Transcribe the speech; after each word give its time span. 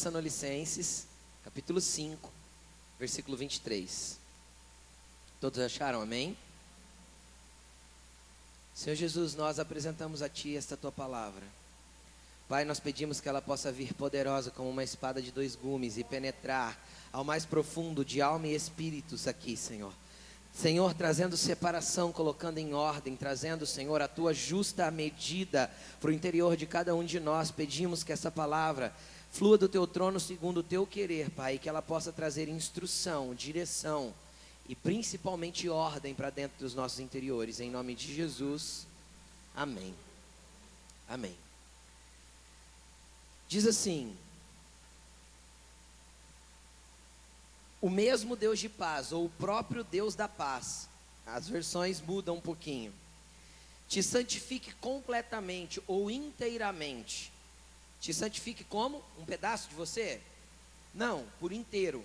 1 0.00 0.02
aos 0.02 0.02
Tessalonicenses, 0.02 1.06
capítulo 1.44 1.78
5, 1.78 2.30
versículo 2.98 3.36
23. 3.36 4.18
Todos 5.38 5.58
acharam, 5.58 6.00
amém? 6.00 6.34
Senhor 8.74 8.96
Jesus, 8.96 9.34
nós 9.34 9.58
apresentamos 9.58 10.22
a 10.22 10.28
Ti 10.28 10.56
esta 10.56 10.74
Tua 10.74 10.90
palavra. 10.90 11.42
Pai, 12.48 12.64
nós 12.64 12.80
pedimos 12.80 13.20
que 13.20 13.28
ela 13.28 13.42
possa 13.42 13.70
vir 13.70 13.92
poderosa 13.92 14.50
como 14.50 14.70
uma 14.70 14.82
espada 14.82 15.20
de 15.20 15.30
dois 15.30 15.54
gumes 15.54 15.98
e 15.98 16.04
penetrar 16.04 16.78
ao 17.12 17.22
mais 17.22 17.44
profundo 17.44 18.02
de 18.02 18.22
alma 18.22 18.46
e 18.46 18.54
espíritos 18.54 19.28
aqui, 19.28 19.54
Senhor. 19.54 19.92
Senhor, 20.52 20.94
trazendo 20.94 21.36
separação, 21.36 22.10
colocando 22.10 22.58
em 22.58 22.72
ordem, 22.72 23.14
trazendo, 23.16 23.66
Senhor, 23.66 24.00
a 24.00 24.08
tua 24.08 24.32
justa 24.32 24.90
medida 24.90 25.70
para 26.00 26.10
o 26.10 26.12
interior 26.12 26.56
de 26.56 26.66
cada 26.66 26.94
um 26.94 27.04
de 27.04 27.20
nós. 27.20 27.50
Pedimos 27.50 28.02
que 28.02 28.12
essa 28.12 28.30
palavra 28.30 28.92
flua 29.30 29.56
do 29.56 29.68
teu 29.68 29.86
trono 29.86 30.18
segundo 30.18 30.58
o 30.58 30.62
teu 30.62 30.86
querer, 30.86 31.30
Pai, 31.30 31.58
que 31.58 31.68
ela 31.68 31.82
possa 31.82 32.12
trazer 32.12 32.48
instrução, 32.48 33.34
direção 33.34 34.14
e 34.68 34.74
principalmente 34.74 35.68
ordem 35.68 36.14
para 36.14 36.30
dentro 36.30 36.58
dos 36.58 36.74
nossos 36.74 37.00
interiores. 37.00 37.60
Em 37.60 37.70
nome 37.70 37.94
de 37.94 38.14
Jesus. 38.14 38.86
Amém. 39.54 39.94
Amém. 41.08 41.36
Diz 43.48 43.66
assim: 43.66 44.16
o 47.80 47.88
mesmo 47.88 48.36
Deus 48.36 48.58
de 48.58 48.68
paz, 48.68 49.10
ou 49.10 49.24
o 49.24 49.30
próprio 49.30 49.82
Deus 49.82 50.14
da 50.14 50.28
paz, 50.28 50.88
as 51.26 51.48
versões 51.48 52.00
mudam 52.00 52.36
um 52.36 52.40
pouquinho, 52.40 52.92
te 53.88 54.02
santifique 54.02 54.72
completamente 54.74 55.82
ou 55.86 56.10
inteiramente. 56.10 57.32
Te 58.00 58.14
santifique 58.14 58.64
como? 58.64 59.04
Um 59.18 59.24
pedaço 59.24 59.68
de 59.68 59.74
você? 59.74 60.20
Não, 60.94 61.26
por 61.38 61.52
inteiro. 61.52 62.04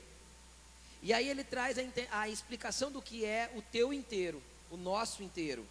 E 1.01 1.13
aí 1.13 1.29
ele 1.29 1.43
traz 1.43 1.77
a, 1.77 1.81
a 2.19 2.29
explicação 2.29 2.91
do 2.91 3.01
que 3.01 3.23
é 3.23 3.51
o 3.55 3.61
teu 3.61 3.93
inteiro, 3.93 4.41
o 4.69 4.75
nosso 4.75 5.23
inteiro. 5.23 5.65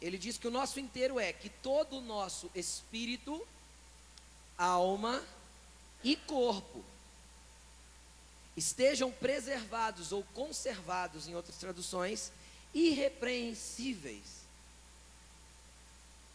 Ele 0.00 0.18
diz 0.18 0.38
que 0.38 0.48
o 0.48 0.50
nosso 0.50 0.80
inteiro 0.80 1.20
é 1.20 1.32
que 1.32 1.48
todo 1.48 1.98
o 1.98 2.00
nosso 2.00 2.50
espírito, 2.54 3.46
alma 4.58 5.22
e 6.02 6.16
corpo 6.16 6.84
estejam 8.56 9.12
preservados 9.12 10.12
ou 10.12 10.24
conservados, 10.34 11.28
em 11.28 11.34
outras 11.34 11.56
traduções, 11.56 12.32
irrepreensíveis 12.74 14.39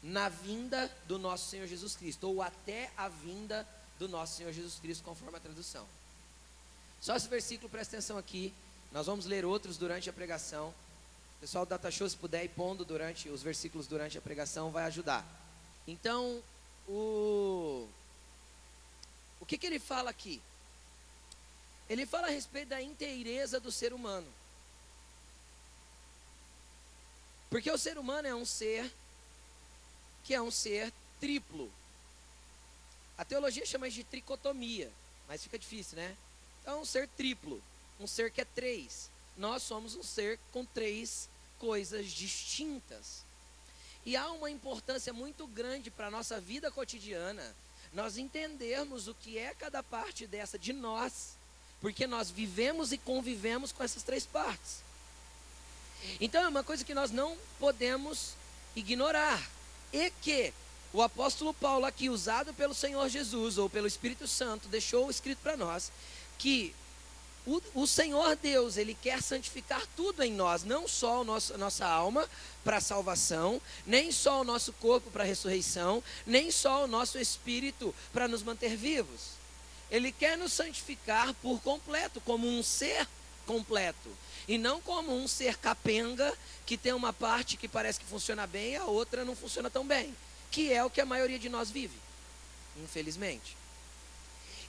na 0.05 0.29
vinda 0.29 0.87
do 1.07 1.17
nosso 1.17 1.49
Senhor 1.49 1.65
Jesus 1.65 1.95
Cristo, 1.95 2.27
ou 2.27 2.39
até 2.39 2.91
a 2.95 3.09
vinda 3.09 3.67
do 3.97 4.07
nosso 4.07 4.37
Senhor 4.37 4.53
Jesus 4.53 4.75
Cristo, 4.79 5.03
conforme 5.03 5.35
a 5.35 5.39
tradução. 5.39 5.87
Só 7.01 7.15
esse 7.15 7.27
versículo, 7.27 7.67
presta 7.69 7.95
atenção 7.95 8.15
aqui. 8.15 8.53
Nós 8.91 9.07
vamos 9.07 9.25
ler 9.25 9.43
outros 9.43 9.77
durante 9.77 10.07
a 10.07 10.13
pregação. 10.13 10.69
O 11.37 11.41
pessoal 11.41 11.65
do 11.65 11.69
Data 11.69 11.89
Show, 11.89 12.07
se 12.07 12.15
puder 12.15 12.45
ir 12.45 12.49
pondo 12.49 12.85
durante 12.85 13.29
os 13.29 13.41
versículos 13.41 13.87
durante 13.87 14.15
a 14.15 14.21
pregação, 14.21 14.69
vai 14.69 14.83
ajudar. 14.83 15.25
Então, 15.87 16.39
o, 16.87 17.87
o 19.39 19.45
que, 19.47 19.57
que 19.57 19.65
ele 19.65 19.79
fala 19.79 20.11
aqui? 20.11 20.39
Ele 21.89 22.05
fala 22.05 22.27
a 22.27 22.31
respeito 22.31 22.69
da 22.69 22.81
inteireza 22.81 23.59
do 23.59 23.71
ser 23.71 23.91
humano. 23.91 24.27
Porque 27.49 27.71
o 27.71 27.77
ser 27.77 27.97
humano 27.97 28.27
é 28.27 28.35
um 28.35 28.45
ser 28.45 28.91
que 30.25 30.33
é 30.33 30.41
um 30.41 30.51
ser 30.51 30.91
triplo. 31.19 31.71
A 33.17 33.23
teologia 33.23 33.65
chama 33.65 33.89
de 33.89 34.03
tricotomia, 34.03 34.91
mas 35.27 35.43
fica 35.43 35.57
difícil, 35.57 35.97
né? 35.97 36.15
Então, 36.61 36.77
é 36.77 36.81
um 36.81 36.85
ser 36.85 37.07
triplo, 37.07 37.61
um 37.99 38.07
ser 38.07 38.31
que 38.31 38.41
é 38.41 38.45
três. 38.45 39.09
Nós 39.37 39.63
somos 39.63 39.95
um 39.95 40.03
ser 40.03 40.37
com 40.51 40.65
três 40.65 41.29
coisas 41.59 42.11
distintas. 42.11 43.23
E 44.05 44.17
há 44.17 44.29
uma 44.31 44.49
importância 44.49 45.13
muito 45.13 45.47
grande 45.47 45.89
para 45.89 46.07
a 46.07 46.11
nossa 46.11 46.39
vida 46.39 46.69
cotidiana 46.69 47.55
nós 47.93 48.17
entendermos 48.17 49.07
o 49.07 49.15
que 49.15 49.37
é 49.37 49.53
cada 49.53 49.81
parte 49.81 50.27
dessa 50.27 50.59
de 50.59 50.73
nós 50.73 51.35
porque 51.85 52.07
nós 52.07 52.31
vivemos 52.31 52.91
e 52.91 52.97
convivemos 52.97 53.71
com 53.71 53.83
essas 53.83 54.01
três 54.01 54.25
partes. 54.25 54.77
Então 56.19 56.43
é 56.43 56.47
uma 56.47 56.63
coisa 56.63 56.83
que 56.83 56.95
nós 56.95 57.11
não 57.11 57.37
podemos 57.59 58.33
ignorar. 58.75 59.39
E 59.91 60.11
que 60.21 60.53
o 60.93 61.01
apóstolo 61.01 61.53
Paulo, 61.53 61.85
aqui 61.85 62.09
usado 62.09 62.53
pelo 62.53 62.73
Senhor 62.73 63.07
Jesus 63.09 63.57
ou 63.57 63.69
pelo 63.69 63.87
Espírito 63.87 64.27
Santo, 64.27 64.67
deixou 64.67 65.09
escrito 65.09 65.39
para 65.43 65.57
nós 65.57 65.91
que 66.37 66.73
o, 67.45 67.61
o, 67.75 67.85
Senhor 67.85 68.35
Deus, 68.37 68.75
Ele 68.75 68.97
quer 68.99 69.21
santificar 69.21 69.85
tudo 69.95 70.23
em 70.23 70.31
nós, 70.33 70.63
não 70.63 70.87
só 70.87 71.21
a 71.21 71.57
nossa 71.57 71.85
alma 71.85 72.27
para 72.63 72.77
a 72.77 72.81
salvação, 72.81 73.61
nem 73.85 74.11
só 74.11 74.41
o 74.41 74.43
nosso 74.43 74.73
corpo 74.73 75.11
para 75.11 75.23
a 75.23 75.27
ressurreição, 75.27 76.03
nem 76.25 76.49
só 76.49 76.85
o 76.85 76.87
nosso 76.87 77.19
espírito 77.19 77.93
para 78.11 78.27
nos 78.27 78.41
manter 78.41 78.75
vivos. 78.75 79.35
Ele 79.91 80.11
quer 80.11 80.37
nos 80.37 80.53
santificar 80.53 81.33
por 81.35 81.61
completo, 81.61 82.19
como 82.21 82.47
um 82.47 82.63
ser 82.63 83.07
completo. 83.45 84.09
E 84.47 84.57
não 84.57 84.79
como 84.81 85.15
um 85.15 85.27
ser 85.27 85.57
capenga 85.57 86.33
que 86.65 86.77
tem 86.77 86.93
uma 86.93 87.11
parte 87.11 87.57
que 87.57 87.67
parece 87.67 87.99
que 87.99 88.05
funciona 88.05 88.45
bem 88.45 88.73
e 88.73 88.75
a 88.75 88.85
outra 88.85 89.25
não 89.25 89.35
funciona 89.35 89.69
tão 89.69 89.85
bem. 89.85 90.15
Que 90.51 90.71
é 90.71 90.83
o 90.83 90.89
que 90.89 91.01
a 91.01 91.05
maioria 91.05 91.39
de 91.39 91.49
nós 91.49 91.69
vive, 91.69 91.97
infelizmente. 92.77 93.57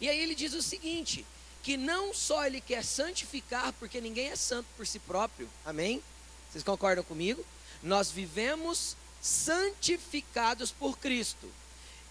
E 0.00 0.08
aí 0.08 0.18
ele 0.18 0.34
diz 0.34 0.52
o 0.54 0.62
seguinte: 0.62 1.24
que 1.62 1.76
não 1.76 2.14
só 2.14 2.46
ele 2.46 2.60
quer 2.60 2.84
santificar, 2.84 3.72
porque 3.74 4.00
ninguém 4.00 4.30
é 4.30 4.36
santo 4.36 4.66
por 4.76 4.86
si 4.86 4.98
próprio, 4.98 5.48
amém? 5.64 6.02
Vocês 6.50 6.64
concordam 6.64 7.04
comigo? 7.04 7.44
Nós 7.82 8.10
vivemos 8.10 8.96
santificados 9.20 10.70
por 10.70 10.98
Cristo. 10.98 11.52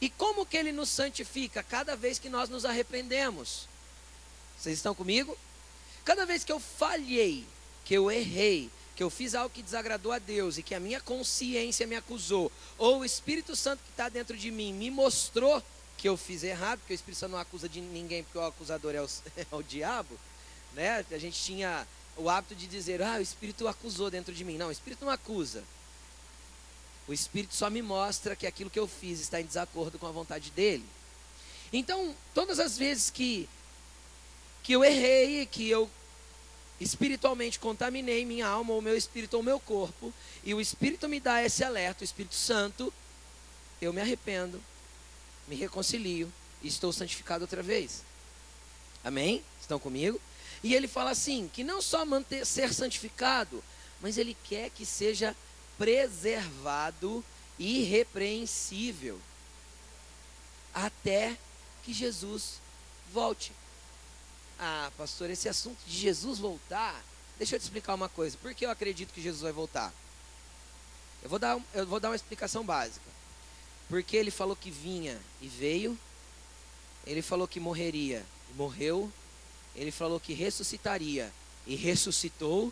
E 0.01 0.09
como 0.09 0.45
que 0.45 0.57
ele 0.57 0.71
nos 0.71 0.89
santifica? 0.89 1.63
Cada 1.63 1.95
vez 1.95 2.19
que 2.19 2.29
nós 2.29 2.49
nos 2.49 2.65
arrependemos. 2.65 3.67
Vocês 4.59 4.77
estão 4.77 4.93
comigo? 4.93 5.37
Cada 6.03 6.25
vez 6.25 6.43
que 6.43 6.51
eu 6.51 6.59
falhei, 6.59 7.45
que 7.85 7.93
eu 7.93 8.11
errei, 8.11 8.69
que 8.95 9.03
eu 9.03 9.09
fiz 9.09 9.35
algo 9.35 9.53
que 9.53 9.61
desagradou 9.61 10.11
a 10.11 10.19
Deus 10.19 10.57
e 10.57 10.63
que 10.63 10.75
a 10.75 10.79
minha 10.79 10.99
consciência 10.99 11.85
me 11.85 11.95
acusou, 11.95 12.51
ou 12.77 12.99
o 12.99 13.05
Espírito 13.05 13.55
Santo 13.55 13.81
que 13.83 13.91
está 13.91 14.09
dentro 14.09 14.35
de 14.35 14.51
mim 14.51 14.73
me 14.73 14.89
mostrou 14.89 15.63
que 15.97 16.09
eu 16.09 16.17
fiz 16.17 16.43
errado, 16.43 16.79
porque 16.79 16.93
o 16.93 16.95
Espírito 16.95 17.19
Santo 17.19 17.31
não 17.31 17.39
acusa 17.39 17.69
de 17.69 17.79
ninguém, 17.79 18.23
porque 18.23 18.37
o 18.37 18.45
acusador 18.45 18.93
é 18.95 19.01
o, 19.01 19.05
é 19.37 19.45
o 19.51 19.61
diabo, 19.61 20.19
né? 20.73 21.05
A 21.11 21.17
gente 21.17 21.39
tinha 21.41 21.87
o 22.17 22.29
hábito 22.29 22.55
de 22.55 22.67
dizer, 22.67 23.01
ah, 23.01 23.17
o 23.17 23.21
Espírito 23.21 23.67
acusou 23.67 24.09
dentro 24.09 24.33
de 24.33 24.43
mim. 24.43 24.57
Não, 24.57 24.67
o 24.67 24.71
Espírito 24.71 25.05
não 25.05 25.11
acusa. 25.11 25.63
O 27.07 27.13
Espírito 27.13 27.53
só 27.53 27.69
me 27.69 27.81
mostra 27.81 28.35
que 28.35 28.47
aquilo 28.47 28.69
que 28.69 28.79
eu 28.79 28.87
fiz 28.87 29.19
está 29.19 29.39
em 29.39 29.45
desacordo 29.45 29.99
com 29.99 30.07
a 30.07 30.11
vontade 30.11 30.49
dele. 30.51 30.85
Então, 31.71 32.15
todas 32.33 32.59
as 32.59 32.77
vezes 32.77 33.09
que, 33.09 33.47
que 34.63 34.73
eu 34.73 34.83
errei, 34.83 35.45
que 35.45 35.69
eu 35.69 35.89
espiritualmente 36.79 37.59
contaminei 37.59 38.25
minha 38.25 38.47
alma, 38.47 38.73
ou 38.73 38.81
meu 38.81 38.97
espírito, 38.97 39.37
ou 39.37 39.43
meu 39.43 39.59
corpo, 39.59 40.13
e 40.43 40.53
o 40.53 40.61
Espírito 40.61 41.07
me 41.07 41.19
dá 41.19 41.43
esse 41.43 41.63
alerta, 41.63 42.01
o 42.01 42.05
Espírito 42.05 42.35
Santo, 42.35 42.93
eu 43.81 43.93
me 43.93 44.01
arrependo, 44.01 44.61
me 45.47 45.55
reconcilio 45.55 46.31
e 46.61 46.67
estou 46.67 46.91
santificado 46.91 47.43
outra 47.43 47.63
vez. 47.63 48.03
Amém? 49.03 49.43
Estão 49.59 49.79
comigo? 49.79 50.19
E 50.63 50.73
ele 50.73 50.87
fala 50.87 51.11
assim: 51.11 51.49
que 51.53 51.63
não 51.63 51.81
só 51.81 52.05
manter, 52.05 52.45
ser 52.45 52.73
santificado, 52.73 53.63
mas 54.01 54.17
ele 54.17 54.35
quer 54.43 54.69
que 54.69 54.85
seja 54.85 55.35
preservado, 55.77 57.23
irrepreensível, 57.59 59.19
até 60.73 61.37
que 61.83 61.93
Jesus 61.93 62.59
volte. 63.13 63.51
Ah, 64.59 64.91
pastor, 64.97 65.29
esse 65.29 65.49
assunto 65.49 65.77
de 65.85 65.97
Jesus 65.97 66.39
voltar, 66.39 67.03
deixa 67.37 67.55
eu 67.55 67.59
te 67.59 67.63
explicar 67.63 67.93
uma 67.93 68.09
coisa. 68.09 68.37
Por 68.37 68.53
que 68.53 68.65
eu 68.65 68.69
acredito 68.69 69.13
que 69.13 69.21
Jesus 69.21 69.41
vai 69.41 69.51
voltar? 69.51 69.93
Eu 71.21 71.29
vou 71.29 71.39
dar, 71.39 71.59
eu 71.73 71.85
vou 71.85 71.99
dar 71.99 72.09
uma 72.09 72.15
explicação 72.15 72.63
básica. 72.63 73.05
Porque 73.89 74.15
ele 74.15 74.31
falou 74.31 74.55
que 74.55 74.71
vinha 74.71 75.19
e 75.41 75.47
veio, 75.47 75.97
ele 77.05 77.21
falou 77.21 77.47
que 77.47 77.59
morreria 77.59 78.25
e 78.51 78.53
morreu, 78.53 79.11
ele 79.75 79.91
falou 79.91 80.19
que 80.19 80.33
ressuscitaria 80.33 81.31
e 81.67 81.75
ressuscitou, 81.75 82.71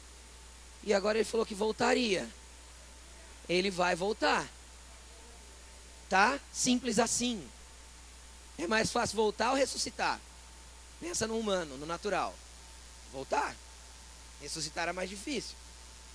e 0.84 0.94
agora 0.94 1.18
ele 1.18 1.26
falou 1.26 1.46
que 1.46 1.56
voltaria 1.56 2.28
ele 3.48 3.70
vai 3.70 3.96
voltar. 3.96 4.48
Tá? 6.10 6.40
Simples 6.52 7.00
assim. 7.00 7.46
É 8.58 8.68
mais 8.68 8.92
fácil 8.92 9.16
voltar 9.16 9.52
ou 9.52 9.58
ressuscitar? 9.58 10.20
Pensa 11.04 11.28
no 11.28 11.38
humano, 11.38 11.78
no 11.78 11.86
natural. 11.86 12.34
Voltar. 13.12 13.54
Ressuscitar 14.42 14.88
é 14.88 14.94
mais 14.94 15.10
difícil. 15.10 15.54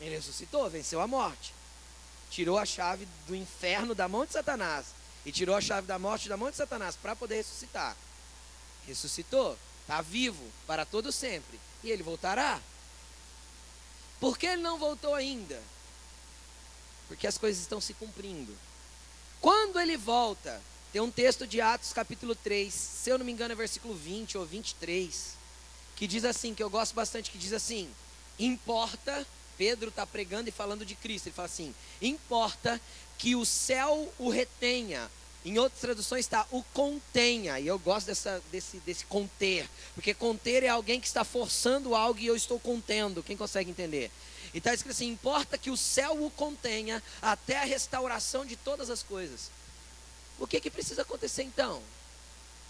Ele 0.00 0.14
ressuscitou, 0.14 0.70
venceu 0.70 0.99
a 1.02 1.06
morte. 1.06 1.52
Tirou 2.31 2.58
a 2.58 2.64
chave 2.64 3.06
do 3.26 3.37
inferno 3.37 3.94
da 3.94 4.08
mão 4.08 4.25
de 4.25 4.32
Satanás. 4.32 4.87
E 5.26 5.31
tirou 5.31 5.55
a 5.55 5.61
chave 5.61 5.87
da 5.87 5.99
morte 5.99 6.26
da 6.26 6.38
mão 6.38 6.50
de 6.50 6.56
Satanás 6.56 6.96
para 6.96 7.14
poder 7.14 7.37
ressuscitar. 7.37 7.94
ressuscitou, 8.87 9.58
está 9.82 10.00
vivo 10.00 10.43
para 10.67 10.87
todo 10.87 11.12
sempre 11.12 11.61
e 11.84 11.91
ele 11.91 12.02
voltará. 12.02 12.58
Por 14.19 14.38
que 14.38 14.46
ele 14.46 14.62
não 14.62 14.79
voltou 14.79 15.14
ainda? 15.14 15.62
Porque 17.08 17.26
as 17.26 17.37
coisas 17.37 17.61
estão 17.61 17.79
se 17.79 17.93
cumprindo. 17.93 18.56
Quando 19.38 19.79
ele 19.79 19.99
volta, 19.99 20.62
tem 20.93 21.02
um 21.02 21.11
texto 21.11 21.46
de 21.46 21.61
Atos 21.61 21.93
capítulo 21.93 22.35
3, 22.35 22.73
se 22.73 23.11
eu 23.11 23.19
não 23.19 23.26
me 23.26 23.32
engano 23.32 23.52
é 23.52 23.55
versículo 23.55 23.94
20 23.94 24.38
ou 24.38 24.46
23, 24.46 25.35
que 25.94 26.06
diz 26.06 26.25
assim, 26.25 26.55
que 26.55 26.62
eu 26.62 26.70
gosto 26.70 26.94
bastante, 26.94 27.31
que 27.31 27.37
diz 27.37 27.52
assim: 27.52 27.90
importa, 28.38 29.26
Pedro 29.58 29.90
está 29.90 30.06
pregando 30.06 30.49
e 30.49 30.52
falando 30.52 30.87
de 30.87 30.94
Cristo, 30.94 31.26
ele 31.26 31.35
fala 31.35 31.46
assim: 31.46 31.75
importa 32.00 32.81
que 33.19 33.37
o 33.37 33.44
céu 33.44 34.12
o 34.19 34.31
retenha. 34.31 35.11
Em 35.44 35.58
outras 35.58 35.81
traduções 35.81 36.25
está 36.25 36.46
o 36.50 36.62
contenha, 36.75 37.61
e 37.61 37.67
eu 37.67 37.79
gosto 37.79 38.06
dessa, 38.06 38.43
desse, 38.50 38.79
desse 38.79 39.05
conter, 39.05 39.69
porque 39.94 40.12
conter 40.12 40.62
é 40.62 40.69
alguém 40.69 41.00
que 41.00 41.06
está 41.06 41.23
forçando 41.25 41.94
algo 41.94 42.19
e 42.19 42.26
eu 42.26 42.34
estou 42.34 42.58
contendo. 42.58 43.23
Quem 43.23 43.37
consegue 43.37 43.70
entender? 43.70 44.11
E 44.55 44.58
está 44.58 44.73
escrito 44.73 44.94
assim: 44.94 45.08
importa 45.08 45.58
que 45.58 45.70
o 45.70 45.76
céu 45.76 46.25
o 46.25 46.31
contenha 46.31 47.02
até 47.20 47.58
a 47.58 47.64
restauração 47.64 48.46
de 48.46 48.56
todas 48.56 48.88
as 48.88 49.02
coisas. 49.02 49.57
O 50.38 50.46
que, 50.46 50.61
que 50.61 50.70
precisa 50.70 51.02
acontecer 51.02 51.43
então? 51.43 51.82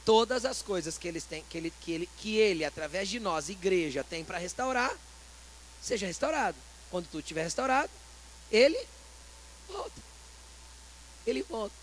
Todas 0.04 0.44
as 0.44 0.62
coisas 0.62 0.96
que, 0.96 1.06
eles 1.06 1.24
têm, 1.24 1.44
que, 1.50 1.58
ele, 1.58 1.72
que, 1.80 1.92
ele, 1.92 2.08
que 2.18 2.36
ele, 2.36 2.64
através 2.64 3.08
de 3.08 3.20
nós, 3.20 3.48
igreja, 3.48 4.02
tem 4.02 4.24
para 4.24 4.38
restaurar, 4.38 4.96
seja 5.82 6.06
restaurado. 6.06 6.56
Quando 6.90 7.06
tudo 7.06 7.20
estiver 7.20 7.42
restaurado, 7.42 7.90
ele 8.50 8.78
volta. 9.68 10.00
Ele 11.26 11.42
volta. 11.42 11.74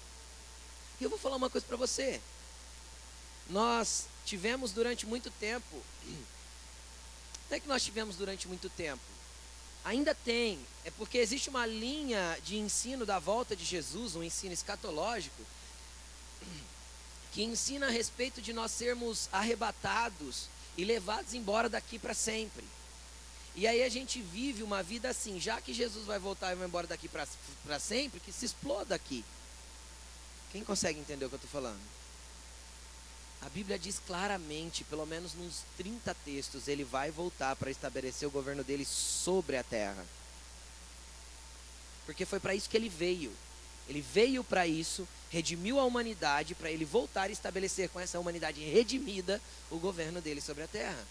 E 0.99 1.03
eu 1.03 1.09
vou 1.09 1.19
falar 1.19 1.35
uma 1.35 1.49
coisa 1.49 1.67
para 1.67 1.77
você. 1.77 2.19
Nós 3.47 4.05
tivemos 4.25 4.71
durante 4.71 5.05
muito 5.05 5.29
tempo. 5.29 5.83
Não 7.49 7.57
é 7.57 7.59
que 7.59 7.67
nós 7.67 7.83
tivemos 7.83 8.15
durante 8.15 8.47
muito 8.47 8.69
tempo. 8.71 9.03
Ainda 9.83 10.15
tem. 10.15 10.59
É 10.83 10.89
porque 10.89 11.19
existe 11.19 11.47
uma 11.47 11.67
linha 11.67 12.39
de 12.43 12.57
ensino 12.57 13.05
da 13.05 13.19
volta 13.19 13.55
de 13.55 13.63
Jesus, 13.63 14.15
um 14.15 14.23
ensino 14.23 14.51
escatológico, 14.51 15.43
que 17.35 17.43
ensina 17.43 17.87
a 17.87 17.89
respeito 17.89 18.41
de 18.41 18.53
nós 18.53 18.71
sermos 18.71 19.27
arrebatados 19.29 20.47
e 20.77 20.85
levados 20.85 21.33
embora 21.33 21.67
daqui 21.67 21.99
para 21.99 22.13
sempre. 22.13 22.63
E 23.55 23.67
aí 23.67 23.83
a 23.83 23.89
gente 23.89 24.21
vive 24.21 24.63
uma 24.63 24.81
vida 24.81 25.09
assim, 25.09 25.37
já 25.37 25.59
que 25.59 25.73
Jesus 25.73 26.05
vai 26.05 26.17
voltar 26.17 26.53
e 26.53 26.55
vai 26.55 26.65
embora 26.65 26.87
daqui 26.87 27.09
para 27.09 27.27
sempre, 27.77 28.21
que 28.21 28.31
se 28.31 28.45
exploda 28.45 28.95
aqui. 28.95 29.25
Quem 30.53 30.63
consegue 30.63 30.97
entender 30.97 31.25
o 31.25 31.29
que 31.29 31.35
eu 31.35 31.37
estou 31.37 31.51
falando? 31.51 31.81
A 33.41 33.49
Bíblia 33.49 33.77
diz 33.77 33.99
claramente, 34.07 34.85
pelo 34.85 35.05
menos 35.05 35.33
nos 35.33 35.63
30 35.75 36.15
textos, 36.23 36.69
ele 36.69 36.85
vai 36.85 37.11
voltar 37.11 37.57
para 37.57 37.69
estabelecer 37.69 38.25
o 38.25 38.31
governo 38.31 38.63
dele 38.63 38.85
sobre 38.85 39.57
a 39.57 39.63
terra. 39.63 40.05
Porque 42.05 42.25
foi 42.25 42.39
para 42.39 42.55
isso 42.55 42.69
que 42.69 42.77
ele 42.77 42.87
veio. 42.87 43.33
Ele 43.89 44.01
veio 44.01 44.41
para 44.41 44.65
isso, 44.65 45.05
redimiu 45.35 45.81
a 45.81 45.83
humanidade, 45.83 46.55
para 46.55 46.71
ele 46.71 46.85
voltar 46.85 47.29
e 47.29 47.33
estabelecer 47.33 47.89
com 47.89 47.99
essa 47.99 48.17
humanidade 48.17 48.63
redimida 48.63 49.41
o 49.69 49.77
governo 49.77 50.21
dele 50.21 50.39
sobre 50.39 50.63
a 50.63 50.67
terra. 50.67 51.05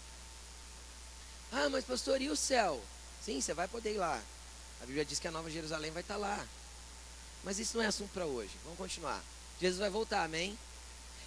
Ah, 1.51 1.69
mas 1.69 1.85
pastor, 1.85 2.19
e 2.19 2.29
o 2.29 2.35
céu? 2.35 2.83
Sim, 3.23 3.39
você 3.39 3.53
vai 3.53 3.67
poder 3.67 3.93
ir 3.93 3.99
lá. 3.99 4.19
A 4.81 4.85
Bíblia 4.87 5.05
diz 5.05 5.19
que 5.19 5.27
a 5.27 5.31
Nova 5.31 5.47
Jerusalém 5.51 5.91
vai 5.91 6.01
estar 6.01 6.15
tá 6.15 6.19
lá. 6.19 6.43
Mas 7.43 7.59
isso 7.59 7.77
não 7.77 7.83
é 7.83 7.87
assunto 7.87 8.09
para 8.13 8.25
hoje. 8.25 8.49
Vamos 8.63 8.79
continuar. 8.79 9.23
Jesus 9.61 9.79
vai 9.79 9.91
voltar, 9.91 10.23
amém? 10.23 10.57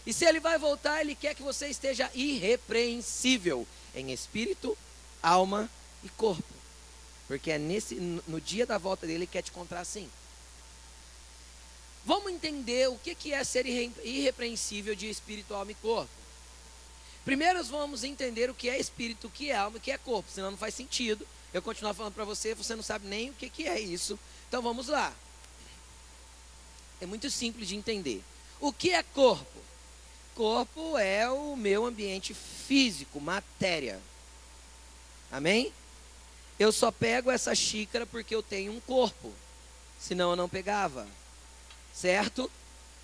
E 0.04 0.12
se 0.12 0.24
ele 0.24 0.40
vai 0.40 0.58
voltar, 0.58 1.00
ele 1.00 1.14
quer 1.14 1.36
que 1.36 1.42
você 1.42 1.68
esteja 1.68 2.10
irrepreensível 2.14 3.64
em 3.94 4.10
espírito, 4.10 4.76
alma 5.22 5.70
e 6.02 6.08
corpo. 6.08 6.52
Porque 7.28 7.52
é 7.52 7.58
nesse 7.58 7.94
no 8.26 8.40
dia 8.40 8.66
da 8.66 8.76
volta 8.76 9.06
dele 9.06 9.20
ele 9.20 9.26
quer 9.28 9.42
te 9.42 9.50
encontrar 9.52 9.80
assim. 9.80 10.10
Vamos 12.04 12.32
entender 12.32 12.88
o 12.88 12.96
que 12.96 13.32
é 13.32 13.44
ser 13.44 13.66
irrepreensível 13.66 14.94
de 14.94 15.08
espírito, 15.10 15.54
alma 15.54 15.72
e 15.72 15.74
corpo. 15.74 16.10
Primeiro 17.24 17.62
vamos 17.64 18.04
entender 18.04 18.48
o 18.48 18.54
que 18.54 18.70
é 18.70 18.78
espírito, 18.78 19.26
o 19.26 19.30
que 19.30 19.50
é 19.50 19.56
alma, 19.56 19.76
o 19.76 19.80
que 19.80 19.90
é 19.90 19.98
corpo, 19.98 20.30
senão 20.30 20.50
não 20.50 20.58
faz 20.58 20.74
sentido. 20.74 21.26
Eu 21.52 21.60
continuar 21.60 21.94
falando 21.94 22.14
para 22.14 22.24
você, 22.24 22.54
você 22.54 22.74
não 22.74 22.82
sabe 22.82 23.06
nem 23.06 23.30
o 23.30 23.34
que 23.34 23.66
é 23.66 23.78
isso. 23.78 24.18
Então 24.48 24.62
vamos 24.62 24.88
lá. 24.88 25.14
É 27.00 27.06
muito 27.06 27.30
simples 27.30 27.68
de 27.68 27.76
entender. 27.76 28.22
O 28.60 28.72
que 28.72 28.90
é 28.90 29.02
corpo? 29.02 29.58
Corpo 30.34 30.96
é 30.96 31.30
o 31.30 31.56
meu 31.56 31.84
ambiente 31.84 32.32
físico, 32.32 33.20
matéria. 33.20 34.00
Amém? 35.30 35.72
Eu 36.58 36.72
só 36.72 36.90
pego 36.90 37.30
essa 37.30 37.54
xícara 37.54 38.06
porque 38.06 38.34
eu 38.34 38.42
tenho 38.42 38.72
um 38.72 38.80
corpo. 38.80 39.32
Senão 40.00 40.30
eu 40.30 40.36
não 40.36 40.48
pegava. 40.48 41.06
Certo? 41.98 42.48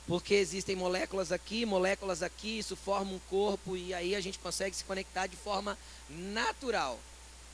Porque 0.07 0.35
existem 0.35 0.77
moléculas 0.77 1.33
aqui, 1.33 1.67
moléculas 1.67 2.23
aqui, 2.23 2.59
isso 2.59 2.77
forma 2.77 3.11
um 3.11 3.19
corpo 3.31 3.77
e 3.77 3.93
aí 3.93 4.15
a 4.15 4.21
gente 4.21 4.39
consegue 4.39 4.77
se 4.77 4.85
conectar 4.85 5.27
de 5.27 5.37
forma 5.37 5.77
natural. 6.09 7.01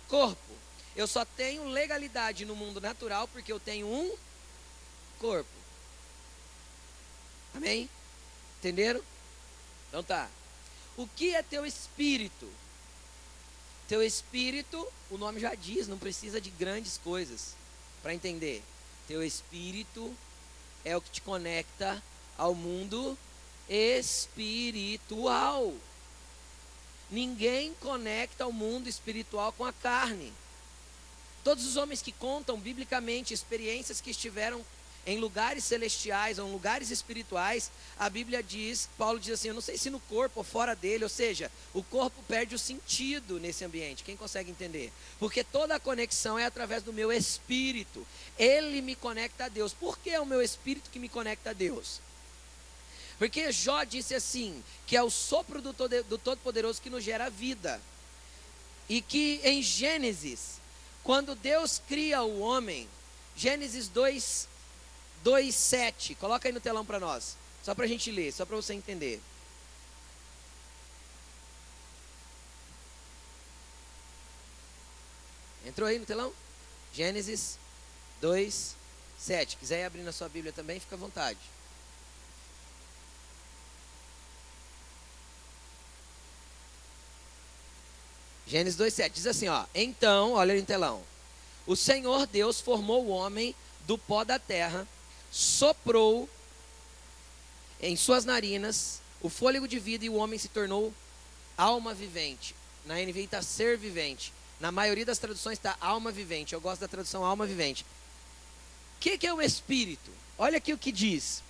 Corpo. 0.07 0.53
Eu 0.95 1.07
só 1.07 1.25
tenho 1.25 1.65
legalidade 1.65 2.45
no 2.45 2.55
mundo 2.55 2.79
natural 2.79 3.27
porque 3.29 3.51
eu 3.51 3.59
tenho 3.59 3.87
um 3.87 4.15
corpo. 5.19 5.49
Amém? 7.55 7.89
Entenderam? 8.59 9.01
Então 9.89 10.03
tá. 10.03 10.29
O 10.95 11.07
que 11.07 11.35
é 11.35 11.43
teu 11.43 11.65
espírito? 11.65 12.51
Teu 13.89 14.03
espírito, 14.03 14.87
o 15.11 15.17
nome 15.17 15.41
já 15.41 15.55
diz, 15.55 15.89
não 15.89 15.99
precisa 15.99 16.39
de 16.39 16.51
grandes 16.51 16.99
coisas 16.99 17.55
para 18.03 18.13
entender. 18.13 18.63
Teu 19.09 19.23
espírito 19.23 20.15
é 20.85 20.97
o 20.97 21.01
que 21.01 21.11
te 21.11 21.21
conecta 21.21 22.03
ao 22.37 22.55
mundo 22.55 23.17
espiritual. 23.69 25.73
Ninguém 27.11 27.75
conecta 27.81 28.45
ao 28.45 28.53
mundo 28.53 28.89
espiritual 28.89 29.53
com 29.53 29.65
a 29.65 29.73
carne. 29.73 30.33
Todos 31.43 31.67
os 31.67 31.77
homens 31.77 32.03
que 32.03 32.13
contam 32.13 32.59
biblicamente 32.59 33.35
experiências 33.35 34.01
que 34.01 34.11
estiveram 34.11 34.65
em 35.07 35.19
lugares 35.19 35.65
celestiais 35.65 36.39
ou 36.39 36.49
em 36.49 36.53
lugares 36.53 36.91
espirituais, 36.91 37.71
a 38.01 38.09
Bíblia 38.09 38.43
diz, 38.43 38.89
Paulo 38.97 39.21
diz 39.21 39.35
assim, 39.35 39.49
eu 39.49 39.55
não 39.55 39.61
sei 39.61 39.77
se 39.77 39.91
no 39.91 40.01
corpo 40.01 40.41
ou 40.41 40.45
fora 40.45 40.75
dele, 40.75 41.05
ou 41.05 41.11
seja, 41.11 41.53
o 41.75 41.83
corpo 41.83 42.23
perde 42.27 42.55
o 42.55 42.59
sentido 42.59 43.39
nesse 43.39 43.63
ambiente. 43.63 44.03
Quem 44.03 44.17
consegue 44.17 44.51
entender? 44.51 44.91
Porque 45.19 45.45
toda 45.45 45.75
a 45.75 45.81
conexão 45.81 46.39
é 46.39 46.47
através 46.47 46.83
do 46.83 46.95
meu 46.95 47.13
espírito. 47.13 48.07
Ele 48.39 48.81
me 48.81 48.97
conecta 48.97 49.45
a 49.45 49.49
Deus. 49.51 49.75
Por 49.75 49.99
que 49.99 50.09
é 50.09 50.19
o 50.19 50.25
meu 50.25 50.41
espírito 50.41 50.89
que 50.89 50.99
me 50.99 51.11
conecta 51.11 51.51
a 51.51 51.53
Deus? 51.53 52.01
Porque 53.19 53.53
Jó 53.53 53.85
disse 53.85 54.15
assim, 54.15 54.65
que 54.87 54.97
é 54.97 55.03
o 55.03 55.11
sopro 55.11 55.61
do 55.61 55.75
Todo-Poderoso 55.75 56.81
que 56.81 56.89
nos 56.89 57.05
gera 57.05 57.29
vida. 57.29 57.83
E 58.89 59.03
que 59.03 59.43
em 59.45 59.63
Gênesis, 59.63 60.59
quando 61.05 61.35
Deus 61.35 61.83
cria 61.87 62.23
o 62.23 62.41
homem, 62.41 62.89
Gênesis 63.37 63.89
2, 63.89 64.49
2, 65.23 65.55
7, 65.55 66.15
coloca 66.15 66.49
aí 66.49 66.53
no 66.53 66.61
telão 66.61 66.83
para 66.83 66.99
nós, 66.99 67.37
só 67.63 67.75
para 67.75 67.85
a 67.85 67.89
gente 67.89 68.11
ler, 68.11 68.33
só 68.33 68.45
para 68.45 68.57
você 68.57 68.75
entender. 68.75 69.21
Entrou 75.67 75.89
aí 75.89 75.99
no 75.99 76.07
telão? 76.07 76.33
Gênesis 76.93 77.59
2, 78.21 78.75
7. 79.19 79.57
Quiser 79.57 79.85
abrir 79.85 80.03
na 80.03 80.13
sua 80.13 80.29
Bíblia 80.29 80.53
também, 80.53 80.81
fica 80.81 80.97
à 80.97 80.99
vontade. 80.99 81.39
Gênesis 88.47 88.81
2,7 88.81 89.11
diz 89.11 89.27
assim: 89.27 89.49
ó, 89.49 89.65
Então, 89.75 90.33
olha 90.33 90.55
no 90.55 90.67
telão. 90.67 91.05
O 91.67 91.77
Senhor 91.77 92.27
Deus 92.27 92.61
formou 92.61 93.05
o 93.05 93.11
homem 93.11 93.55
do 93.87 93.97
pó 93.97 94.25
da 94.25 94.41
terra, 94.41 94.89
soprou 95.31 96.29
em 97.81 97.97
suas 97.97 98.25
narinas 98.25 99.01
o 99.21 99.29
fôlego 99.29 99.69
de 99.69 99.79
vida 99.79 100.05
e 100.05 100.09
o 100.09 100.15
homem 100.15 100.39
se 100.39 100.49
tornou 100.49 100.93
alma 101.57 101.93
vivente. 101.93 102.55
Na 102.85 102.95
NVI 102.95 103.25
está 103.25 103.43
ser 103.43 103.77
vivente. 103.77 104.33
Na 104.59 104.73
maioria 104.73 105.05
das 105.05 105.19
traduções 105.19 105.59
está 105.59 105.77
alma 105.81 106.11
vivente. 106.11 106.55
Eu 106.55 106.61
gosto 106.61 106.81
da 106.81 106.89
tradução 106.89 107.25
alma 107.25 107.47
vivente. 107.47 107.85
O 108.97 109.01
que, 109.01 109.19
que, 109.19 109.27
é 109.27 109.33
o 109.33 109.41
espírito? 109.41 110.11
Olha 110.39 110.59
aqui 110.59 110.73
o 110.73 110.79
que 110.79 110.93
diz. 110.93 111.43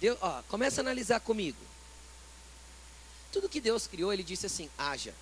Deus, 0.00 0.18
ó, 0.20 0.42
começa 0.48 0.80
a 0.80 0.82
analisar 0.82 1.20
comigo. 1.20 1.58
Tudo 3.32 3.48
que 3.48 3.60
Deus 3.60 3.86
criou, 3.86 4.12
ele 4.12 4.22
disse 4.22 4.46
assim: 4.46 4.68
haja. 4.76 5.14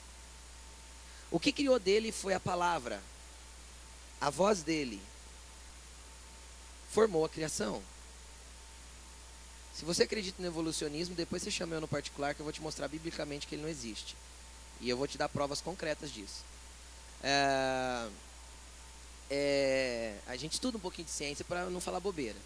O 1.31 1.38
que 1.38 1.52
criou 1.52 1.79
dele 1.79 2.11
foi 2.11 2.35
a 2.35 2.40
palavra, 2.40 3.02
a 4.21 4.31
voz 4.31 4.62
dele 4.62 5.00
formou 6.90 7.25
a 7.25 7.29
criação. 7.29 7.83
Se 9.80 9.87
você 9.87 10.02
acredita 10.02 10.42
no 10.42 10.46
evolucionismo, 10.46 11.14
depois 11.14 11.42
você 11.42 11.50
chama 11.50 11.75
eu 11.75 11.80
no 11.80 11.88
particular 11.88 12.34
que 12.34 12.40
eu 12.40 12.44
vou 12.44 12.52
te 12.52 12.60
mostrar 12.60 12.87
biblicamente 12.87 13.46
que 13.46 13.54
ele 13.54 13.62
não 13.62 13.68
existe. 13.70 14.14
E 14.78 14.90
eu 14.90 14.94
vou 14.94 15.08
te 15.08 15.16
dar 15.16 15.26
provas 15.26 15.62
concretas 15.62 16.12
disso. 16.12 16.44
É, 17.22 18.06
é, 19.30 20.18
a 20.26 20.37
gente 20.37 20.52
estuda 20.52 20.76
um 20.76 20.80
pouquinho 20.80 21.06
de 21.06 21.10
ciência 21.10 21.46
para 21.46 21.64
não 21.70 21.80
falar 21.80 21.99
bobeira. 21.99 22.37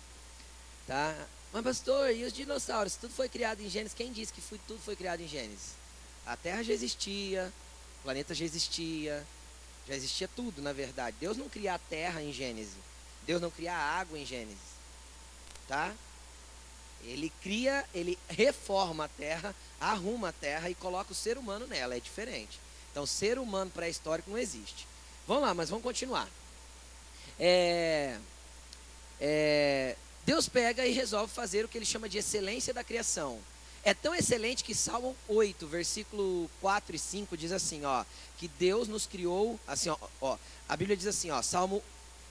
Tá? 0.86 1.12
Mas 1.52 1.64
pastor, 1.64 2.12
e 2.12 2.22
os 2.22 2.32
dinossauros? 2.32 2.94
Tudo 2.94 3.12
foi 3.12 3.28
criado 3.28 3.60
em 3.62 3.68
Gênesis. 3.68 3.94
Quem 3.94 4.12
disse 4.12 4.32
que 4.32 4.40
foi, 4.40 4.60
tudo 4.68 4.78
foi 4.78 4.94
criado 4.94 5.20
em 5.20 5.26
Gênesis? 5.26 5.72
A 6.24 6.36
Terra 6.36 6.62
já 6.62 6.72
existia, 6.72 7.52
o 7.98 8.02
planeta 8.04 8.32
já 8.32 8.44
existia, 8.44 9.26
já 9.88 9.96
existia 9.96 10.28
tudo, 10.28 10.62
na 10.62 10.72
verdade. 10.72 11.16
Deus 11.18 11.36
não 11.36 11.48
cria 11.48 11.74
a 11.74 11.78
Terra 11.80 12.22
em 12.22 12.32
Gênesis. 12.32 12.74
Deus 13.26 13.42
não 13.42 13.50
cria 13.50 13.72
a 13.74 13.98
água 13.98 14.16
em 14.16 14.24
Gênesis. 14.24 14.74
Tá? 15.66 15.92
Ele 17.04 17.32
cria, 17.42 17.84
ele 17.94 18.18
reforma 18.28 19.04
a 19.04 19.08
terra, 19.08 19.54
arruma 19.80 20.28
a 20.30 20.32
terra 20.32 20.70
e 20.70 20.74
coloca 20.74 21.12
o 21.12 21.14
ser 21.14 21.36
humano 21.38 21.66
nela. 21.66 21.96
É 21.96 22.00
diferente. 22.00 22.58
Então, 22.90 23.04
ser 23.06 23.38
humano 23.38 23.70
pré-histórico 23.70 24.30
não 24.30 24.38
existe. 24.38 24.86
Vamos 25.26 25.42
lá, 25.42 25.54
mas 25.54 25.68
vamos 25.68 25.84
continuar. 25.84 26.28
É, 27.38 28.16
é, 29.20 29.96
Deus 30.24 30.48
pega 30.48 30.86
e 30.86 30.92
resolve 30.92 31.32
fazer 31.32 31.64
o 31.64 31.68
que 31.68 31.76
ele 31.76 31.84
chama 31.84 32.08
de 32.08 32.18
excelência 32.18 32.72
da 32.72 32.84
criação. 32.84 33.38
É 33.82 33.92
tão 33.92 34.14
excelente 34.14 34.64
que 34.64 34.74
Salmo 34.74 35.14
8, 35.28 35.66
versículo 35.66 36.50
4 36.60 36.96
e 36.96 36.98
5 36.98 37.36
diz 37.36 37.52
assim, 37.52 37.84
ó, 37.84 38.04
que 38.38 38.48
Deus 38.48 38.88
nos 38.88 39.06
criou, 39.06 39.60
assim, 39.66 39.90
ó, 39.90 39.98
ó 40.22 40.38
a 40.66 40.76
Bíblia 40.76 40.96
diz 40.96 41.06
assim, 41.06 41.30
ó, 41.30 41.42
Salmo 41.42 41.82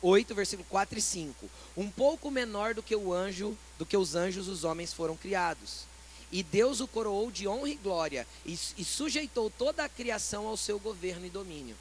8, 0.04 0.36
versículo 0.36 0.68
4 0.70 1.00
e 1.00 1.02
5. 1.02 1.50
Um 1.78 1.90
pouco 1.90 2.30
menor 2.30 2.74
do 2.74 2.84
que 2.84 2.96
o 2.96 3.14
anjo, 3.14 3.58
do 3.78 3.86
que 3.86 3.96
os 3.96 4.16
anjos, 4.16 4.50
os 4.50 4.66
homens 4.66 4.94
foram 4.94 5.16
criados. 5.16 5.86
E 6.30 6.44
Deus 6.44 6.82
o 6.82 6.88
coroou 6.88 7.32
de 7.32 7.48
honra 7.48 7.70
e 7.70 7.76
glória 7.76 8.28
e, 8.46 8.60
e 8.78 8.84
sujeitou 8.84 9.50
toda 9.50 9.84
a 9.86 9.90
criação 9.90 10.46
ao 10.46 10.58
seu 10.58 10.78
governo 10.78 11.26
e 11.26 11.30
domínio. 11.30 11.78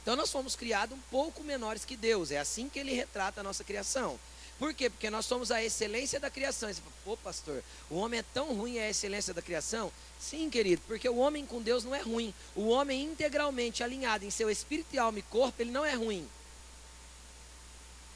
Então 0.00 0.16
nós 0.16 0.32
fomos 0.32 0.56
criados 0.56 0.96
um 0.96 1.00
pouco 1.10 1.44
menores 1.44 1.84
que 1.84 1.96
Deus. 1.96 2.30
É 2.30 2.38
assim 2.38 2.68
que 2.68 2.78
ele 2.78 2.94
retrata 2.94 3.40
a 3.40 3.44
nossa 3.44 3.62
criação. 3.62 4.18
Por 4.58 4.72
quê? 4.72 4.88
Porque 4.88 5.10
nós 5.10 5.26
somos 5.26 5.50
a 5.50 5.62
excelência 5.62 6.18
da 6.18 6.30
criação. 6.30 6.72
você 6.72 6.80
fala, 6.80 6.94
Pô, 7.04 7.16
pastor, 7.18 7.62
o 7.90 7.96
homem 7.96 8.20
é 8.20 8.24
tão 8.32 8.54
ruim 8.54 8.78
é 8.78 8.86
a 8.86 8.90
excelência 8.90 9.34
da 9.34 9.42
criação? 9.42 9.92
Sim, 10.18 10.48
querido, 10.48 10.80
porque 10.86 11.08
o 11.08 11.16
homem 11.16 11.44
com 11.44 11.60
Deus 11.60 11.84
não 11.84 11.94
é 11.94 12.00
ruim. 12.00 12.32
O 12.54 12.68
homem 12.68 13.02
integralmente 13.02 13.82
alinhado 13.82 14.24
em 14.24 14.30
seu 14.30 14.48
espírito, 14.48 14.98
alma 14.98 15.18
e 15.18 15.22
corpo, 15.22 15.60
ele 15.60 15.70
não 15.70 15.84
é 15.84 15.94
ruim. 15.94 16.28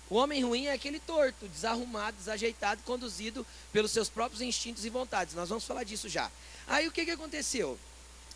O 0.08 0.14
homem 0.14 0.44
ruim 0.44 0.66
é 0.66 0.72
aquele 0.72 1.00
torto, 1.00 1.48
desarrumado, 1.48 2.16
desajeitado, 2.16 2.82
conduzido 2.84 3.44
pelos 3.72 3.90
seus 3.90 4.08
próprios 4.08 4.40
instintos 4.40 4.84
e 4.84 4.90
vontades. 4.90 5.34
Nós 5.34 5.48
vamos 5.48 5.64
falar 5.64 5.82
disso 5.82 6.08
já. 6.08 6.30
Aí 6.66 6.86
o 6.86 6.92
que, 6.92 7.04
que 7.04 7.10
aconteceu? 7.10 7.78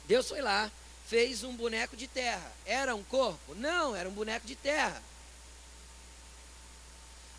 Deus 0.06 0.28
foi 0.28 0.42
lá, 0.42 0.70
fez 1.06 1.44
um 1.44 1.54
boneco 1.54 1.96
de 1.96 2.08
terra. 2.08 2.52
Era 2.66 2.94
um 2.96 3.04
corpo? 3.04 3.54
Não, 3.54 3.94
era 3.94 4.08
um 4.08 4.12
boneco 4.12 4.46
de 4.46 4.56
terra. 4.56 5.00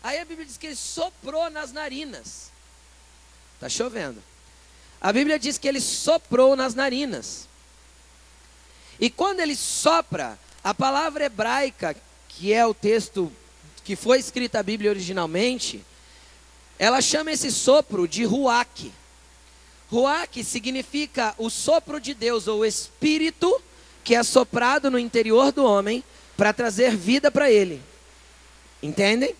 Aí 0.02 0.18
a 0.18 0.24
Bíblia 0.24 0.46
diz 0.46 0.56
que 0.56 0.66
ele 0.66 0.76
soprou 0.76 1.50
nas 1.50 1.70
narinas. 1.70 2.50
Está 3.54 3.68
chovendo. 3.68 4.22
A 5.00 5.12
Bíblia 5.12 5.38
diz 5.38 5.58
que 5.58 5.68
ele 5.68 5.80
soprou 5.80 6.56
nas 6.56 6.74
narinas. 6.74 7.46
E 8.98 9.10
quando 9.10 9.40
ele 9.40 9.54
sopra, 9.54 10.38
a 10.64 10.72
palavra 10.72 11.24
hebraica, 11.24 11.94
que 12.28 12.52
é 12.52 12.66
o 12.66 12.72
texto 12.72 13.30
que 13.84 13.96
foi 13.96 14.18
escrita 14.18 14.60
a 14.60 14.62
Bíblia 14.62 14.90
originalmente, 14.90 15.84
ela 16.78 17.00
chama 17.00 17.32
esse 17.32 17.50
sopro 17.50 18.06
de 18.06 18.24
ruach. 18.24 18.92
Ruach 19.90 20.42
significa 20.42 21.34
o 21.38 21.50
sopro 21.50 22.00
de 22.00 22.14
Deus, 22.14 22.48
ou 22.48 22.60
o 22.60 22.64
espírito 22.64 23.60
que 24.02 24.14
é 24.14 24.22
soprado 24.22 24.90
no 24.90 24.98
interior 24.98 25.52
do 25.52 25.64
homem 25.64 26.02
para 26.36 26.52
trazer 26.52 26.96
vida 26.96 27.30
para 27.30 27.50
ele. 27.50 27.80
Entendem? 28.82 29.34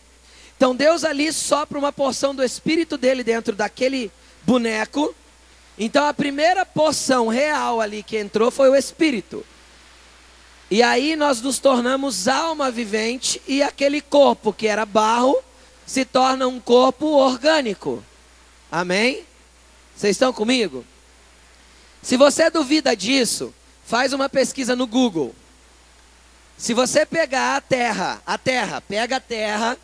Então 0.57 0.77
Deus 0.77 1.05
ali 1.05 1.33
sopra 1.33 1.79
uma 1.79 1.93
porção 1.93 2.35
do 2.35 2.45
espírito 2.45 2.97
dele 2.97 3.25
dentro 3.25 3.57
daquele 3.57 4.13
boneco. 4.45 5.13
Então 5.77 6.07
a 6.07 6.15
primeira 6.15 6.65
porção 6.65 7.27
real 7.27 7.81
ali 7.81 8.03
que 8.03 8.17
entrou 8.17 8.51
foi 8.51 8.69
o 8.69 8.77
espírito. 8.77 9.45
E 10.73 10.83
aí 10.83 11.17
nós 11.17 11.43
nos 11.43 11.59
tornamos 11.59 12.27
alma 12.27 12.71
vivente 12.71 13.43
e 13.47 13.63
aquele 13.63 14.01
corpo 14.01 14.55
que 14.55 14.67
era 14.67 14.87
barro 14.87 15.37
se 15.85 16.03
torna 16.03 16.49
um 16.49 16.59
corpo 16.59 17.09
orgânico. 17.09 18.03
Amém? 18.71 19.23
Vocês 19.95 20.13
estão 20.17 20.33
comigo? 20.33 20.83
Se 22.01 22.17
você 22.17 22.49
duvida 22.49 22.97
disso, 22.97 23.53
faz 23.85 24.15
uma 24.15 24.31
pesquisa 24.31 24.75
no 24.75 24.87
Google. 24.87 25.35
Se 26.57 26.73
você 26.73 27.05
pegar 27.05 27.57
a 27.57 27.61
terra, 27.61 28.23
a 28.25 28.39
terra, 28.39 28.81
pega 28.81 29.17
a 29.17 29.21
terra 29.21 29.77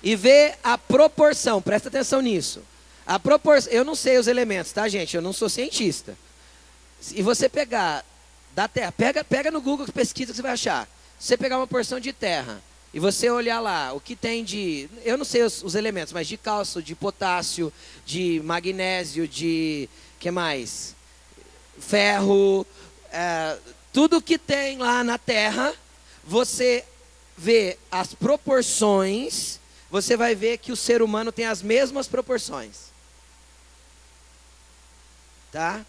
e 0.00 0.14
vê 0.14 0.54
a 0.62 0.78
proporção, 0.78 1.60
presta 1.60 1.88
atenção 1.88 2.20
nisso. 2.20 2.62
A 3.04 3.18
proporção, 3.18 3.72
eu 3.72 3.84
não 3.84 3.96
sei 3.96 4.16
os 4.16 4.28
elementos, 4.28 4.70
tá, 4.70 4.86
gente? 4.86 5.16
Eu 5.16 5.22
não 5.22 5.32
sou 5.32 5.48
cientista. 5.48 6.16
E 7.12 7.20
você 7.20 7.48
pegar 7.48 8.04
da 8.54 8.68
terra. 8.68 8.92
Pega, 8.92 9.24
pega 9.24 9.50
no 9.50 9.60
Google, 9.60 9.86
pesquisa 9.88 10.32
que 10.32 10.36
você 10.36 10.42
vai 10.42 10.52
achar. 10.52 10.88
Se 11.18 11.28
você 11.28 11.36
pegar 11.36 11.58
uma 11.58 11.66
porção 11.66 11.98
de 11.98 12.12
terra 12.12 12.62
e 12.92 13.00
você 13.00 13.28
olhar 13.28 13.60
lá 13.60 13.92
o 13.92 14.00
que 14.00 14.14
tem 14.14 14.44
de, 14.44 14.88
eu 15.04 15.18
não 15.18 15.24
sei 15.24 15.42
os, 15.42 15.62
os 15.62 15.74
elementos, 15.74 16.12
mas 16.12 16.28
de 16.28 16.36
cálcio, 16.36 16.82
de 16.82 16.94
potássio, 16.94 17.72
de 18.06 18.40
magnésio, 18.44 19.26
de 19.26 19.88
que 20.20 20.30
mais? 20.30 20.94
Ferro, 21.78 22.64
é, 23.10 23.58
tudo 23.92 24.22
que 24.22 24.38
tem 24.38 24.78
lá 24.78 25.02
na 25.02 25.18
terra, 25.18 25.74
você 26.22 26.84
vê 27.36 27.76
as 27.90 28.14
proporções, 28.14 29.58
você 29.90 30.16
vai 30.16 30.34
ver 30.34 30.58
que 30.58 30.72
o 30.72 30.76
ser 30.76 31.02
humano 31.02 31.32
tem 31.32 31.46
as 31.46 31.62
mesmas 31.62 32.06
proporções. 32.06 32.92
Tá? 35.50 35.84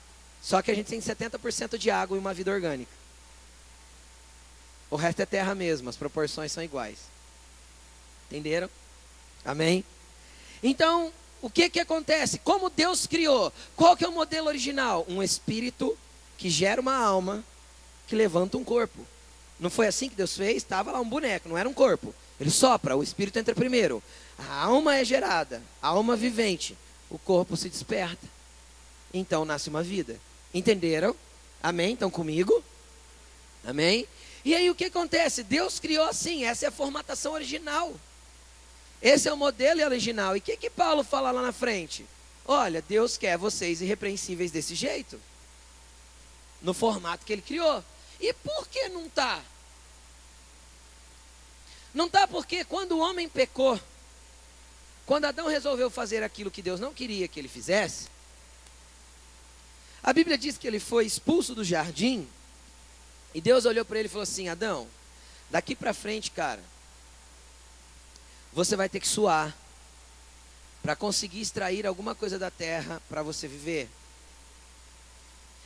Só 0.45 0.61
que 0.61 0.69
a 0.69 0.75
gente 0.75 0.85
tem 0.85 0.99
70% 0.99 1.75
de 1.75 1.89
água 1.89 2.15
e 2.15 2.19
uma 2.19 2.31
vida 2.31 2.51
orgânica. 2.51 2.91
O 4.91 4.95
resto 4.95 5.19
é 5.23 5.25
terra 5.25 5.55
mesmo, 5.55 5.89
as 5.89 5.95
proporções 5.95 6.51
são 6.51 6.63
iguais. 6.63 6.99
Entenderam? 8.29 8.69
Amém? 9.43 9.83
Então, 10.61 11.11
o 11.41 11.49
que 11.49 11.67
que 11.67 11.79
acontece? 11.79 12.37
Como 12.37 12.69
Deus 12.69 13.07
criou? 13.07 13.51
Qual 13.75 13.97
que 13.97 14.05
é 14.05 14.07
o 14.07 14.11
modelo 14.11 14.47
original? 14.47 15.03
Um 15.09 15.23
espírito 15.23 15.97
que 16.37 16.47
gera 16.47 16.79
uma 16.79 16.95
alma 16.95 17.43
que 18.05 18.15
levanta 18.15 18.55
um 18.55 18.63
corpo. 18.63 19.03
Não 19.59 19.71
foi 19.71 19.87
assim 19.87 20.09
que 20.09 20.15
Deus 20.15 20.37
fez? 20.37 20.57
Estava 20.57 20.91
lá 20.91 21.01
um 21.01 21.09
boneco, 21.09 21.49
não 21.49 21.57
era 21.57 21.67
um 21.67 21.73
corpo. 21.73 22.13
Ele 22.39 22.51
sopra, 22.51 22.95
o 22.95 23.01
espírito 23.01 23.39
entra 23.39 23.55
primeiro. 23.55 24.01
A 24.37 24.65
alma 24.65 24.95
é 24.95 25.03
gerada, 25.03 25.63
a 25.81 25.87
alma 25.87 26.15
vivente. 26.15 26.77
O 27.09 27.17
corpo 27.17 27.57
se 27.57 27.67
desperta. 27.67 28.27
Então 29.11 29.43
nasce 29.43 29.69
uma 29.69 29.81
vida. 29.81 30.19
Entenderam? 30.55 31.13
Amém? 31.62 31.95
Estão 31.95 32.09
comigo? 32.09 32.63
Amém? 33.62 34.07
E 34.45 34.55
aí 34.55 34.69
o 34.69 34.75
que 34.75 34.85
acontece? 34.85 35.43
Deus 35.43 35.81
criou 35.81 36.05
assim, 36.05 36.45
essa 36.45 36.63
é 36.63 36.69
a 36.69 36.71
formatação 36.71 37.33
original. 37.33 37.93
Esse 39.01 39.27
é 39.27 39.33
o 39.33 39.38
modelo 39.38 39.83
original. 39.83 40.33
E 40.33 40.39
o 40.39 40.41
que, 40.41 40.55
que 40.55 40.69
Paulo 40.69 41.03
fala 41.03 41.29
lá 41.29 41.41
na 41.41 41.51
frente? 41.51 42.05
Olha, 42.45 42.81
Deus 42.81 43.17
quer 43.17 43.38
vocês 43.38 43.81
irrepreensíveis 43.81 44.50
desse 44.50 44.75
jeito. 44.75 45.19
No 46.62 46.74
formato 46.74 47.25
que 47.25 47.33
ele 47.33 47.41
criou. 47.41 47.83
E 48.21 48.31
por 48.31 48.65
que 48.69 48.88
não 48.88 49.07
está? 49.07 49.43
Não 51.93 52.05
está 52.05 52.25
porque 52.29 52.63
quando 52.63 52.93
o 52.93 53.00
homem 53.00 53.27
pecou, 53.27 53.77
quando 55.05 55.25
Adão 55.25 55.47
resolveu 55.47 55.89
fazer 55.89 56.24
aquilo 56.24 56.50
que 56.50 56.62
Deus 56.62 56.79
não 56.79 56.93
queria 56.93 57.27
que 57.27 57.41
ele 57.41 57.50
fizesse, 57.50 58.14
a 60.05 60.13
Bíblia 60.13 60.38
diz 60.38 60.55
que 60.55 60.67
ele 60.67 60.79
foi 60.79 61.03
expulso 61.03 61.55
do 61.55 61.63
jardim 61.63 62.27
e 63.33 63.41
Deus 63.41 63.65
olhou 63.65 63.83
para 63.83 63.97
ele 63.97 64.07
e 64.07 64.09
falou 64.09 64.21
assim: 64.21 64.47
Adão, 64.47 64.88
daqui 65.50 65.75
para 65.75 65.95
frente, 65.95 66.29
cara, 66.29 66.63
você 68.53 68.75
vai 68.75 68.88
ter 68.88 69.00
que 69.00 69.07
suar 69.07 69.57
para 70.83 70.95
conseguir 70.95 71.41
extrair 71.41 71.88
alguma 71.88 72.13
coisa 72.13 72.38
da 72.38 72.51
terra 72.51 73.01
para 73.09 73.24
você 73.24 73.47
viver. 73.47 73.89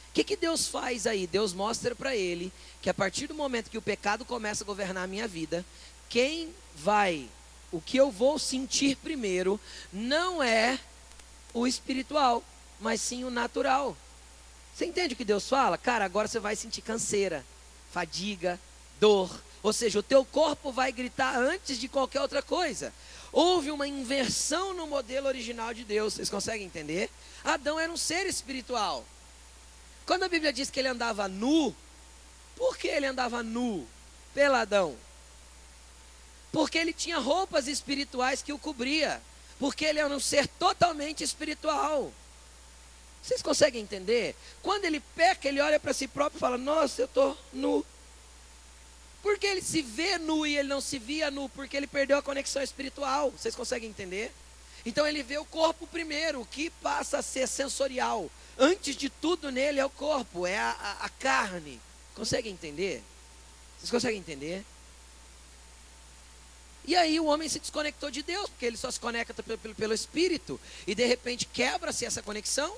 O 0.07 0.13
que, 0.13 0.23
que 0.23 0.37
Deus 0.37 0.67
faz 0.67 1.05
aí? 1.05 1.27
Deus 1.27 1.51
mostra 1.51 1.93
para 1.93 2.15
ele 2.15 2.49
que 2.81 2.89
a 2.89 2.93
partir 2.93 3.27
do 3.27 3.35
momento 3.35 3.69
que 3.69 3.77
o 3.77 3.81
pecado 3.81 4.23
começa 4.23 4.63
a 4.63 4.65
governar 4.65 5.03
a 5.03 5.07
minha 5.07 5.27
vida, 5.27 5.65
quem 6.07 6.55
vai, 6.77 7.27
o 7.73 7.81
que 7.81 7.97
eu 7.97 8.09
vou 8.09 8.39
sentir 8.39 8.95
primeiro, 8.95 9.59
não 9.91 10.41
é 10.41 10.79
o 11.53 11.67
espiritual, 11.67 12.41
mas 12.79 13.01
sim 13.01 13.25
o 13.25 13.29
natural. 13.29 13.97
Você 14.79 14.85
entende 14.85 15.13
o 15.13 15.17
que 15.17 15.25
Deus 15.25 15.49
fala? 15.49 15.77
Cara, 15.77 16.05
agora 16.05 16.25
você 16.25 16.39
vai 16.39 16.55
sentir 16.55 16.81
canseira, 16.81 17.45
fadiga, 17.91 18.57
dor. 18.97 19.29
Ou 19.61 19.73
seja, 19.73 19.99
o 19.99 20.03
teu 20.03 20.23
corpo 20.23 20.71
vai 20.71 20.89
gritar 20.89 21.35
antes 21.35 21.77
de 21.77 21.89
qualquer 21.89 22.21
outra 22.21 22.41
coisa. 22.41 22.93
houve 23.29 23.71
uma 23.71 23.85
inversão 23.85 24.73
no 24.73 24.87
modelo 24.87 25.27
original 25.27 25.73
de 25.73 25.83
Deus. 25.83 26.13
Vocês 26.13 26.29
conseguem 26.29 26.65
entender? 26.65 27.09
Adão 27.43 27.77
era 27.77 27.91
um 27.91 27.97
ser 27.97 28.25
espiritual. 28.25 29.03
Quando 30.05 30.23
a 30.23 30.29
Bíblia 30.29 30.53
diz 30.53 30.69
que 30.69 30.79
ele 30.79 30.87
andava 30.87 31.27
nu, 31.27 31.75
por 32.55 32.77
que 32.77 32.87
ele 32.87 33.05
andava 33.05 33.43
nu? 33.43 33.85
Peladão. 34.33 34.95
Porque 36.53 36.77
ele 36.77 36.93
tinha 36.93 37.19
roupas 37.19 37.67
espirituais 37.67 38.41
que 38.41 38.53
o 38.53 38.57
cobria. 38.57 39.21
Porque 39.59 39.83
ele 39.83 39.99
era 39.99 40.15
um 40.15 40.21
ser 40.21 40.47
totalmente 40.47 41.21
espiritual. 41.21 42.13
Vocês 43.21 43.41
conseguem 43.41 43.81
entender? 43.81 44.35
Quando 44.61 44.85
ele 44.85 44.99
peca, 44.99 45.47
ele 45.47 45.61
olha 45.61 45.79
para 45.79 45.93
si 45.93 46.07
próprio 46.07 46.37
e 46.37 46.39
fala: 46.39 46.57
Nossa, 46.57 47.01
eu 47.01 47.05
estou 47.05 47.37
nu. 47.53 47.85
Porque 49.21 49.45
ele 49.45 49.61
se 49.61 49.81
vê 49.81 50.17
nu 50.17 50.45
e 50.45 50.57
ele 50.57 50.69
não 50.69 50.79
se 50.79 50.97
via 50.97 51.29
nu, 51.29 51.49
porque 51.49 51.75
ele 51.75 51.87
perdeu 51.87 52.17
a 52.17 52.23
conexão 52.23 52.61
espiritual. 52.61 53.31
Vocês 53.31 53.55
conseguem 53.55 53.89
entender? 53.89 54.31
Então 54.85 55.05
ele 55.05 55.21
vê 55.21 55.37
o 55.37 55.45
corpo 55.45 55.85
primeiro, 55.85 56.41
o 56.41 56.45
que 56.45 56.69
passa 56.69 57.17
a 57.17 57.21
ser 57.21 57.47
sensorial. 57.47 58.29
Antes 58.57 58.95
de 58.95 59.09
tudo 59.09 59.51
nele 59.51 59.79
é 59.79 59.85
o 59.85 59.89
corpo, 59.89 60.47
é 60.47 60.57
a, 60.57 60.71
a, 60.71 61.05
a 61.05 61.09
carne. 61.09 61.81
Conseguem 62.15 62.53
entender? 62.53 63.03
Vocês 63.77 63.91
conseguem 63.91 64.19
entender? 64.19 64.65
E 66.85 66.95
aí 66.95 67.19
o 67.19 67.25
homem 67.25 67.47
se 67.47 67.59
desconectou 67.59 68.09
de 68.09 68.23
Deus, 68.23 68.49
porque 68.49 68.65
ele 68.65 68.77
só 68.77 68.89
se 68.89 68.99
conecta 68.99 69.43
pelo, 69.43 69.57
pelo, 69.57 69.75
pelo 69.75 69.93
Espírito, 69.93 70.59
e 70.87 70.95
de 70.95 71.05
repente 71.05 71.45
quebra-se 71.45 72.05
essa 72.05 72.23
conexão, 72.23 72.75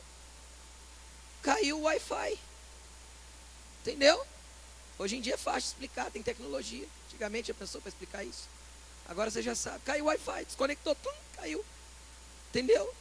caiu 1.42 1.80
o 1.80 1.84
Wi-Fi. 1.84 2.40
Entendeu? 3.82 4.26
Hoje 4.98 5.18
em 5.18 5.22
dia 5.22 5.34
é 5.34 5.38
fácil 5.38 5.70
explicar, 5.70 6.12
tem 6.12 6.22
tecnologia. 6.22 6.88
Antigamente 7.08 7.52
a 7.52 7.56
pessoa 7.56 7.82
para 7.82 7.90
explicar 7.90 8.24
isso. 8.24 8.48
Agora 9.08 9.30
você 9.30 9.42
já 9.42 9.56
sabe. 9.56 9.80
Caiu 9.84 10.06
o 10.06 10.08
Wi-Fi, 10.08 10.46
desconectou, 10.46 10.96
tum, 10.96 11.14
caiu. 11.36 11.66
Entendeu? 12.50 12.94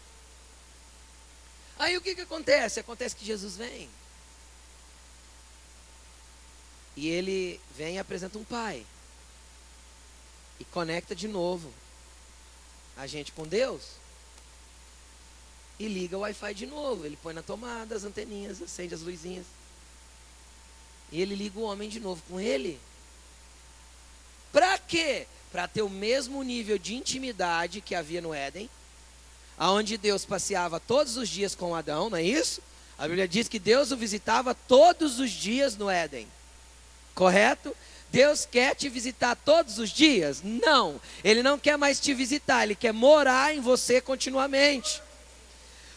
Aí 1.78 1.96
o 1.96 2.00
que, 2.00 2.14
que 2.14 2.20
acontece? 2.20 2.80
Acontece 2.80 3.16
que 3.16 3.24
Jesus 3.24 3.56
vem. 3.56 3.88
E 6.96 7.08
ele 7.08 7.60
vem 7.76 7.96
e 7.96 7.98
apresenta 7.98 8.38
um 8.38 8.44
pai. 8.44 8.86
E 10.58 10.64
conecta 10.66 11.14
de 11.14 11.26
novo 11.26 11.72
a 12.96 13.06
gente 13.06 13.32
com 13.32 13.46
Deus. 13.46 13.92
E 15.80 15.88
liga 15.88 16.18
o 16.18 16.20
Wi-Fi 16.20 16.52
de 16.52 16.66
novo. 16.66 17.06
Ele 17.06 17.16
põe 17.22 17.32
na 17.32 17.42
tomada 17.42 17.96
as 17.96 18.04
anteninhas, 18.04 18.60
acende 18.60 18.94
as 18.94 19.00
luzinhas. 19.00 19.46
E 21.10 21.22
ele 21.22 21.34
liga 21.34 21.58
o 21.58 21.62
homem 21.62 21.88
de 21.88 21.98
novo 21.98 22.22
com 22.28 22.38
ele. 22.38 22.78
Para 24.52 24.76
quê? 24.76 25.26
Para 25.50 25.66
ter 25.66 25.80
o 25.80 25.88
mesmo 25.88 26.42
nível 26.42 26.78
de 26.78 26.94
intimidade 26.94 27.80
que 27.80 27.94
havia 27.94 28.20
no 28.20 28.34
Éden, 28.34 28.68
aonde 29.56 29.96
Deus 29.96 30.26
passeava 30.26 30.78
todos 30.78 31.16
os 31.16 31.30
dias 31.30 31.54
com 31.54 31.74
Adão, 31.74 32.10
não 32.10 32.18
é 32.18 32.22
isso? 32.22 32.60
A 32.98 33.08
Bíblia 33.08 33.26
diz 33.26 33.48
que 33.48 33.58
Deus 33.58 33.90
o 33.90 33.96
visitava 33.96 34.54
todos 34.54 35.18
os 35.18 35.30
dias 35.30 35.78
no 35.78 35.88
Éden. 35.88 36.28
Correto? 37.14 37.74
Deus 38.12 38.44
quer 38.44 38.76
te 38.76 38.90
visitar 38.90 39.34
todos 39.34 39.78
os 39.78 39.88
dias? 39.88 40.42
Não. 40.44 41.00
Ele 41.24 41.42
não 41.42 41.58
quer 41.58 41.78
mais 41.78 41.98
te 41.98 42.12
visitar, 42.12 42.64
ele 42.64 42.74
quer 42.74 42.92
morar 42.92 43.54
em 43.54 43.60
você 43.60 43.98
continuamente. 43.98 45.00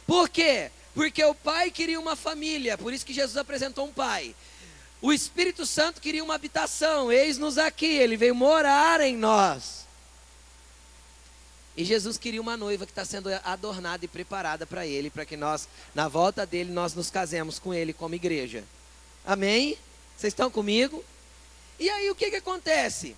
Por 0.05 0.29
quê? 0.29 0.71
Porque 0.93 1.23
o 1.23 1.33
pai 1.33 1.71
queria 1.71 1.99
uma 1.99 2.15
família, 2.15 2.77
por 2.77 2.93
isso 2.93 3.05
que 3.05 3.13
Jesus 3.13 3.37
apresentou 3.37 3.87
um 3.87 3.93
pai. 3.93 4.35
O 5.01 5.11
Espírito 5.11 5.65
Santo 5.65 5.99
queria 5.99 6.23
uma 6.23 6.35
habitação, 6.35 7.11
eis-nos 7.11 7.57
aqui, 7.57 7.85
ele 7.85 8.15
veio 8.15 8.35
morar 8.35 9.01
em 9.01 9.17
nós. 9.17 9.83
E 11.75 11.83
Jesus 11.83 12.17
queria 12.17 12.39
uma 12.39 12.55
noiva 12.55 12.85
que 12.85 12.91
está 12.91 13.03
sendo 13.03 13.29
adornada 13.43 14.05
e 14.05 14.07
preparada 14.07 14.65
para 14.65 14.85
ele, 14.85 15.09
para 15.09 15.25
que 15.25 15.35
nós, 15.35 15.67
na 15.95 16.07
volta 16.07 16.45
dele, 16.45 16.71
nós 16.71 16.93
nos 16.93 17.09
casemos 17.09 17.57
com 17.57 17.73
ele 17.73 17.91
como 17.91 18.13
igreja. 18.13 18.63
Amém? 19.25 19.77
Vocês 20.15 20.31
estão 20.31 20.51
comigo? 20.51 21.03
E 21.79 21.89
aí 21.89 22.09
o 22.11 22.15
que, 22.15 22.29
que 22.29 22.35
acontece? 22.35 23.15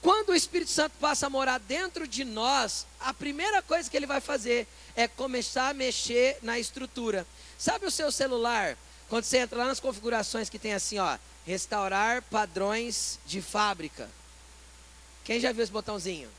Quando 0.00 0.30
o 0.30 0.34
Espírito 0.34 0.70
Santo 0.70 0.94
passa 1.00 1.26
a 1.26 1.30
morar 1.30 1.58
dentro 1.58 2.06
de 2.06 2.24
nós, 2.24 2.86
a 3.00 3.12
primeira 3.12 3.60
coisa 3.62 3.90
que 3.90 3.96
ele 3.96 4.06
vai 4.06 4.20
fazer 4.20 4.66
é 4.94 5.08
começar 5.08 5.68
a 5.68 5.74
mexer 5.74 6.38
na 6.42 6.58
estrutura. 6.58 7.26
Sabe 7.58 7.86
o 7.86 7.90
seu 7.90 8.12
celular? 8.12 8.76
Quando 9.08 9.24
você 9.24 9.38
entra 9.38 9.58
lá 9.58 9.64
nas 9.66 9.80
configurações 9.80 10.48
que 10.48 10.58
tem 10.58 10.74
assim, 10.74 10.98
ó, 10.98 11.18
restaurar 11.46 12.22
padrões 12.22 13.18
de 13.26 13.40
fábrica. 13.42 14.08
Quem 15.24 15.40
já 15.40 15.50
viu 15.50 15.62
esse 15.62 15.72
botãozinho? 15.72 16.30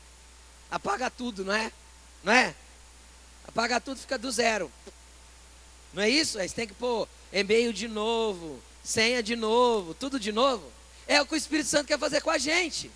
Apaga 0.70 1.10
tudo, 1.10 1.44
não 1.44 1.52
é? 1.52 1.72
Não 2.22 2.32
é? 2.32 2.54
Apaga 3.46 3.80
tudo, 3.80 4.00
fica 4.00 4.16
do 4.16 4.30
zero. 4.30 4.70
Não 5.92 6.02
é 6.02 6.08
isso? 6.08 6.38
Aí 6.38 6.48
você 6.48 6.54
tem 6.54 6.66
que 6.68 6.74
pôr 6.74 7.08
e-mail 7.32 7.72
de 7.72 7.88
novo, 7.88 8.62
senha 8.82 9.22
de 9.22 9.34
novo, 9.36 9.92
tudo 9.94 10.18
de 10.18 10.32
novo. 10.32 10.70
É 11.06 11.20
o 11.20 11.26
que 11.26 11.34
o 11.34 11.36
Espírito 11.36 11.68
Santo 11.68 11.88
quer 11.88 11.98
fazer 11.98 12.20
com 12.20 12.30
a 12.30 12.38
gente. 12.38 12.90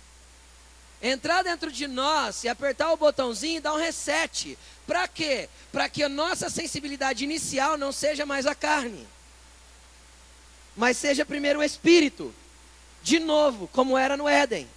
Entrar 1.07 1.43
dentro 1.43 1.71
de 1.71 1.87
nós 1.87 2.43
e 2.43 2.49
apertar 2.49 2.91
o 2.91 2.97
botãozinho 2.97 3.57
e 3.57 3.61
dar 3.61 3.73
um 3.73 3.77
reset. 3.77 4.57
Para 4.87 5.07
quê? 5.07 5.47
Para 5.71 5.87
que 5.87 6.01
a 6.01 6.09
nossa 6.09 6.49
sensibilidade 6.49 7.23
inicial 7.23 7.77
não 7.77 7.91
seja 7.91 8.25
mais 8.25 8.45
a 8.45 8.55
carne 8.55 9.07
mas 10.75 10.97
seja 10.97 11.25
primeiro 11.25 11.59
o 11.59 11.63
espírito. 11.63 12.33
De 13.01 13.19
novo, 13.19 13.67
como 13.71 13.97
era 13.97 14.17
no 14.17 14.27
Éden. 14.27 14.67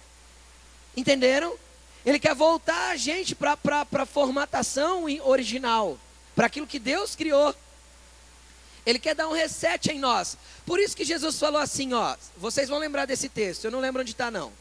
Entenderam? 0.95 1.55
Ele 2.05 2.19
quer 2.19 2.33
voltar 2.33 2.91
a 2.91 2.95
gente 2.95 3.35
para 3.35 3.57
a 3.91 4.05
formatação 4.05 5.05
original, 5.23 5.99
para 6.35 6.47
aquilo 6.47 6.67
que 6.67 6.79
Deus 6.79 7.15
criou. 7.15 7.53
Ele 8.85 8.97
quer 8.97 9.13
dar 9.13 9.27
um 9.27 9.33
reset 9.33 9.91
em 9.91 9.99
nós. 9.99 10.37
Por 10.65 10.79
isso 10.79 10.95
que 10.95 11.03
Jesus 11.03 11.37
falou 11.37 11.59
assim, 11.59 11.93
ó. 11.93 12.15
Vocês 12.37 12.69
vão 12.69 12.79
lembrar 12.79 13.05
desse 13.05 13.27
texto. 13.27 13.65
Eu 13.65 13.71
não 13.71 13.79
lembro 13.79 14.01
onde 14.01 14.11
está 14.11 14.31
não. 14.31 14.51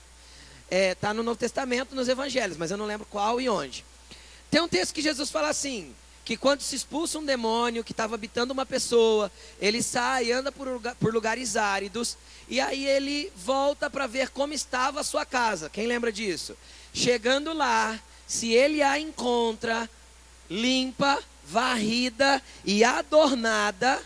Está 0.71 0.77
é, 0.77 0.95
tá 0.95 1.15
no 1.15 1.23
Novo 1.23 1.39
Testamento, 1.39 1.95
nos 1.95 2.09
Evangelhos, 2.09 2.59
mas 2.59 2.71
eu 2.71 2.77
não 2.77 2.85
lembro 2.85 3.07
qual 3.11 3.41
e 3.41 3.49
onde. 3.49 3.85
Tem 4.51 4.61
um 4.61 4.69
texto 4.69 4.93
que 4.93 5.01
Jesus 5.01 5.31
fala 5.31 5.49
assim: 5.49 5.95
que 6.29 6.37
quando 6.37 6.61
se 6.61 6.77
expulsa 6.77 7.19
um 7.19 7.25
demônio 7.25 7.83
que 7.83 7.93
estava 7.93 8.15
habitando 8.15 8.53
uma 8.53 8.67
pessoa, 8.67 9.33
ele 9.59 9.83
sai, 9.83 10.31
anda 10.31 10.53
por, 10.53 10.69
lugar, 10.69 10.95
por 10.97 11.11
lugares 11.11 11.57
áridos, 11.57 12.19
e 12.47 12.61
aí 12.61 12.87
ele 12.87 13.33
volta 13.35 13.89
para 13.89 14.07
ver 14.07 14.29
como 14.29 14.53
estava 14.53 15.01
a 15.01 15.05
sua 15.05 15.25
casa. 15.25 15.71
Quem 15.71 15.87
lembra 15.87 16.13
disso? 16.13 16.55
Chegando 16.93 17.55
lá, 17.55 17.99
se 18.27 18.53
ele 18.53 18.83
a 18.83 18.99
encontra 18.99 19.89
limpa, 20.51 21.19
varrida 21.47 22.43
e 22.63 22.85
adornada, 22.85 23.99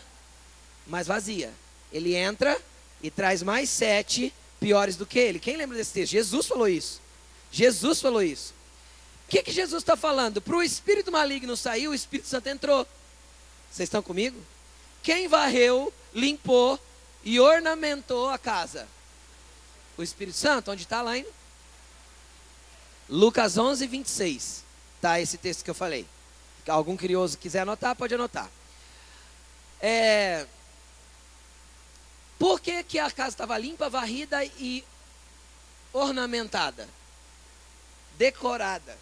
mas 0.87 1.07
vazia. 1.07 1.51
Ele 1.91 2.15
entra 2.15 2.57
e 3.01 3.11
traz 3.11 3.43
mais 3.43 3.69
sete 3.69 4.33
piores 4.63 4.95
do 4.95 5.05
que 5.05 5.19
ele. 5.19 5.39
Quem 5.39 5.57
lembra 5.57 5.77
desse 5.77 5.93
texto? 5.93 6.11
Jesus 6.11 6.47
falou 6.47 6.67
isso. 6.67 7.01
Jesus 7.51 8.01
falou 8.01 8.23
isso 8.23 8.53
que, 9.33 9.41
que 9.41 9.51
Jesus 9.51 9.81
está 9.81 9.95
falando? 9.97 10.39
Para 10.39 10.55
o 10.55 10.61
espírito 10.61 11.11
maligno 11.11 11.57
sair, 11.57 11.87
o 11.87 11.93
Espírito 11.93 12.27
Santo 12.29 12.47
entrou. 12.47 12.87
Vocês 13.71 13.87
estão 13.87 14.03
comigo? 14.03 14.39
Quem 15.01 15.27
varreu, 15.27 15.91
limpou 16.13 16.79
e 17.23 17.39
ornamentou 17.39 18.29
a 18.29 18.37
casa? 18.37 18.87
O 19.97 20.03
Espírito 20.03 20.37
Santo, 20.37 20.69
onde 20.71 20.83
está 20.83 21.01
lá, 21.01 21.17
hein? 21.17 21.25
Lucas 23.09 23.57
11, 23.57 23.87
26. 23.87 24.63
Tá 25.01 25.19
esse 25.19 25.37
texto 25.37 25.63
que 25.63 25.69
eu 25.71 25.75
falei. 25.75 26.05
Algum 26.67 26.95
curioso 26.95 27.37
quiser 27.37 27.61
anotar, 27.61 27.95
pode 27.95 28.13
anotar. 28.13 28.49
É... 29.81 30.45
Por 32.43 32.59
que, 32.59 32.83
que 32.83 32.99
a 32.99 33.09
casa 33.09 33.29
estava 33.29 33.57
limpa, 33.57 33.89
varrida 33.89 34.43
e 34.43 34.83
ornamentada? 35.93 36.89
Decorada. 38.17 38.97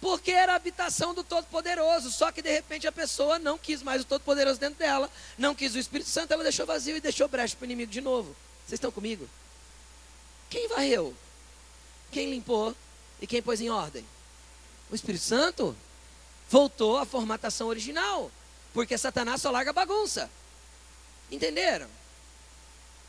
Porque 0.00 0.32
era 0.32 0.54
a 0.54 0.56
habitação 0.56 1.14
do 1.14 1.22
Todo-Poderoso. 1.22 2.10
Só 2.10 2.32
que 2.32 2.42
de 2.42 2.50
repente 2.50 2.88
a 2.88 2.90
pessoa 2.92 3.38
não 3.38 3.56
quis 3.56 3.84
mais 3.84 4.02
o 4.02 4.04
Todo-Poderoso 4.04 4.58
dentro 4.58 4.80
dela, 4.80 5.08
não 5.38 5.54
quis 5.54 5.76
o 5.76 5.78
Espírito 5.78 6.10
Santo, 6.10 6.32
ela 6.32 6.42
deixou 6.42 6.66
vazio 6.66 6.96
e 6.96 7.00
deixou 7.00 7.28
brecha 7.28 7.54
para 7.54 7.62
o 7.62 7.66
inimigo 7.66 7.92
de 7.92 8.00
novo. 8.00 8.34
Vocês 8.66 8.78
estão 8.78 8.90
comigo? 8.90 9.30
Quem 10.48 10.66
varreu? 10.66 11.14
Quem 12.10 12.32
limpou? 12.32 12.74
E 13.20 13.28
quem 13.28 13.40
pôs 13.40 13.60
em 13.60 13.70
ordem? 13.70 14.04
O 14.90 14.94
Espírito 14.96 15.22
Santo 15.22 15.76
voltou 16.48 16.98
à 16.98 17.06
formatação 17.06 17.68
original. 17.68 18.28
Porque 18.74 18.98
Satanás 18.98 19.40
só 19.40 19.52
larga 19.52 19.72
bagunça. 19.72 20.28
Entenderam? 21.30 21.99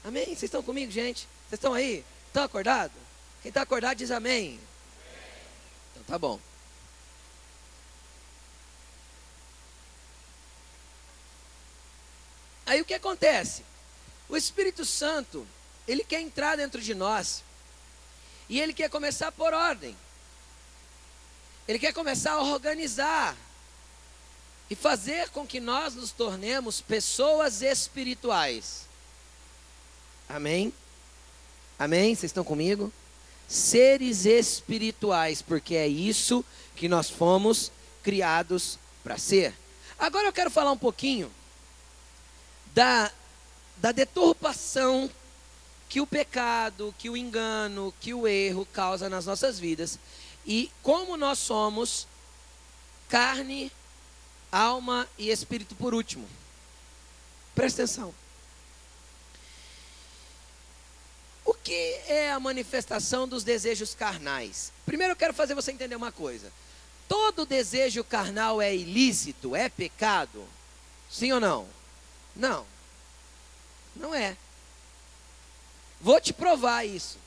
Amém? 0.04 0.26
Vocês 0.26 0.44
estão 0.44 0.64
comigo, 0.64 0.92
gente? 0.92 1.28
Vocês 1.48 1.54
estão 1.54 1.74
aí? 1.74 2.04
Estão 2.28 2.44
acordados? 2.44 2.98
Quem 3.42 3.50
está 3.50 3.62
acordado 3.62 3.98
diz 3.98 4.10
amém. 4.12 4.60
Então 5.92 6.04
tá 6.04 6.18
bom. 6.18 6.40
Aí 12.66 12.82
o 12.82 12.86
que 12.86 12.94
acontece? 12.94 13.64
O 14.30 14.38
Espírito 14.38 14.86
Santo, 14.86 15.46
ele 15.88 16.04
quer 16.04 16.22
entrar 16.22 16.56
dentro 16.56 16.82
de 16.82 16.96
nós 16.96 17.44
e 18.48 18.60
ele 18.60 18.74
quer 18.74 18.90
começar 18.90 19.32
por 19.32 19.54
ordem. 19.54 19.96
Ele 21.68 21.78
quer 21.78 21.94
começar 21.94 22.34
a 22.34 22.42
organizar 22.42 23.36
e 24.70 24.76
fazer 24.76 25.30
com 25.30 25.46
que 25.46 25.60
nós 25.60 25.96
nos 25.96 26.12
tornemos 26.12 26.80
pessoas 26.82 27.62
espirituais. 27.62 28.88
Amém? 30.34 30.72
Amém? 31.78 32.16
Vocês 32.16 32.30
estão 32.30 32.44
comigo? 32.44 32.92
Seres 33.50 34.26
espirituais, 34.26 35.42
porque 35.42 35.76
é 35.76 35.86
isso 35.86 36.46
que 36.74 36.88
nós 36.88 37.10
fomos 37.10 37.70
criados 38.02 38.80
para 39.04 39.18
ser. 39.18 39.54
Agora 40.00 40.28
eu 40.28 40.34
quero 40.34 40.50
falar 40.50 40.72
um 40.72 40.78
pouquinho 40.78 41.30
da, 42.74 43.12
da 43.76 43.92
deturpação 43.92 45.12
que 45.90 46.00
o 46.00 46.08
pecado, 46.08 46.96
que 46.98 47.10
o 47.10 47.18
engano, 47.18 47.94
que 48.00 48.14
o 48.14 48.26
erro 48.26 48.66
causa 48.72 49.10
nas 49.10 49.26
nossas 49.26 49.60
vidas 49.60 50.00
e 50.46 50.72
como 50.82 51.18
nós 51.18 51.40
somos 51.40 52.08
carne, 53.10 53.70
alma 54.50 55.06
e 55.18 55.30
espírito 55.30 55.76
por 55.76 55.94
último. 55.94 56.26
Presta 57.54 57.84
atenção. 57.84 58.14
O 61.46 61.51
que 61.64 61.74
é 62.08 62.32
a 62.32 62.40
manifestação 62.40 63.28
dos 63.28 63.44
desejos 63.44 63.94
carnais? 63.94 64.72
Primeiro 64.86 65.14
eu 65.14 65.18
quero 65.18 65.34
fazer 65.34 65.54
você 65.54 65.72
entender 65.72 65.96
uma 65.96 66.12
coisa. 66.12 66.52
Todo 67.08 67.46
desejo 67.46 68.04
carnal 68.04 68.62
é 68.62 68.76
ilícito, 68.76 69.56
é 69.56 69.70
pecado? 69.70 70.48
Sim 71.10 71.34
ou 71.34 71.40
não? 71.40 71.68
Não. 72.36 72.66
Não 73.96 74.16
é. 74.16 74.38
Vou 76.00 76.20
te 76.20 76.34
provar 76.34 76.86
isso. 76.86 77.18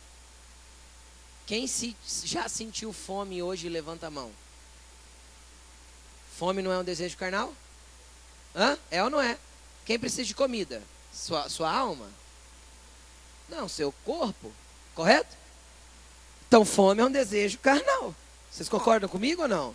Quem 1.47 1.67
se, 1.67 1.95
já 2.25 2.49
sentiu 2.49 2.93
fome 2.93 3.43
hoje, 3.43 3.69
levanta 3.69 4.07
a 4.07 4.11
mão. 4.11 4.33
Fome 6.39 6.63
não 6.63 6.73
é 6.73 6.79
um 6.79 6.85
desejo 6.85 7.17
carnal? 7.17 7.55
Hã? 8.57 8.79
É 8.91 9.03
ou 9.05 9.11
não 9.11 9.21
é? 9.21 9.39
Quem 9.85 9.99
precisa 9.99 10.25
de 10.25 10.35
comida? 10.35 10.83
Sua, 11.13 11.49
sua 11.49 11.71
alma? 11.71 12.11
Não, 13.49 13.69
seu 13.69 13.93
corpo. 14.05 14.53
Correto? 14.95 15.37
Então, 16.49 16.65
fome 16.65 17.03
é 17.03 17.05
um 17.05 17.11
desejo 17.11 17.59
carnal. 17.59 18.15
Vocês 18.51 18.69
concordam 18.69 19.09
comigo 19.09 19.43
ou 19.43 19.49
não? 19.49 19.75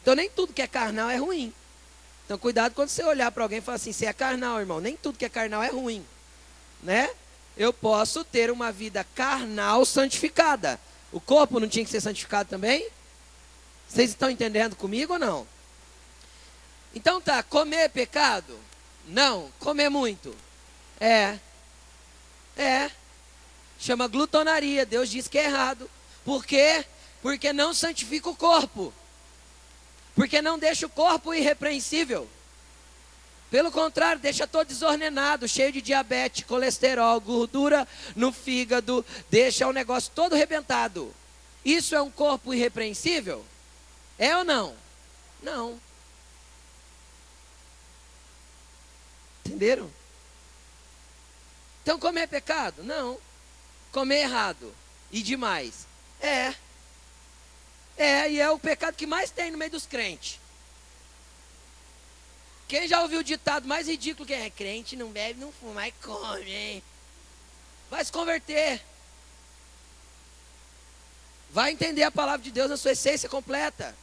Então, 0.00 0.14
nem 0.14 0.30
tudo 0.30 0.52
que 0.52 0.62
é 0.62 0.66
carnal 0.66 1.10
é 1.10 1.16
ruim. 1.16 1.52
Então, 2.24 2.38
cuidado 2.38 2.74
quando 2.74 2.88
você 2.88 3.02
olhar 3.02 3.30
para 3.32 3.42
alguém 3.42 3.58
e 3.58 3.62
falar 3.62 3.76
assim: 3.76 3.92
você 3.92 4.06
é 4.06 4.12
carnal, 4.12 4.60
irmão. 4.60 4.80
Nem 4.80 4.96
tudo 4.96 5.18
que 5.18 5.24
é 5.24 5.28
carnal 5.28 5.62
é 5.62 5.68
ruim. 5.68 6.06
Né? 6.82 7.10
eu 7.56 7.74
posso 7.74 8.24
ter 8.24 8.50
uma 8.50 8.72
vida 8.72 9.04
carnal 9.14 9.84
santificada. 9.84 10.80
O 11.12 11.20
corpo 11.20 11.60
não 11.60 11.68
tinha 11.68 11.84
que 11.84 11.90
ser 11.90 12.00
santificado 12.00 12.48
também? 12.48 12.88
Vocês 13.86 14.10
estão 14.10 14.30
entendendo 14.30 14.74
comigo 14.76 15.12
ou 15.12 15.18
não? 15.18 15.46
Então 16.94 17.20
tá, 17.20 17.42
comer 17.42 17.76
é 17.76 17.88
pecado? 17.88 18.58
Não, 19.06 19.52
comer 19.58 19.90
muito. 19.90 20.34
É. 20.98 21.38
É. 22.56 22.90
Chama 23.80 24.06
glutonaria. 24.06 24.84
Deus 24.84 25.08
diz 25.10 25.26
que 25.26 25.38
é 25.38 25.46
errado. 25.46 25.90
Por 26.24 26.44
quê? 26.44 26.84
Porque 27.22 27.52
não 27.52 27.72
santifica 27.72 28.28
o 28.28 28.36
corpo. 28.36 28.92
Porque 30.14 30.42
não 30.42 30.58
deixa 30.58 30.86
o 30.86 30.90
corpo 30.90 31.32
irrepreensível. 31.32 32.28
Pelo 33.50 33.72
contrário, 33.72 34.22
deixa 34.22 34.46
todo 34.46 34.68
desordenado, 34.68 35.48
cheio 35.48 35.72
de 35.72 35.82
diabetes, 35.82 36.44
colesterol, 36.44 37.20
gordura 37.20 37.88
no 38.14 38.30
fígado, 38.32 39.04
deixa 39.28 39.66
o 39.66 39.72
negócio 39.72 40.12
todo 40.14 40.36
rebentado. 40.36 41.12
Isso 41.64 41.96
é 41.96 42.00
um 42.00 42.10
corpo 42.10 42.54
irrepreensível? 42.54 43.44
É 44.16 44.36
ou 44.36 44.44
não? 44.44 44.76
Não. 45.42 45.80
Entenderam? 49.44 49.90
Então 51.82 51.98
comer 51.98 52.20
é 52.20 52.26
pecado? 52.28 52.84
Não. 52.84 53.18
Comer 53.92 54.22
errado 54.22 54.74
e 55.10 55.22
demais? 55.22 55.86
É. 56.20 56.54
É, 57.96 58.30
e 58.30 58.40
é 58.40 58.50
o 58.50 58.58
pecado 58.58 58.94
que 58.94 59.06
mais 59.06 59.30
tem 59.30 59.50
no 59.50 59.58
meio 59.58 59.70
dos 59.70 59.86
crentes. 59.86 60.38
Quem 62.68 62.86
já 62.86 63.02
ouviu 63.02 63.20
o 63.20 63.24
ditado 63.24 63.66
mais 63.66 63.88
ridículo 63.88 64.26
que 64.26 64.32
é? 64.32 64.48
Crente 64.48 64.94
não 64.94 65.10
bebe, 65.10 65.40
não 65.40 65.50
fuma, 65.52 65.74
mas 65.74 65.94
come, 66.00 66.50
hein? 66.50 66.82
Vai 67.90 68.04
se 68.04 68.12
converter. 68.12 68.80
Vai 71.50 71.72
entender 71.72 72.04
a 72.04 72.12
palavra 72.12 72.42
de 72.42 72.52
Deus 72.52 72.70
na 72.70 72.76
sua 72.76 72.92
essência 72.92 73.28
completa. 73.28 73.94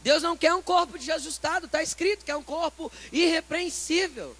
Deus 0.00 0.22
não 0.22 0.36
quer 0.36 0.54
um 0.54 0.62
corpo 0.62 0.98
desajustado, 0.98 1.66
está 1.66 1.82
escrito 1.82 2.24
que 2.24 2.30
é 2.30 2.36
um 2.36 2.42
corpo 2.42 2.90
irrepreensível, 3.12 4.36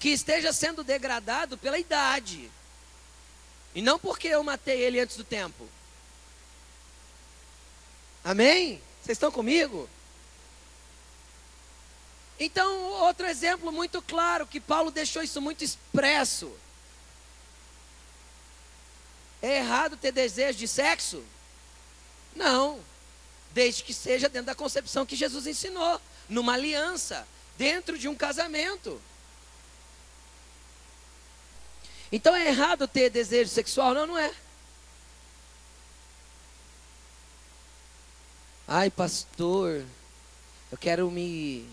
que 0.00 0.08
esteja 0.08 0.52
sendo 0.52 0.82
degradado 0.82 1.58
pela 1.58 1.78
idade, 1.78 2.50
e 3.74 3.82
não 3.82 3.98
porque 3.98 4.26
eu 4.28 4.42
matei 4.42 4.80
ele 4.80 4.98
antes 4.98 5.16
do 5.16 5.22
tempo. 5.22 5.68
Amém? 8.24 8.82
Vocês 9.02 9.16
estão 9.16 9.30
comigo? 9.30 9.88
Então, 12.38 12.84
outro 13.02 13.26
exemplo 13.26 13.70
muito 13.70 14.00
claro, 14.00 14.46
que 14.46 14.58
Paulo 14.58 14.90
deixou 14.90 15.22
isso 15.22 15.40
muito 15.40 15.62
expresso. 15.62 16.50
É 19.42 19.58
errado 19.58 19.96
ter 19.96 20.12
desejo 20.12 20.58
de 20.58 20.66
sexo? 20.66 21.22
Não. 22.34 22.80
Desde 23.52 23.84
que 23.84 23.92
seja 23.92 24.28
dentro 24.28 24.46
da 24.46 24.54
concepção 24.54 25.04
que 25.04 25.16
Jesus 25.16 25.46
ensinou, 25.46 26.00
numa 26.28 26.54
aliança, 26.54 27.28
dentro 27.58 27.98
de 27.98 28.08
um 28.08 28.14
casamento. 28.14 29.00
Então 32.12 32.34
é 32.34 32.48
errado 32.48 32.88
ter 32.88 33.10
desejo 33.10 33.50
sexual? 33.50 33.94
Não, 33.94 34.06
não 34.06 34.18
é. 34.18 34.32
Ai, 38.66 38.90
pastor, 38.90 39.84
eu 40.70 40.78
quero 40.78 41.10
me 41.10 41.68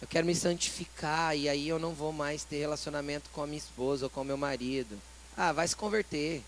eu 0.00 0.06
quero 0.06 0.26
me 0.26 0.34
santificar 0.34 1.36
e 1.36 1.48
aí 1.48 1.68
eu 1.68 1.78
não 1.78 1.92
vou 1.92 2.12
mais 2.12 2.44
ter 2.44 2.58
relacionamento 2.58 3.30
com 3.30 3.42
a 3.42 3.46
minha 3.46 3.58
esposa 3.58 4.06
ou 4.06 4.10
com 4.10 4.20
o 4.20 4.24
meu 4.24 4.36
marido. 4.36 4.96
Ah, 5.36 5.52
vai 5.52 5.66
se 5.66 5.74
converter. 5.74 6.42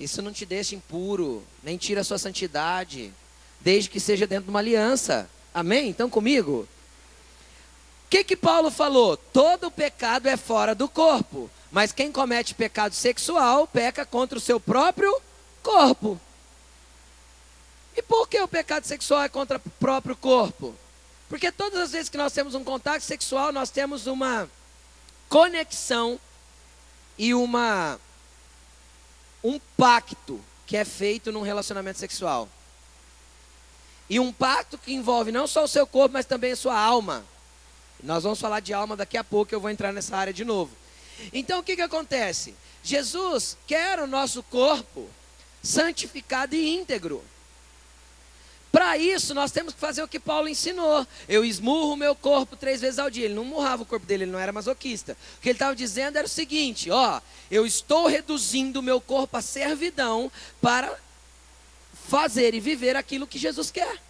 Isso 0.00 0.22
não 0.22 0.32
te 0.32 0.46
deixa 0.46 0.74
impuro, 0.74 1.44
nem 1.62 1.76
tira 1.76 2.00
a 2.00 2.04
sua 2.04 2.18
santidade, 2.18 3.12
desde 3.60 3.90
que 3.90 4.00
seja 4.00 4.26
dentro 4.26 4.44
de 4.44 4.50
uma 4.50 4.58
aliança. 4.58 5.28
Amém? 5.52 5.88
Então 5.88 6.08
comigo? 6.08 6.66
O 8.06 8.08
que 8.10 8.24
que 8.24 8.36
Paulo 8.36 8.70
falou? 8.70 9.16
Todo 9.16 9.70
pecado 9.70 10.28
é 10.28 10.36
fora 10.36 10.74
do 10.74 10.88
corpo, 10.88 11.50
mas 11.70 11.92
quem 11.92 12.12
comete 12.12 12.54
pecado 12.54 12.94
sexual 12.94 13.66
peca 13.66 14.06
contra 14.06 14.38
o 14.38 14.40
seu 14.40 14.60
próprio 14.60 15.20
corpo. 15.62 16.20
E 17.96 18.02
por 18.02 18.28
que 18.28 18.40
o 18.40 18.48
pecado 18.48 18.84
sexual 18.84 19.22
é 19.22 19.28
contra 19.28 19.58
o 19.58 19.70
próprio 19.70 20.16
corpo? 20.16 20.74
Porque 21.28 21.50
todas 21.50 21.80
as 21.80 21.92
vezes 21.92 22.08
que 22.08 22.18
nós 22.18 22.32
temos 22.32 22.54
um 22.54 22.62
contato 22.62 23.00
sexual, 23.00 23.52
nós 23.52 23.70
temos 23.70 24.06
uma 24.06 24.48
conexão 25.28 26.20
e 27.18 27.34
uma 27.34 27.98
um 29.42 29.60
pacto 29.76 30.40
que 30.66 30.76
é 30.76 30.84
feito 30.84 31.30
num 31.30 31.42
relacionamento 31.42 31.98
sexual. 31.98 32.48
E 34.08 34.18
um 34.18 34.32
pacto 34.32 34.78
que 34.78 34.92
envolve 34.92 35.30
não 35.30 35.46
só 35.46 35.64
o 35.64 35.68
seu 35.68 35.86
corpo, 35.86 36.14
mas 36.14 36.26
também 36.26 36.52
a 36.52 36.56
sua 36.56 36.78
alma. 36.78 37.24
Nós 38.04 38.22
vamos 38.22 38.38
falar 38.38 38.60
de 38.60 38.74
alma 38.74 38.96
daqui 38.96 39.16
a 39.16 39.24
pouco, 39.24 39.54
eu 39.54 39.60
vou 39.60 39.70
entrar 39.70 39.92
nessa 39.92 40.14
área 40.14 40.32
de 40.32 40.44
novo. 40.44 40.70
Então 41.32 41.60
o 41.60 41.62
que, 41.62 41.74
que 41.74 41.82
acontece? 41.82 42.54
Jesus 42.82 43.56
quer 43.66 43.98
o 43.98 44.06
nosso 44.06 44.42
corpo 44.42 45.08
santificado 45.62 46.54
e 46.54 46.76
íntegro. 46.76 47.24
Para 48.70 48.98
isso, 48.98 49.32
nós 49.32 49.52
temos 49.52 49.72
que 49.72 49.80
fazer 49.80 50.02
o 50.02 50.08
que 50.08 50.20
Paulo 50.20 50.48
ensinou. 50.48 51.06
Eu 51.28 51.44
esmurro 51.44 51.94
o 51.94 51.96
meu 51.96 52.14
corpo 52.14 52.56
três 52.56 52.80
vezes 52.80 52.98
ao 52.98 53.08
dia. 53.08 53.24
Ele 53.24 53.34
não 53.34 53.44
murrava 53.44 53.84
o 53.84 53.86
corpo 53.86 54.04
dele, 54.04 54.24
ele 54.24 54.32
não 54.32 54.38
era 54.38 54.52
masoquista. 54.52 55.16
O 55.38 55.40
que 55.40 55.48
ele 55.48 55.54
estava 55.54 55.74
dizendo 55.74 56.18
era 56.18 56.26
o 56.26 56.28
seguinte: 56.30 56.90
ó, 56.90 57.20
eu 57.50 57.64
estou 57.64 58.06
reduzindo 58.06 58.80
o 58.80 58.82
meu 58.82 59.00
corpo 59.00 59.36
à 59.36 59.40
servidão 59.40 60.30
para 60.60 60.94
fazer 62.08 62.52
e 62.52 62.60
viver 62.60 62.96
aquilo 62.96 63.28
que 63.28 63.38
Jesus 63.38 63.70
quer. 63.70 64.02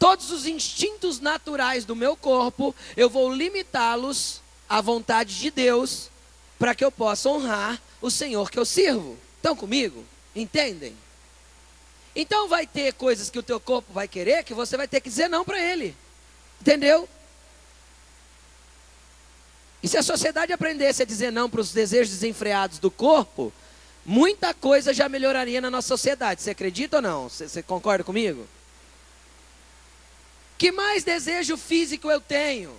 Todos 0.00 0.30
os 0.30 0.46
instintos 0.46 1.20
naturais 1.20 1.84
do 1.84 1.94
meu 1.94 2.16
corpo, 2.16 2.74
eu 2.96 3.10
vou 3.10 3.30
limitá-los 3.30 4.40
à 4.66 4.80
vontade 4.80 5.38
de 5.38 5.50
Deus, 5.50 6.08
para 6.58 6.74
que 6.74 6.82
eu 6.82 6.90
possa 6.90 7.28
honrar 7.28 7.78
o 8.00 8.10
Senhor 8.10 8.50
que 8.50 8.58
eu 8.58 8.64
sirvo. 8.64 9.18
Estão 9.36 9.54
comigo? 9.54 10.02
Entendem? 10.34 10.96
Então 12.16 12.48
vai 12.48 12.66
ter 12.66 12.94
coisas 12.94 13.28
que 13.28 13.38
o 13.38 13.42
teu 13.42 13.60
corpo 13.60 13.92
vai 13.92 14.08
querer 14.08 14.42
que 14.42 14.54
você 14.54 14.74
vai 14.74 14.88
ter 14.88 15.02
que 15.02 15.10
dizer 15.10 15.28
não 15.28 15.44
para 15.44 15.60
ele. 15.60 15.94
Entendeu? 16.62 17.06
E 19.82 19.88
se 19.88 19.98
a 19.98 20.02
sociedade 20.02 20.50
aprendesse 20.50 21.02
a 21.02 21.06
dizer 21.06 21.30
não 21.30 21.48
para 21.50 21.60
os 21.60 21.74
desejos 21.74 22.14
desenfreados 22.14 22.78
do 22.78 22.90
corpo, 22.90 23.52
muita 24.06 24.54
coisa 24.54 24.94
já 24.94 25.10
melhoraria 25.10 25.60
na 25.60 25.70
nossa 25.70 25.88
sociedade. 25.88 26.40
Você 26.40 26.52
acredita 26.52 26.96
ou 26.96 27.02
não? 27.02 27.28
Você, 27.28 27.46
você 27.46 27.62
concorda 27.62 28.02
comigo? 28.02 28.48
Que 30.60 30.70
mais 30.70 31.02
desejo 31.02 31.56
físico 31.56 32.10
eu 32.10 32.20
tenho? 32.20 32.78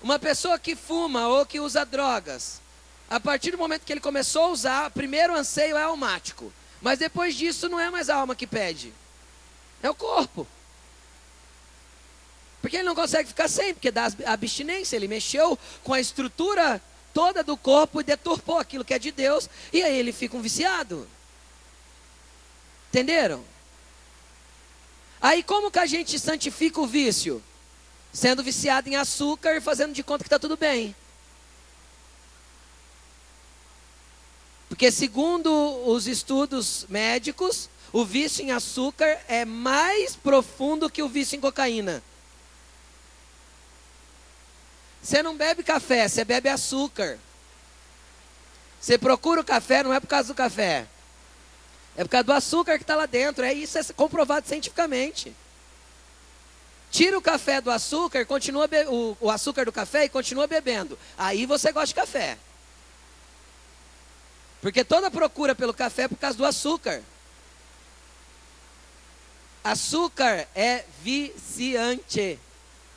Uma 0.00 0.16
pessoa 0.16 0.60
que 0.60 0.76
fuma 0.76 1.26
ou 1.26 1.44
que 1.44 1.58
usa 1.58 1.84
drogas, 1.84 2.60
a 3.10 3.18
partir 3.18 3.50
do 3.50 3.58
momento 3.58 3.84
que 3.84 3.92
ele 3.92 3.98
começou 3.98 4.44
a 4.44 4.48
usar, 4.50 4.90
primeiro 4.92 5.34
anseio 5.34 5.76
é 5.76 5.82
almático. 5.82 6.52
Mas 6.80 7.00
depois 7.00 7.34
disso 7.34 7.68
não 7.68 7.80
é 7.80 7.90
mais 7.90 8.08
a 8.08 8.14
alma 8.14 8.36
que 8.36 8.46
pede, 8.46 8.94
é 9.82 9.90
o 9.90 9.94
corpo. 9.94 10.46
Porque 12.62 12.76
ele 12.76 12.84
não 12.86 12.94
consegue 12.94 13.28
ficar 13.28 13.48
sem, 13.48 13.74
porque 13.74 13.90
dá 13.90 14.06
abstinência, 14.26 14.94
ele 14.94 15.08
mexeu 15.08 15.58
com 15.82 15.94
a 15.94 16.00
estrutura 16.00 16.80
toda 17.12 17.42
do 17.42 17.56
corpo 17.56 18.00
e 18.00 18.04
deturpou 18.04 18.60
aquilo 18.60 18.84
que 18.84 18.94
é 18.94 19.00
de 19.00 19.10
Deus, 19.10 19.50
e 19.72 19.82
aí 19.82 19.98
ele 19.98 20.12
fica 20.12 20.36
um 20.36 20.42
viciado. 20.42 21.08
Entenderam? 22.90 23.55
Aí 25.20 25.42
como 25.42 25.70
que 25.70 25.78
a 25.78 25.86
gente 25.86 26.18
santifica 26.18 26.80
o 26.80 26.86
vício? 26.86 27.42
Sendo 28.12 28.42
viciado 28.42 28.88
em 28.88 28.96
açúcar 28.96 29.56
e 29.56 29.60
fazendo 29.60 29.92
de 29.92 30.02
conta 30.02 30.24
que 30.24 30.28
está 30.28 30.38
tudo 30.38 30.56
bem. 30.56 30.94
Porque 34.68 34.90
segundo 34.90 35.50
os 35.86 36.06
estudos 36.06 36.86
médicos, 36.88 37.68
o 37.92 38.04
vício 38.04 38.44
em 38.44 38.50
açúcar 38.50 39.20
é 39.28 39.44
mais 39.44 40.16
profundo 40.16 40.90
que 40.90 41.02
o 41.02 41.08
vício 41.08 41.36
em 41.36 41.40
cocaína. 41.40 42.02
Você 45.02 45.22
não 45.22 45.36
bebe 45.36 45.62
café, 45.62 46.08
você 46.08 46.24
bebe 46.24 46.48
açúcar. 46.48 47.18
Você 48.80 48.98
procura 48.98 49.40
o 49.40 49.44
café, 49.44 49.82
não 49.82 49.94
é 49.94 50.00
por 50.00 50.08
causa 50.08 50.28
do 50.28 50.34
café. 50.34 50.86
É 51.96 52.04
por 52.04 52.10
causa 52.10 52.24
do 52.24 52.32
açúcar 52.32 52.76
que 52.76 52.84
está 52.84 52.94
lá 52.94 53.06
dentro. 53.06 53.44
É 53.44 53.52
isso 53.52 53.78
é 53.78 53.84
comprovado 53.94 54.46
cientificamente. 54.46 55.34
Tira 56.90 57.18
o 57.18 57.22
café 57.22 57.60
do 57.60 57.70
açúcar, 57.70 58.24
continua 58.26 58.68
o, 58.88 59.16
o 59.20 59.30
açúcar 59.30 59.64
do 59.64 59.72
café 59.72 60.04
e 60.04 60.08
continua 60.08 60.46
bebendo. 60.46 60.98
Aí 61.16 61.46
você 61.46 61.72
gosta 61.72 61.88
de 61.88 61.94
café. 61.94 62.38
Porque 64.60 64.84
toda 64.84 65.10
procura 65.10 65.54
pelo 65.54 65.74
café 65.74 66.02
é 66.02 66.08
por 66.08 66.18
causa 66.18 66.36
do 66.36 66.44
açúcar. 66.44 67.02
Açúcar 69.64 70.46
é 70.54 70.84
viciante. 71.02 72.38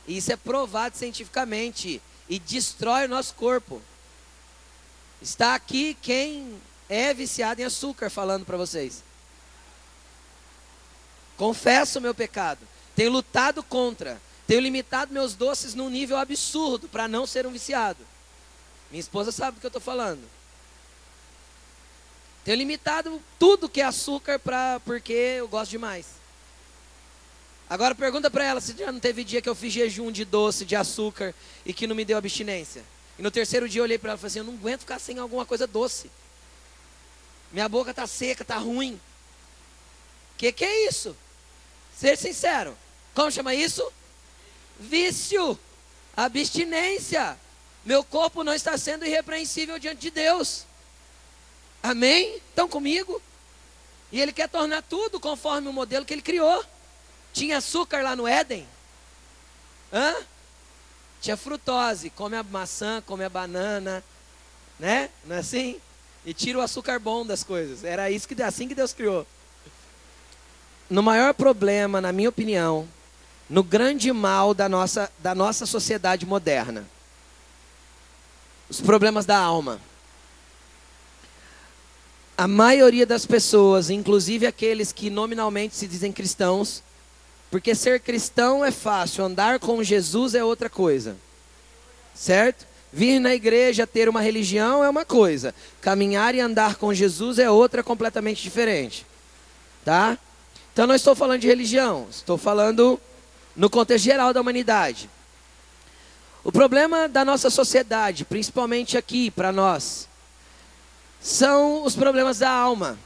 Isso 0.06 0.32
é 0.32 0.36
provado 0.36 0.96
cientificamente 0.96 2.02
e 2.28 2.38
destrói 2.38 3.06
o 3.06 3.08
nosso 3.08 3.34
corpo. 3.34 3.82
Está 5.20 5.54
aqui 5.54 5.96
quem 6.00 6.60
é 6.90 7.14
viciado 7.14 7.62
em 7.62 7.64
açúcar 7.64 8.10
falando 8.10 8.44
para 8.44 8.56
vocês. 8.56 9.04
Confesso 11.36 12.00
o 12.00 12.02
meu 12.02 12.14
pecado. 12.14 12.58
Tenho 12.96 13.12
lutado 13.12 13.62
contra. 13.62 14.20
Tenho 14.46 14.60
limitado 14.60 15.14
meus 15.14 15.34
doces 15.34 15.72
num 15.72 15.88
nível 15.88 16.16
absurdo 16.18 16.88
para 16.88 17.06
não 17.06 17.26
ser 17.26 17.46
um 17.46 17.52
viciado. 17.52 18.04
Minha 18.90 19.00
esposa 19.00 19.30
sabe 19.30 19.56
do 19.56 19.60
que 19.60 19.66
eu 19.66 19.68
estou 19.68 19.80
falando. 19.80 20.20
Tenho 22.44 22.58
limitado 22.58 23.22
tudo 23.38 23.68
que 23.68 23.80
é 23.80 23.84
açúcar 23.84 24.40
pra, 24.40 24.80
porque 24.84 25.12
eu 25.12 25.46
gosto 25.46 25.70
demais. 25.70 26.06
Agora 27.68 27.94
pergunta 27.94 28.28
para 28.28 28.44
ela 28.44 28.60
se 28.60 28.76
já 28.76 28.90
não 28.90 28.98
teve 28.98 29.22
dia 29.22 29.40
que 29.40 29.48
eu 29.48 29.54
fiz 29.54 29.72
jejum 29.72 30.10
de 30.10 30.24
doce, 30.24 30.64
de 30.64 30.74
açúcar 30.74 31.32
e 31.64 31.72
que 31.72 31.86
não 31.86 31.94
me 31.94 32.04
deu 32.04 32.18
abstinência. 32.18 32.82
E 33.16 33.22
no 33.22 33.30
terceiro 33.30 33.68
dia 33.68 33.78
eu 33.78 33.84
olhei 33.84 33.96
para 33.96 34.10
ela 34.10 34.16
e 34.16 34.20
falei 34.20 34.30
assim: 34.30 34.38
eu 34.40 34.44
não 34.44 34.54
aguento 34.54 34.80
ficar 34.80 34.98
sem 34.98 35.20
alguma 35.20 35.46
coisa 35.46 35.68
doce. 35.68 36.10
Minha 37.52 37.68
boca 37.68 37.92
tá 37.92 38.06
seca, 38.06 38.44
tá 38.44 38.56
ruim. 38.56 39.00
Que 40.36 40.52
que 40.52 40.64
é 40.64 40.88
isso? 40.88 41.16
Ser 41.96 42.16
sincero. 42.16 42.76
Como 43.14 43.30
chama 43.30 43.54
isso? 43.54 43.92
Vício. 44.78 45.58
Abstinência. 46.16 47.38
Meu 47.84 48.04
corpo 48.04 48.44
não 48.44 48.54
está 48.54 48.76
sendo 48.78 49.04
irrepreensível 49.04 49.78
diante 49.78 50.00
de 50.00 50.10
Deus. 50.10 50.64
Amém? 51.82 52.36
Estão 52.36 52.68
comigo? 52.68 53.20
E 54.12 54.20
ele 54.20 54.32
quer 54.32 54.48
tornar 54.48 54.82
tudo 54.82 55.18
conforme 55.18 55.68
o 55.68 55.72
modelo 55.72 56.04
que 56.04 56.12
ele 56.12 56.22
criou. 56.22 56.64
Tinha 57.32 57.58
açúcar 57.58 58.02
lá 58.02 58.16
no 58.16 58.26
Éden? 58.26 58.66
Hã? 59.92 60.16
Tinha 61.20 61.36
frutose, 61.36 62.10
come 62.10 62.36
a 62.36 62.42
maçã, 62.42 63.02
come 63.06 63.24
a 63.24 63.28
banana, 63.28 64.02
né? 64.78 65.10
Não 65.24 65.36
é 65.36 65.38
assim? 65.38 65.80
E 66.24 66.34
tira 66.34 66.58
o 66.58 66.62
açúcar 66.62 66.98
bom 66.98 67.24
das 67.24 67.42
coisas. 67.42 67.84
Era 67.84 68.10
isso 68.10 68.28
que 68.28 68.40
assim 68.42 68.68
que 68.68 68.74
Deus 68.74 68.92
criou. 68.92 69.26
No 70.88 71.02
maior 71.02 71.32
problema, 71.32 72.00
na 72.00 72.12
minha 72.12 72.28
opinião, 72.28 72.88
no 73.48 73.62
grande 73.62 74.12
mal 74.12 74.52
da 74.52 74.68
nossa, 74.68 75.10
da 75.18 75.34
nossa 75.34 75.66
sociedade 75.66 76.26
moderna. 76.26 76.84
Os 78.68 78.80
problemas 78.80 79.26
da 79.26 79.36
alma. 79.36 79.80
A 82.36 82.46
maioria 82.46 83.04
das 83.04 83.26
pessoas, 83.26 83.90
inclusive 83.90 84.46
aqueles 84.46 84.92
que 84.92 85.10
nominalmente 85.10 85.76
se 85.76 85.86
dizem 85.86 86.12
cristãos, 86.12 86.82
porque 87.50 87.74
ser 87.74 88.00
cristão 88.00 88.64
é 88.64 88.70
fácil, 88.70 89.24
andar 89.24 89.58
com 89.58 89.82
Jesus 89.82 90.34
é 90.34 90.44
outra 90.44 90.70
coisa. 90.70 91.16
Certo? 92.14 92.66
Vir 92.92 93.20
na 93.20 93.34
igreja, 93.34 93.86
ter 93.86 94.08
uma 94.08 94.20
religião 94.20 94.82
é 94.82 94.90
uma 94.90 95.04
coisa. 95.04 95.54
Caminhar 95.80 96.34
e 96.34 96.40
andar 96.40 96.74
com 96.74 96.92
Jesus 96.92 97.38
é 97.38 97.48
outra 97.48 97.82
completamente 97.82 98.42
diferente. 98.42 99.06
Tá? 99.84 100.18
Então 100.72 100.86
não 100.86 100.94
estou 100.94 101.14
falando 101.14 101.40
de 101.40 101.46
religião, 101.46 102.06
estou 102.10 102.36
falando 102.36 103.00
no 103.54 103.70
contexto 103.70 104.04
geral 104.04 104.32
da 104.32 104.40
humanidade. 104.40 105.08
O 106.42 106.50
problema 106.50 107.08
da 107.08 107.24
nossa 107.24 107.50
sociedade, 107.50 108.24
principalmente 108.24 108.96
aqui 108.96 109.30
para 109.30 109.52
nós, 109.52 110.08
são 111.20 111.84
os 111.84 111.94
problemas 111.94 112.38
da 112.38 112.50
alma. 112.50 112.98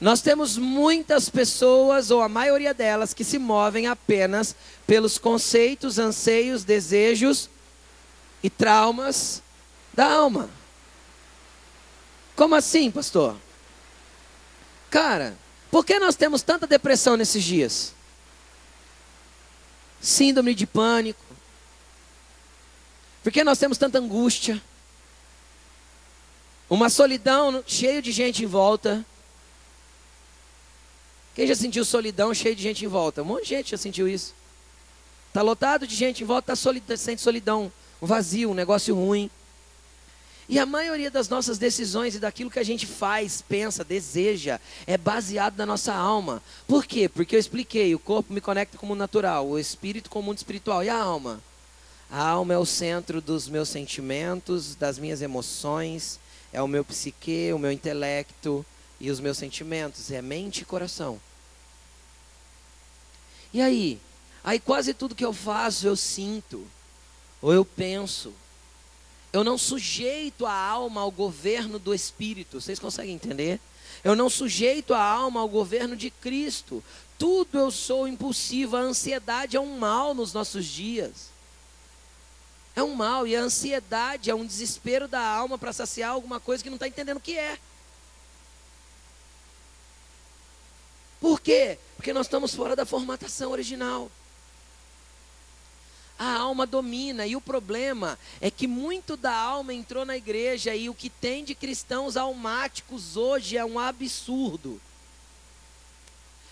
Nós 0.00 0.20
temos 0.20 0.56
muitas 0.56 1.28
pessoas, 1.28 2.10
ou 2.10 2.20
a 2.20 2.28
maioria 2.28 2.74
delas, 2.74 3.14
que 3.14 3.22
se 3.22 3.38
movem 3.38 3.86
apenas 3.86 4.56
pelos 4.86 5.18
conceitos, 5.18 5.98
anseios, 5.98 6.64
desejos 6.64 7.48
e 8.42 8.48
traumas 8.48 9.42
da 9.92 10.10
alma. 10.10 10.48
Como 12.36 12.54
assim, 12.54 12.90
pastor? 12.90 13.36
Cara, 14.90 15.36
por 15.70 15.84
que 15.84 15.98
nós 15.98 16.16
temos 16.16 16.42
tanta 16.42 16.66
depressão 16.66 17.16
nesses 17.16 17.44
dias? 17.44 17.94
Síndrome 20.00 20.54
de 20.54 20.66
pânico. 20.66 21.22
Por 23.22 23.30
que 23.30 23.44
nós 23.44 23.58
temos 23.58 23.76
tanta 23.76 23.98
angústia? 23.98 24.60
Uma 26.68 26.88
solidão 26.88 27.62
cheia 27.66 28.00
de 28.00 28.10
gente 28.10 28.44
em 28.44 28.46
volta. 28.46 29.04
Quem 31.34 31.46
já 31.46 31.54
sentiu 31.54 31.84
solidão 31.84 32.32
cheio 32.32 32.56
de 32.56 32.62
gente 32.62 32.84
em 32.84 32.88
volta? 32.88 33.22
Um 33.22 33.26
monte 33.26 33.42
de 33.42 33.48
gente 33.50 33.70
já 33.72 33.76
sentiu 33.76 34.08
isso. 34.08 34.34
Está 35.28 35.42
lotado 35.42 35.86
de 35.86 35.94
gente 35.94 36.22
em 36.22 36.26
volta, 36.26 36.48
tá 36.48 36.56
solidão, 36.56 36.96
sente 36.96 37.22
solidão, 37.22 37.70
um 38.00 38.06
vazio, 38.06 38.50
um 38.50 38.54
negócio 38.54 38.94
ruim. 38.94 39.30
E 40.48 40.58
a 40.58 40.66
maioria 40.66 41.10
das 41.10 41.28
nossas 41.28 41.58
decisões 41.58 42.16
e 42.16 42.18
daquilo 42.18 42.50
que 42.50 42.58
a 42.58 42.64
gente 42.64 42.84
faz, 42.84 43.40
pensa, 43.40 43.84
deseja, 43.84 44.58
é 44.84 44.98
baseado 44.98 45.56
na 45.56 45.64
nossa 45.64 45.94
alma. 45.94 46.42
Por 46.66 46.84
quê? 46.84 47.08
Porque 47.08 47.36
eu 47.36 47.40
expliquei, 47.40 47.94
o 47.94 48.00
corpo 48.00 48.32
me 48.32 48.40
conecta 48.40 48.76
com 48.76 48.84
o 48.84 48.88
mundo 48.88 48.98
natural, 48.98 49.46
o 49.46 49.58
espírito 49.58 50.10
com 50.10 50.18
o 50.18 50.22
mundo 50.22 50.38
espiritual. 50.38 50.82
E 50.82 50.88
a 50.88 51.00
alma? 51.00 51.40
A 52.10 52.20
alma 52.20 52.54
é 52.54 52.58
o 52.58 52.66
centro 52.66 53.20
dos 53.20 53.48
meus 53.48 53.68
sentimentos, 53.68 54.74
das 54.74 54.98
minhas 54.98 55.22
emoções, 55.22 56.18
é 56.52 56.60
o 56.60 56.66
meu 56.66 56.84
psique, 56.84 57.52
o 57.52 57.58
meu 57.58 57.70
intelecto 57.70 58.66
e 58.98 59.08
os 59.08 59.20
meus 59.20 59.38
sentimentos, 59.38 60.10
é 60.10 60.20
mente 60.20 60.62
e 60.62 60.64
coração. 60.64 61.20
E 63.52 63.62
aí? 63.62 64.00
Aí 64.42 64.58
quase 64.58 64.92
tudo 64.92 65.14
que 65.14 65.24
eu 65.24 65.32
faço 65.32 65.86
eu 65.86 65.94
sinto, 65.94 66.66
ou 67.40 67.52
eu 67.52 67.64
penso. 67.64 68.32
Eu 69.32 69.44
não 69.44 69.56
sujeito 69.56 70.44
a 70.44 70.52
alma 70.52 71.00
ao 71.00 71.10
governo 71.10 71.78
do 71.78 71.94
Espírito. 71.94 72.60
Vocês 72.60 72.78
conseguem 72.78 73.14
entender? 73.14 73.60
Eu 74.02 74.16
não 74.16 74.28
sujeito 74.28 74.92
a 74.92 75.02
alma 75.02 75.40
ao 75.40 75.48
governo 75.48 75.96
de 75.96 76.10
Cristo. 76.10 76.82
Tudo 77.18 77.58
eu 77.58 77.70
sou 77.70 78.08
impulsivo. 78.08 78.76
A 78.76 78.80
ansiedade 78.80 79.56
é 79.56 79.60
um 79.60 79.78
mal 79.78 80.14
nos 80.14 80.32
nossos 80.32 80.64
dias. 80.64 81.30
É 82.74 82.82
um 82.82 82.94
mal. 82.94 83.26
E 83.26 83.36
a 83.36 83.40
ansiedade 83.40 84.30
é 84.30 84.34
um 84.34 84.46
desespero 84.46 85.06
da 85.06 85.20
alma 85.20 85.56
para 85.56 85.72
saciar 85.72 86.10
alguma 86.10 86.40
coisa 86.40 86.62
que 86.62 86.70
não 86.70 86.76
está 86.76 86.88
entendendo 86.88 87.18
o 87.18 87.20
que 87.20 87.38
é. 87.38 87.58
Por 91.20 91.40
quê? 91.40 91.78
Porque 91.96 92.12
nós 92.12 92.26
estamos 92.26 92.54
fora 92.54 92.74
da 92.74 92.86
formatação 92.86 93.52
original. 93.52 94.10
A 96.20 96.34
alma 96.34 96.66
domina, 96.66 97.26
e 97.26 97.34
o 97.34 97.40
problema 97.40 98.18
é 98.42 98.50
que 98.50 98.66
muito 98.66 99.16
da 99.16 99.34
alma 99.34 99.72
entrou 99.72 100.04
na 100.04 100.18
igreja, 100.18 100.74
e 100.74 100.86
o 100.86 100.94
que 100.94 101.08
tem 101.08 101.42
de 101.42 101.54
cristãos 101.54 102.14
almáticos 102.14 103.16
hoje 103.16 103.56
é 103.56 103.64
um 103.64 103.78
absurdo. 103.78 104.78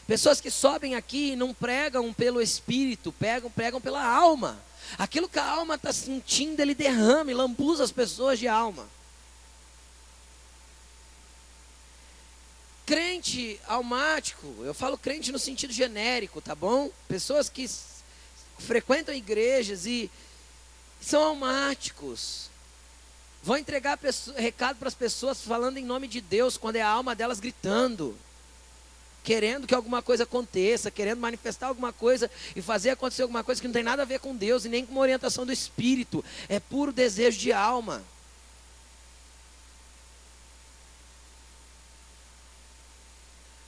Pessoas 0.06 0.40
que 0.40 0.50
sobem 0.50 0.94
aqui 0.94 1.32
e 1.32 1.36
não 1.36 1.52
pregam 1.52 2.14
pelo 2.14 2.40
espírito, 2.40 3.12
pregam, 3.12 3.50
pregam 3.50 3.78
pela 3.78 4.02
alma. 4.02 4.58
Aquilo 4.96 5.28
que 5.28 5.38
a 5.38 5.44
alma 5.44 5.74
está 5.74 5.92
sentindo, 5.92 6.60
ele 6.60 6.74
derrama 6.74 7.30
e 7.30 7.34
lambuza 7.34 7.84
as 7.84 7.92
pessoas 7.92 8.38
de 8.38 8.48
alma. 8.48 8.88
Crente 12.86 13.60
almático, 13.66 14.46
eu 14.60 14.72
falo 14.72 14.96
crente 14.96 15.30
no 15.30 15.38
sentido 15.38 15.74
genérico, 15.74 16.40
tá 16.40 16.54
bom? 16.54 16.90
Pessoas 17.06 17.50
que 17.50 17.68
frequentam 18.58 19.14
igrejas 19.14 19.86
e 19.86 20.10
são 21.00 21.22
almáticos. 21.22 22.50
Vão 23.42 23.56
entregar 23.56 23.98
recado 24.36 24.78
para 24.78 24.88
as 24.88 24.94
pessoas 24.94 25.40
falando 25.40 25.76
em 25.76 25.84
nome 25.84 26.08
de 26.08 26.20
Deus, 26.20 26.56
quando 26.56 26.76
é 26.76 26.82
a 26.82 26.88
alma 26.88 27.14
delas 27.14 27.40
gritando 27.40 28.16
querendo 29.28 29.66
que 29.66 29.74
alguma 29.74 30.00
coisa 30.00 30.22
aconteça, 30.22 30.90
querendo 30.90 31.18
manifestar 31.18 31.66
alguma 31.66 31.92
coisa 31.92 32.30
e 32.56 32.62
fazer 32.62 32.88
acontecer 32.88 33.20
alguma 33.20 33.44
coisa 33.44 33.60
que 33.60 33.68
não 33.68 33.74
tem 33.74 33.82
nada 33.82 34.00
a 34.00 34.06
ver 34.06 34.20
com 34.20 34.34
Deus 34.34 34.64
e 34.64 34.70
nem 34.70 34.86
com 34.86 34.92
uma 34.92 35.02
orientação 35.02 35.44
do 35.44 35.52
Espírito. 35.52 36.24
É 36.48 36.58
puro 36.58 36.94
desejo 36.94 37.38
de 37.38 37.52
alma. 37.52 38.02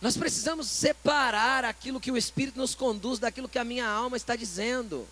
Nós 0.00 0.16
precisamos 0.16 0.66
separar 0.68 1.64
aquilo 1.64 2.00
que 2.00 2.10
o 2.10 2.16
Espírito 2.16 2.58
nos 2.58 2.74
conduz 2.74 3.18
daquilo 3.18 3.48
que 3.48 3.58
a 3.58 3.64
minha 3.64 3.86
alma 3.86 4.16
está 4.16 4.34
dizendo. 4.34 5.06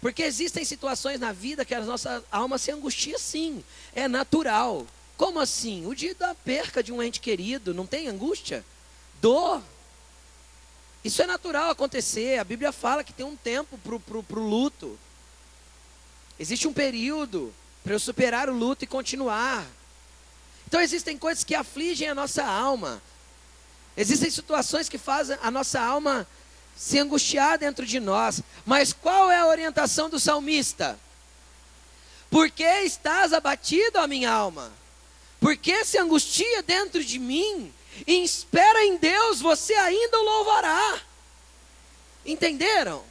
Porque 0.00 0.22
existem 0.22 0.64
situações 0.64 1.18
na 1.18 1.32
vida 1.32 1.64
que 1.64 1.74
a 1.74 1.80
nossa 1.80 2.24
alma 2.30 2.56
se 2.56 2.70
angustia 2.70 3.18
sim, 3.18 3.64
é 3.94 4.06
natural. 4.06 4.86
Como 5.16 5.40
assim? 5.40 5.84
O 5.86 5.94
dia 5.94 6.14
da 6.14 6.34
perca 6.34 6.82
de 6.82 6.92
um 6.92 7.02
ente 7.02 7.20
querido, 7.20 7.74
não 7.74 7.84
tem 7.84 8.06
angústia? 8.06 8.64
Dor. 9.20 9.60
Isso 11.02 11.20
é 11.20 11.26
natural 11.26 11.70
acontecer. 11.70 12.38
A 12.38 12.44
Bíblia 12.44 12.70
fala 12.70 13.02
que 13.02 13.12
tem 13.12 13.26
um 13.26 13.36
tempo 13.36 13.76
para 13.78 14.38
o 14.38 14.48
luto. 14.48 14.96
Existe 16.38 16.68
um 16.68 16.72
período 16.72 17.52
para 17.82 17.92
eu 17.92 17.98
superar 17.98 18.48
o 18.48 18.56
luto 18.56 18.84
e 18.84 18.86
continuar. 18.86 19.66
Então 20.68 20.80
existem 20.80 21.18
coisas 21.18 21.42
que 21.42 21.56
afligem 21.56 22.08
a 22.08 22.14
nossa 22.14 22.44
alma. 22.44 23.02
Existem 23.98 24.30
situações 24.30 24.88
que 24.88 24.96
fazem 24.96 25.36
a 25.42 25.50
nossa 25.50 25.78
alma 25.78 26.26
se 26.74 26.98
angustiar 26.98 27.58
dentro 27.58 27.84
de 27.84 28.00
nós. 28.00 28.40
Mas 28.64 28.94
qual 28.94 29.30
é 29.30 29.36
a 29.36 29.46
orientação 29.46 30.08
do 30.08 30.18
salmista? 30.18 30.98
Por 32.30 32.50
que 32.50 32.64
estás 32.82 33.34
abatido, 33.34 33.98
a 33.98 34.06
minha 34.06 34.30
alma? 34.30 34.72
Por 35.38 35.54
que 35.54 35.84
se 35.84 35.98
angustia 35.98 36.62
dentro 36.62 37.04
de 37.04 37.18
mim? 37.18 37.74
e 38.06 38.22
espera 38.22 38.84
em 38.84 38.96
Deus, 38.96 39.40
você 39.40 39.74
ainda 39.74 40.18
o 40.18 40.24
louvará. 40.24 41.00
Entenderam? 42.24 43.04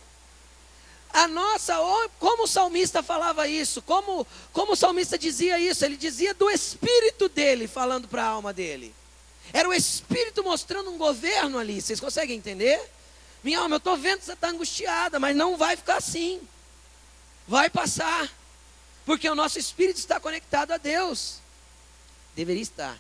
A 1.12 1.28
nossa, 1.28 1.76
como 2.20 2.44
o 2.44 2.48
salmista 2.48 3.02
falava 3.02 3.48
isso, 3.48 3.82
como, 3.82 4.28
como 4.54 4.74
o 4.74 4.76
salmista 4.76 5.18
dizia 5.18 5.58
isso, 5.58 5.84
ele 5.84 5.98
dizia 5.98 6.34
do 6.34 6.50
espírito 6.50 7.28
dele 7.30 7.68
falando 7.68 8.08
para 8.08 8.24
a 8.24 8.28
alma 8.28 8.54
dele. 8.54 8.94
Era 9.54 9.68
o 9.68 9.74
espírito 9.74 10.44
mostrando 10.44 10.92
um 10.92 10.98
governo 10.98 11.58
ali, 11.58 11.82
vocês 11.82 12.00
conseguem 12.00 12.38
entender? 12.38 12.80
Minha 13.44 13.60
alma, 13.60 13.76
eu 13.76 13.78
estou 13.78 13.96
vendo 13.96 14.20
que 14.20 14.26
você 14.26 14.34
está 14.34 14.50
angustiada, 14.50 15.20
mas 15.20 15.36
não 15.36 15.58
vai 15.58 15.78
ficar 15.78 15.98
assim. 15.98 16.42
Vai 17.48 17.70
passar. 17.70 18.30
Porque 19.06 19.30
o 19.30 19.36
nosso 19.36 19.58
espírito 19.58 19.98
está 19.98 20.20
conectado 20.20 20.72
a 20.72 20.78
Deus. 20.78 21.38
Deveria 22.36 22.62
estar. 22.62 23.00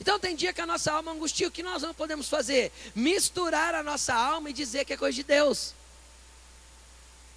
Então 0.00 0.18
tem 0.18 0.36
dia 0.36 0.52
que 0.52 0.60
a 0.60 0.66
nossa 0.66 0.92
alma 0.92 1.12
angustia, 1.12 1.48
o 1.48 1.50
que 1.50 1.62
nós 1.62 1.82
não 1.82 1.94
podemos 1.94 2.28
fazer? 2.28 2.72
Misturar 2.94 3.74
a 3.74 3.82
nossa 3.82 4.12
alma 4.12 4.50
e 4.50 4.52
dizer 4.52 4.84
que 4.84 4.92
é 4.92 4.96
coisa 4.96 5.14
de 5.14 5.22
Deus. 5.22 5.74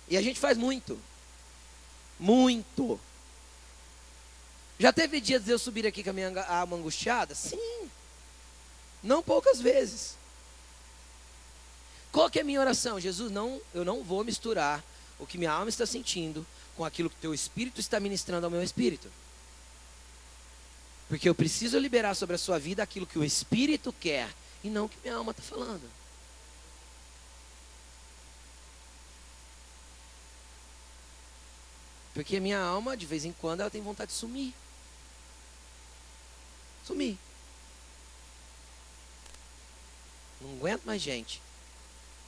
E 0.08 0.17
a 0.17 0.21
gente 0.21 0.39
faz 0.39 0.58
muito. 0.58 0.99
Muito. 2.19 2.99
Já 4.80 4.94
teve 4.94 5.20
dias 5.20 5.44
de 5.44 5.52
eu 5.52 5.60
subir 5.60 5.86
aqui 5.86 6.04
com 6.04 6.10
a 6.10 6.13
minha 6.13 6.44
alma 6.46 6.78
angustiada? 6.78 7.36
Sim. 7.36 7.89
Não 9.04 9.22
poucas 9.22 9.60
vezes. 9.60 10.18
Qual 12.12 12.30
que 12.30 12.39
é 12.39 12.42
a 12.42 12.46
minha 12.46 12.62
oração? 12.62 13.00
Jesus, 13.00 13.30
não, 13.30 13.62
eu 13.74 13.84
não 13.84 14.02
vou 14.02 14.24
misturar 14.24 14.84
o 15.20 15.28
que 15.28 15.38
minha 15.38 15.52
alma 15.52 15.70
está 15.70 15.86
sentindo 15.86 16.48
com 16.78 16.86
aquilo 16.86 17.10
que 17.10 17.18
teu 17.18 17.34
espírito 17.34 17.82
está 17.82 18.00
ministrando 18.00 18.46
ao 18.46 18.52
meu 18.52 18.63
espírito. 18.63 19.12
Porque 21.10 21.28
eu 21.28 21.36
preciso 21.36 21.78
liberar 21.78 22.15
sobre 22.15 22.36
a 22.36 22.39
sua 22.39 22.60
vida 22.60 22.84
aquilo 22.84 23.08
que 23.08 23.18
o 23.18 23.24
Espírito 23.24 23.92
quer 23.92 24.30
e 24.63 24.70
não 24.70 24.86
o 24.86 24.89
que 24.89 24.98
minha 25.04 25.15
alma 25.15 25.32
está 25.32 25.42
falando. 25.42 25.82
Porque 32.13 32.38
a 32.38 32.42
minha 32.42 32.60
alma, 32.60 32.96
de 32.96 33.08
vez 33.08 33.26
em 33.26 33.34
quando, 33.34 33.62
ela 33.62 33.72
tem 33.72 33.82
vontade 33.82 34.12
de 34.12 34.18
sumir. 34.18 34.54
Sumir. 36.89 37.19
Não 40.41 40.54
aguento 40.54 40.86
mais 40.86 40.99
gente. 40.99 41.39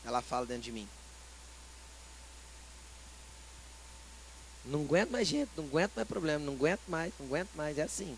Ela 0.06 0.21
fala 0.21 0.45
dentro 0.45 0.62
de 0.62 0.71
mim. 0.71 0.88
Não 4.63 4.84
aguento 4.84 5.10
mais 5.10 5.28
gente, 5.28 5.50
não 5.58 5.65
aguento 5.65 5.93
mais 5.95 6.08
problema, 6.08 6.45
não 6.45 6.54
aguento 6.54 6.82
mais, 6.88 7.12
não 7.17 7.26
aguento 7.26 7.50
mais, 7.56 7.80
é 7.80 7.82
assim. 7.82 8.15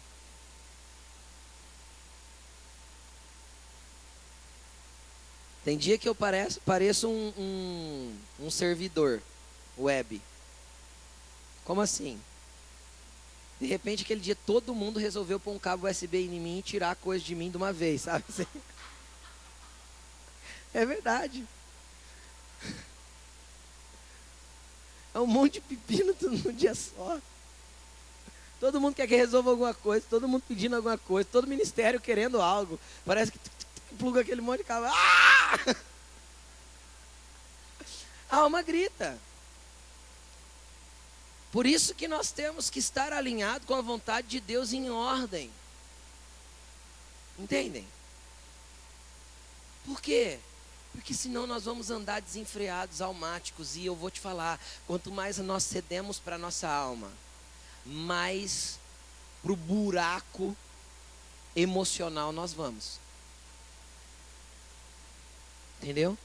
Tem 5.64 5.78
dia 5.78 5.98
que 5.98 6.10
eu 6.10 6.14
pareço, 6.14 6.60
pareço 6.60 7.08
um, 7.10 7.34
um, 7.38 8.20
um 8.42 8.52
servidor 8.52 9.22
web. 9.78 10.22
Como 11.64 11.80
assim? 11.80 12.22
De 13.64 13.70
repente, 13.70 14.04
aquele 14.04 14.20
dia, 14.20 14.36
todo 14.36 14.76
mundo 14.76 15.00
resolveu 15.00 15.40
pôr 15.40 15.54
um 15.54 15.58
cabo 15.58 15.88
USB 15.88 16.18
em 16.18 16.38
mim 16.38 16.60
e 16.60 16.62
tirar 16.62 16.92
a 16.92 16.96
coisa 16.96 17.24
de 17.24 17.34
mim 17.34 17.50
de 17.50 17.56
uma 17.56 17.72
vez, 17.72 18.02
sabe? 18.02 18.26
É 20.76 20.88
verdade. 20.88 21.46
É 25.14 25.20
um 25.20 25.28
monte 25.28 25.54
de 25.54 25.62
pepino 25.62 26.14
tudo 26.16 26.36
num 26.36 26.52
dia 26.52 26.74
só. 26.74 27.20
Todo 28.60 28.82
mundo 28.82 28.96
quer 28.96 29.08
que 29.08 29.16
resolva 29.16 29.52
alguma 29.52 29.74
coisa, 29.74 30.04
todo 30.10 30.28
mundo 30.28 30.44
pedindo 30.48 30.76
alguma 30.76 30.98
coisa, 30.98 31.30
todo 31.32 31.46
ministério 31.46 32.02
querendo 32.02 32.42
algo. 32.42 32.80
Parece 33.06 33.32
que 33.32 33.40
pluga 34.00 34.22
aquele 34.22 34.42
monte 34.42 34.62
de 34.62 34.64
cabo. 34.64 34.88
Ah! 34.88 35.60
A 38.32 38.38
alma 38.38 38.64
grita. 38.64 39.16
Por 41.54 41.68
isso 41.68 41.94
que 41.94 42.08
nós 42.08 42.32
temos 42.32 42.72
que 42.72 42.80
estar 42.80 43.14
alinhado 43.14 43.68
com 43.68 43.76
a 43.76 43.82
vontade 43.82 44.28
de 44.28 44.40
Deus 44.40 44.74
em 44.74 44.90
ordem. 44.90 45.52
Entendem? 47.38 47.88
Por 49.86 50.02
quê? 50.02 50.40
Porque 50.92 51.14
senão 51.14 51.46
nós 51.46 51.66
vamos 51.66 51.92
andar 51.92 52.24
desenfreados, 52.24 53.02
almáticos. 53.02 53.76
E 53.76 53.86
eu 53.86 53.96
vou 53.96 54.10
te 54.10 54.20
falar: 54.20 54.60
quanto 54.88 55.12
mais 55.12 55.38
nós 55.38 55.62
cedemos 55.62 56.18
para 56.18 56.38
a 56.38 56.40
nossa 56.40 56.68
alma, 56.68 57.12
mais 57.86 58.80
para 59.44 59.52
o 59.52 59.56
buraco 59.56 60.58
emocional 61.56 62.32
nós 62.32 62.52
vamos. 62.52 63.00
Entendeu? 65.80 66.18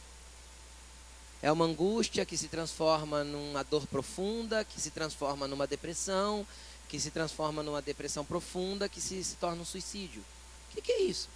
É 1.42 1.52
uma 1.52 1.64
angústia 1.64 2.26
que 2.26 2.36
se 2.36 2.48
transforma 2.48 3.22
numa 3.22 3.62
dor 3.62 3.86
profunda, 3.86 4.64
que 4.64 4.80
se 4.80 4.90
transforma 4.90 5.46
numa 5.46 5.66
depressão, 5.66 6.46
que 6.88 6.98
se 6.98 7.10
transforma 7.10 7.62
numa 7.62 7.80
depressão 7.80 8.24
profunda, 8.24 8.88
que 8.88 9.00
se, 9.00 9.22
se 9.22 9.36
torna 9.36 9.62
um 9.62 9.64
suicídio. 9.64 10.20
O 10.20 10.74
que, 10.74 10.82
que, 10.82 10.92
é 10.92 11.02
isso? 11.02 11.28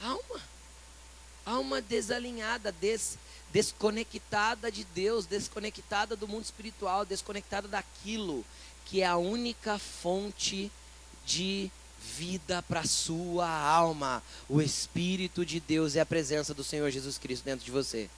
Alma. 0.00 0.40
Alma 1.44 1.80
desalinhada, 1.80 2.70
des, 2.70 3.18
desconectada 3.52 4.70
de 4.70 4.84
Deus, 4.84 5.26
desconectada 5.26 6.14
do 6.14 6.28
mundo 6.28 6.44
espiritual, 6.44 7.04
desconectada 7.04 7.66
daquilo 7.66 8.44
que 8.84 9.00
é 9.00 9.06
a 9.06 9.16
única 9.16 9.78
fonte 9.78 10.70
de 11.26 11.70
vida 12.16 12.62
para 12.62 12.84
sua 12.84 13.48
alma. 13.48 14.22
O 14.48 14.60
Espírito 14.60 15.44
de 15.44 15.58
Deus 15.58 15.96
é 15.96 16.00
a 16.00 16.06
presença 16.06 16.52
do 16.52 16.62
Senhor 16.62 16.90
Jesus 16.90 17.18
Cristo 17.18 17.44
dentro 17.44 17.64
de 17.64 17.70
você. 17.70 18.08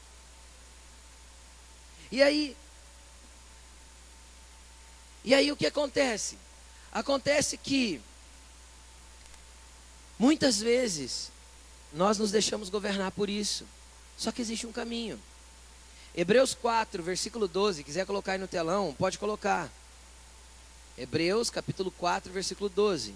E 2.11 2.23
aí, 2.23 2.57
e 5.25 5.35
aí 5.35 5.51
o 5.51 5.57
que 5.57 5.67
acontece? 5.67 6.39
Acontece 6.93 7.57
que 7.57 8.01
muitas 10.19 10.61
vezes 10.61 11.31
nós 11.93 12.19
nos 12.19 12.31
deixamos 12.31 12.69
governar 12.69 13.11
por 13.13 13.31
isso. 13.31 13.67
Só 14.17 14.31
que 14.31 14.43
existe 14.43 14.67
um 14.67 14.73
caminho. 14.73 15.21
Hebreus 16.15 16.55
4, 16.55 17.03
versículo 17.03 17.49
12, 17.49 17.83
quiser 17.83 18.07
colocar 18.07 18.33
aí 18.33 18.39
no 18.39 18.47
telão, 18.47 18.95
pode 18.97 19.19
colocar. 19.19 19.71
Hebreus 20.97 21.51
capítulo 21.51 21.91
4, 21.91 22.33
versículo 22.33 22.69
12. 22.69 23.15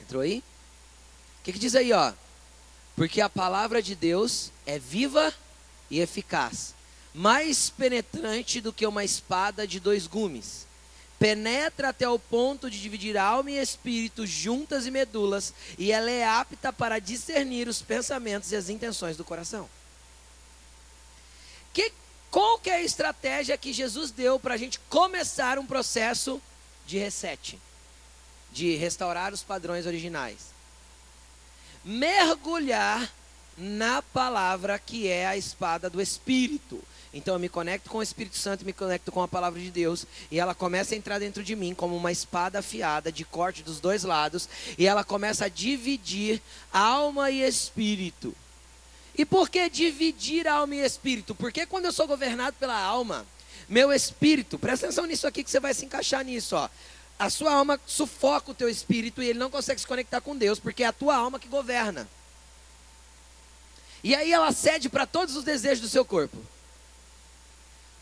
Entrou 0.00 0.22
aí? 0.22 0.42
O 1.42 1.44
que, 1.44 1.52
que 1.52 1.58
diz 1.58 1.74
aí, 1.74 1.92
ó? 1.92 2.12
Porque 2.94 3.20
a 3.20 3.28
palavra 3.28 3.82
de 3.82 3.96
Deus 3.96 4.52
é 4.64 4.78
viva 4.78 5.34
e 5.90 5.98
eficaz, 5.98 6.72
mais 7.12 7.68
penetrante 7.68 8.60
do 8.60 8.72
que 8.72 8.86
uma 8.86 9.02
espada 9.02 9.66
de 9.66 9.80
dois 9.80 10.06
gumes. 10.06 10.68
Penetra 11.18 11.88
até 11.88 12.08
o 12.08 12.16
ponto 12.16 12.70
de 12.70 12.80
dividir 12.80 13.16
alma 13.16 13.50
e 13.50 13.58
espírito, 13.58 14.24
juntas 14.24 14.86
e 14.86 14.90
medulas, 14.92 15.52
e 15.76 15.90
ela 15.90 16.08
é 16.08 16.24
apta 16.24 16.72
para 16.72 17.00
discernir 17.00 17.66
os 17.66 17.82
pensamentos 17.82 18.52
e 18.52 18.56
as 18.56 18.68
intenções 18.68 19.16
do 19.16 19.24
coração. 19.24 19.68
Que, 21.72 21.92
qual 22.30 22.56
que 22.60 22.70
é 22.70 22.76
a 22.76 22.82
estratégia 22.82 23.58
que 23.58 23.72
Jesus 23.72 24.12
deu 24.12 24.38
para 24.38 24.54
a 24.54 24.56
gente 24.56 24.78
começar 24.88 25.58
um 25.58 25.66
processo 25.66 26.40
de 26.86 26.98
reset? 26.98 27.58
De 28.52 28.76
restaurar 28.76 29.32
os 29.32 29.42
padrões 29.42 29.86
originais? 29.86 30.51
Mergulhar 31.84 33.10
na 33.56 34.02
palavra 34.02 34.78
que 34.78 35.08
é 35.08 35.26
a 35.26 35.36
espada 35.36 35.90
do 35.90 36.00
Espírito. 36.00 36.82
Então 37.14 37.34
eu 37.34 37.40
me 37.40 37.48
conecto 37.48 37.90
com 37.90 37.98
o 37.98 38.02
Espírito 38.02 38.38
Santo, 38.38 38.64
me 38.64 38.72
conecto 38.72 39.12
com 39.12 39.22
a 39.22 39.28
palavra 39.28 39.60
de 39.60 39.70
Deus, 39.70 40.06
e 40.30 40.40
ela 40.40 40.54
começa 40.54 40.94
a 40.94 40.98
entrar 40.98 41.18
dentro 41.18 41.42
de 41.42 41.54
mim 41.54 41.74
como 41.74 41.94
uma 41.94 42.10
espada 42.10 42.60
afiada 42.60 43.12
de 43.12 43.24
corte 43.24 43.62
dos 43.62 43.80
dois 43.80 44.02
lados, 44.02 44.48
e 44.78 44.86
ela 44.86 45.04
começa 45.04 45.44
a 45.44 45.48
dividir 45.48 46.40
alma 46.72 47.30
e 47.30 47.42
espírito. 47.42 48.34
E 49.16 49.26
por 49.26 49.50
que 49.50 49.68
dividir 49.68 50.48
alma 50.48 50.74
e 50.74 50.84
espírito? 50.84 51.34
Porque 51.34 51.66
quando 51.66 51.84
eu 51.84 51.92
sou 51.92 52.06
governado 52.06 52.56
pela 52.58 52.78
alma, 52.80 53.26
meu 53.68 53.92
espírito, 53.92 54.58
presta 54.58 54.86
atenção 54.86 55.04
nisso 55.04 55.26
aqui 55.26 55.44
que 55.44 55.50
você 55.50 55.60
vai 55.60 55.74
se 55.74 55.84
encaixar 55.84 56.24
nisso, 56.24 56.56
ó. 56.56 56.68
A 57.22 57.30
sua 57.30 57.52
alma 57.52 57.80
sufoca 57.86 58.50
o 58.50 58.54
teu 58.54 58.68
espírito 58.68 59.22
e 59.22 59.28
ele 59.28 59.38
não 59.38 59.48
consegue 59.48 59.80
se 59.80 59.86
conectar 59.86 60.20
com 60.20 60.36
Deus, 60.36 60.58
porque 60.58 60.82
é 60.82 60.88
a 60.88 60.92
tua 60.92 61.14
alma 61.14 61.38
que 61.38 61.46
governa. 61.46 62.08
E 64.02 64.12
aí 64.12 64.32
ela 64.32 64.50
cede 64.50 64.88
para 64.88 65.06
todos 65.06 65.36
os 65.36 65.44
desejos 65.44 65.82
do 65.82 65.88
seu 65.88 66.04
corpo. 66.04 66.36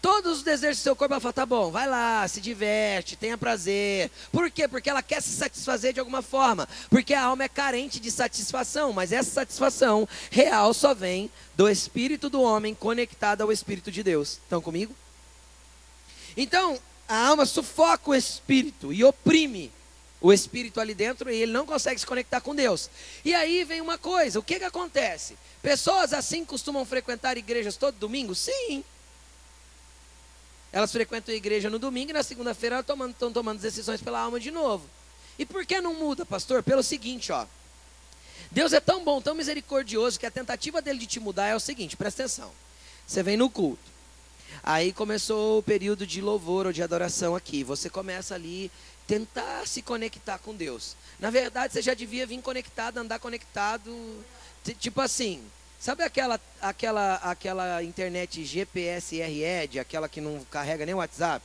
Todos 0.01 0.39
os 0.39 0.43
desejos 0.43 0.79
do 0.79 0.83
seu 0.83 0.97
corpo, 0.97 1.12
ela 1.12 1.21
fala, 1.21 1.35
tá 1.35 1.45
bom, 1.45 1.71
vai 1.71 1.87
lá, 1.87 2.27
se 2.29 2.41
diverte, 2.41 3.14
tenha 3.14 3.37
prazer. 3.37 4.11
Por 4.33 4.51
quê? 4.51 4.66
Porque 4.66 4.89
ela 4.89 5.03
quer 5.03 5.21
se 5.21 5.33
satisfazer 5.33 5.93
de 5.93 6.01
alguma 6.01 6.23
forma. 6.23 6.66
Porque 6.89 7.12
a 7.12 7.25
alma 7.25 7.45
é 7.45 7.49
carente 7.49 8.01
de 8.01 8.11
satisfação, 8.11 8.91
mas 8.91 9.12
essa 9.12 9.33
satisfação 9.33 10.09
real 10.31 10.73
só 10.73 10.95
vem 10.95 11.31
do 11.55 11.68
espírito 11.68 12.31
do 12.31 12.41
homem 12.41 12.75
conectado 12.75 13.43
ao 13.43 13.53
espírito 13.53 13.93
de 13.93 14.03
Deus. 14.03 14.41
Estão 14.43 14.62
comigo? 14.62 14.97
Então, 16.35 16.81
a 17.11 17.27
alma 17.27 17.45
sufoca 17.45 18.11
o 18.11 18.15
espírito 18.15 18.93
e 18.93 19.03
oprime 19.03 19.73
o 20.21 20.33
espírito 20.33 20.81
ali 20.81 20.95
dentro 20.95 21.29
e 21.29 21.43
ele 21.43 21.51
não 21.51 21.67
consegue 21.67 21.99
se 21.99 22.07
conectar 22.07 22.41
com 22.41 22.55
Deus. 22.55 22.89
E 23.25 23.35
aí 23.35 23.65
vem 23.65 23.81
uma 23.81 23.99
coisa, 23.99 24.39
o 24.39 24.43
que 24.45 24.61
que 24.61 24.65
acontece? 24.65 25.37
Pessoas 25.61 26.13
assim 26.13 26.45
costumam 26.45 26.85
frequentar 26.85 27.37
igrejas 27.37 27.77
todo 27.77 27.97
domingo? 27.97 28.33
Sim. 28.33 28.85
Elas 30.71 30.93
frequentam 30.93 31.35
a 31.35 31.37
igreja 31.37 31.69
no 31.69 31.81
domingo 31.81 32.11
e 32.11 32.13
na 32.13 32.23
segunda-feira 32.23 32.79
estão 32.79 32.97
tomando, 32.97 33.33
tomando 33.33 33.61
decisões 33.61 34.01
pela 34.01 34.21
alma 34.21 34.39
de 34.39 34.53
novo. 34.53 34.89
E 35.37 35.45
por 35.45 35.67
que 35.67 35.81
não 35.81 35.95
muda, 35.95 36.25
pastor? 36.25 36.63
Pelo 36.63 36.83
seguinte, 36.83 37.33
ó. 37.33 37.45
Deus 38.53 38.73
é 38.73 38.79
tão 38.79 39.03
bom, 39.03 39.21
tão 39.21 39.35
misericordioso, 39.35 40.21
que 40.21 40.27
a 40.27 40.31
tentativa 40.31 40.81
dele 40.81 41.01
de 41.01 41.07
te 41.09 41.19
mudar 41.19 41.49
é 41.49 41.57
o 41.57 41.61
seguinte, 41.61 41.97
presta 41.97 42.23
atenção. 42.23 42.53
Você 43.05 43.21
vem 43.21 43.37
no 43.37 43.51
culto. 43.51 43.89
Aí 44.62 44.92
começou 44.92 45.59
o 45.59 45.62
período 45.62 46.07
de 46.07 46.20
louvor 46.20 46.66
ou 46.66 46.72
de 46.72 46.82
adoração 46.82 47.34
aqui. 47.34 47.64
Você 47.64 47.88
começa 47.88 48.34
ali 48.34 48.70
tentar 49.07 49.66
se 49.66 49.82
conectar 49.82 50.38
com 50.38 50.55
Deus. 50.55 50.96
Na 51.18 51.30
verdade, 51.30 51.72
você 51.72 51.82
já 51.82 51.94
devia 51.94 52.26
vir 52.26 52.40
conectado, 52.40 52.98
andar 52.98 53.18
conectado, 53.18 53.90
tipo 54.78 55.01
assim, 55.01 55.42
Sabe 55.80 56.03
aquela, 56.03 56.38
aquela, 56.61 57.14
aquela 57.14 57.82
internet 57.82 58.44
GPS 58.44 59.16
RED, 59.16 59.78
aquela 59.78 60.11
que 60.11 60.20
não 60.20 60.44
carrega 60.51 60.84
nem 60.84 60.94
WhatsApp? 60.94 61.42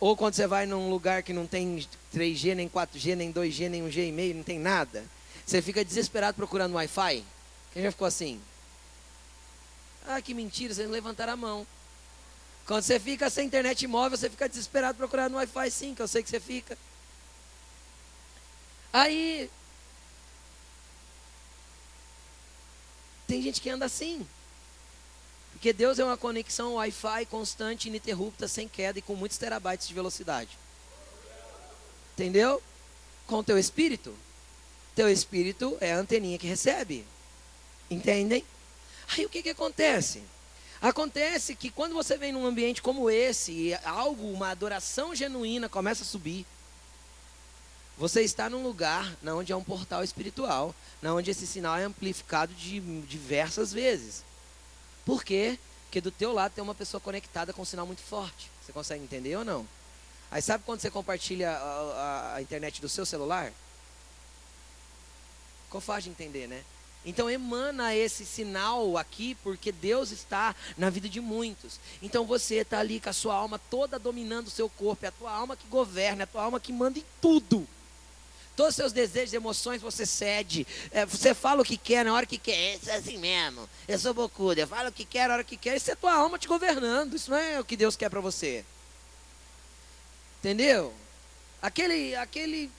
Ou 0.00 0.16
quando 0.16 0.32
você 0.32 0.46
vai 0.46 0.64
num 0.64 0.88
lugar 0.88 1.22
que 1.22 1.34
não 1.34 1.46
tem 1.46 1.86
3G, 2.14 2.54
nem 2.54 2.66
4G, 2.66 3.14
nem 3.14 3.30
2G, 3.30 3.68
nem 3.68 3.82
1G 3.86 4.08
e 4.08 4.12
meio, 4.12 4.34
não 4.34 4.42
tem 4.42 4.58
nada. 4.58 5.04
Você 5.44 5.60
fica 5.60 5.84
desesperado 5.84 6.34
procurando 6.34 6.72
Wi-Fi? 6.76 7.22
Quem 7.74 7.82
já 7.82 7.92
ficou 7.92 8.06
assim? 8.06 8.40
Ah, 10.06 10.22
que 10.22 10.32
mentira, 10.32 10.72
vocês 10.72 10.86
não 10.86 10.94
levantaram 10.94 11.32
a 11.32 11.36
mão. 11.36 11.66
Quando 12.66 12.82
você 12.82 12.98
fica 12.98 13.28
sem 13.28 13.46
internet 13.46 13.86
móvel, 13.86 14.16
você 14.16 14.30
fica 14.30 14.48
desesperado 14.48 14.96
procurando 14.96 15.34
Wi-Fi 15.34 15.70
sim, 15.70 15.94
que 15.94 16.02
eu 16.02 16.08
sei 16.08 16.22
que 16.22 16.30
você 16.30 16.40
fica. 16.40 16.78
Aí 18.92 19.50
Tem 23.26 23.42
gente 23.42 23.60
que 23.60 23.70
anda 23.70 23.84
assim. 23.84 24.26
Porque 25.52 25.72
Deus 25.72 25.98
é 25.98 26.04
uma 26.04 26.16
conexão 26.16 26.74
Wi-Fi 26.74 27.26
constante, 27.26 27.88
ininterrupta, 27.88 28.46
sem 28.46 28.68
queda 28.68 28.98
e 28.98 29.02
com 29.02 29.14
muitos 29.14 29.38
terabytes 29.38 29.88
de 29.88 29.94
velocidade. 29.94 30.50
Entendeu? 32.14 32.62
Com 33.26 33.38
o 33.38 33.44
teu 33.44 33.58
espírito. 33.58 34.14
Teu 34.94 35.10
espírito 35.10 35.76
é 35.80 35.92
a 35.92 35.98
anteninha 35.98 36.38
que 36.38 36.46
recebe. 36.46 37.04
Entendem? 37.90 38.44
Aí 39.08 39.24
o 39.24 39.28
que, 39.28 39.42
que 39.42 39.50
acontece? 39.50 40.22
Acontece 40.80 41.54
que 41.54 41.70
quando 41.70 41.94
você 41.94 42.16
vem 42.18 42.32
num 42.32 42.46
ambiente 42.46 42.82
como 42.82 43.08
esse, 43.08 43.52
e 43.52 43.74
algo, 43.84 44.30
uma 44.30 44.50
adoração 44.50 45.14
genuína 45.14 45.68
começa 45.68 46.02
a 46.02 46.06
subir, 46.06 46.46
você 47.96 48.22
está 48.22 48.50
num 48.50 48.62
lugar 48.62 49.16
onde 49.24 49.52
é 49.52 49.56
um 49.56 49.64
portal 49.64 50.04
espiritual, 50.04 50.74
onde 51.02 51.30
esse 51.30 51.46
sinal 51.46 51.78
é 51.78 51.84
amplificado 51.84 52.52
de 52.52 52.78
diversas 53.02 53.72
vezes. 53.72 54.22
Por 55.04 55.24
quê? 55.24 55.58
Porque 55.84 56.00
do 56.00 56.10
teu 56.10 56.32
lado 56.32 56.52
tem 56.52 56.62
uma 56.62 56.74
pessoa 56.74 57.00
conectada 57.00 57.54
com 57.54 57.62
um 57.62 57.64
sinal 57.64 57.86
muito 57.86 58.02
forte. 58.02 58.50
Você 58.62 58.72
consegue 58.72 59.02
entender 59.02 59.34
ou 59.36 59.44
não? 59.44 59.66
Aí 60.30 60.42
sabe 60.42 60.64
quando 60.64 60.80
você 60.80 60.90
compartilha 60.90 61.52
a, 61.52 61.54
a, 61.54 62.34
a 62.34 62.42
internet 62.42 62.82
do 62.82 62.88
seu 62.88 63.06
celular? 63.06 63.50
Ficou 65.64 65.80
fácil 65.80 66.02
de 66.02 66.10
entender, 66.10 66.46
né? 66.48 66.64
Então 67.06 67.30
emana 67.30 67.94
esse 67.94 68.26
sinal 68.26 68.98
aqui, 68.98 69.36
porque 69.36 69.70
Deus 69.70 70.10
está 70.10 70.56
na 70.76 70.90
vida 70.90 71.08
de 71.08 71.20
muitos. 71.20 71.78
Então 72.02 72.26
você 72.26 72.56
está 72.56 72.80
ali 72.80 72.98
com 72.98 73.08
a 73.08 73.12
sua 73.12 73.34
alma 73.34 73.60
toda 73.70 73.96
dominando 73.96 74.48
o 74.48 74.50
seu 74.50 74.68
corpo, 74.68 75.04
é 75.04 75.08
a 75.08 75.12
tua 75.12 75.30
alma 75.30 75.56
que 75.56 75.68
governa, 75.68 76.22
é 76.22 76.24
a 76.24 76.26
tua 76.26 76.42
alma 76.42 76.58
que 76.58 76.72
manda 76.72 76.98
em 76.98 77.04
tudo. 77.20 77.66
Todos 78.56 78.70
os 78.70 78.76
seus 78.76 78.92
desejos 78.92 79.34
emoções 79.34 79.82
você 79.82 80.04
cede. 80.06 80.66
É, 80.90 81.04
você 81.04 81.34
fala 81.34 81.60
o 81.60 81.64
que 81.64 81.76
quer 81.76 82.04
na 82.04 82.14
hora 82.14 82.24
que 82.24 82.38
quer. 82.38 82.76
Isso 82.76 82.88
é 82.90 82.96
assim 82.96 83.18
mesmo. 83.18 83.68
Eu 83.86 83.98
sou 83.98 84.14
bocuda. 84.14 84.62
Eu 84.62 84.66
falo 84.66 84.88
o 84.88 84.92
que 84.92 85.04
quer 85.04 85.28
na 85.28 85.34
hora 85.34 85.44
que 85.44 85.58
quer. 85.58 85.76
Isso 85.76 85.90
é 85.90 85.94
tua 85.94 86.14
alma 86.14 86.38
te 86.38 86.48
governando. 86.48 87.14
Isso 87.14 87.30
não 87.30 87.36
é 87.36 87.60
o 87.60 87.64
que 87.64 87.76
Deus 87.76 87.96
quer 87.96 88.08
para 88.08 88.20
você. 88.20 88.64
Entendeu? 90.40 90.94
Aquele, 91.60 92.16
aquele 92.16 92.70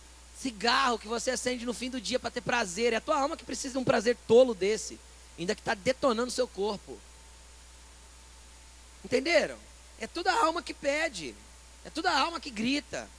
cigarro 0.41 0.99
que 0.99 1.07
você 1.07 1.31
acende 1.31 1.65
no 1.65 1.73
fim 1.73 1.89
do 1.89 1.99
dia 1.99 2.19
para 2.19 2.31
ter 2.31 2.41
prazer. 2.41 2.93
É 2.93 2.97
a 2.97 3.01
tua 3.01 3.19
alma 3.19 3.37
que 3.37 3.45
precisa 3.45 3.73
de 3.73 3.77
um 3.79 3.83
prazer 3.83 4.15
tolo 4.27 4.53
desse. 4.53 4.99
Ainda 5.37 5.55
que 5.55 5.61
está 5.61 5.73
detonando 5.73 6.31
seu 6.31 6.47
corpo. 6.47 6.97
Entenderam? 9.03 9.57
É 9.99 10.07
toda 10.07 10.31
a 10.31 10.45
alma 10.45 10.61
que 10.61 10.73
pede. 10.73 11.33
É 11.83 11.89
toda 11.89 12.11
a 12.11 12.19
alma 12.19 12.39
que 12.39 12.49
grita. 12.49 13.09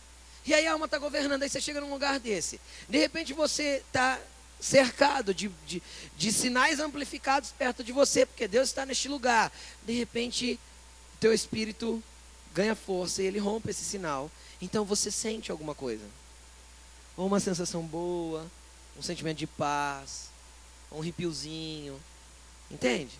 E 0.46 0.54
aí 0.54 0.66
a 0.66 0.72
alma 0.72 0.86
está 0.86 0.98
governando, 0.98 1.42
aí 1.42 1.48
você 1.48 1.60
chega 1.60 1.80
num 1.80 1.90
lugar 1.90 2.18
desse. 2.18 2.60
De 2.88 2.98
repente 2.98 3.32
você 3.32 3.82
está 3.86 4.18
cercado 4.60 5.32
de, 5.32 5.48
de, 5.66 5.82
de, 6.16 6.32
sinais 6.32 6.80
amplificados 6.80 7.52
perto 7.52 7.84
de 7.84 7.92
você, 7.92 8.26
porque 8.26 8.48
Deus 8.48 8.68
está 8.68 8.84
neste 8.84 9.08
lugar. 9.08 9.52
De 9.84 9.92
repente, 9.92 10.58
teu 11.20 11.32
espírito 11.32 12.02
ganha 12.54 12.74
força 12.74 13.22
e 13.22 13.26
ele 13.26 13.38
rompe 13.38 13.70
esse 13.70 13.84
sinal. 13.84 14.30
Então 14.60 14.84
você 14.84 15.10
sente 15.10 15.50
alguma 15.50 15.74
coisa. 15.74 16.04
Ou 17.18 17.26
uma 17.26 17.38
sensação 17.38 17.82
boa, 17.82 18.46
um 18.98 19.02
sentimento 19.02 19.36
de 19.36 19.46
paz, 19.46 20.30
um 20.90 21.00
ripiozinho. 21.00 22.00
Entende? 22.70 23.18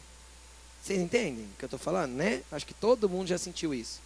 Vocês 0.83 0.99
entendem 0.99 1.45
o 1.45 1.59
que 1.59 1.65
eu 1.65 1.67
estou 1.67 1.79
falando, 1.79 2.13
né? 2.13 2.43
Acho 2.51 2.65
que 2.65 2.73
todo 2.73 3.11
mundo 3.11 3.29
já 3.29 3.37
sentiu 3.37 3.75
isso 3.75 4.01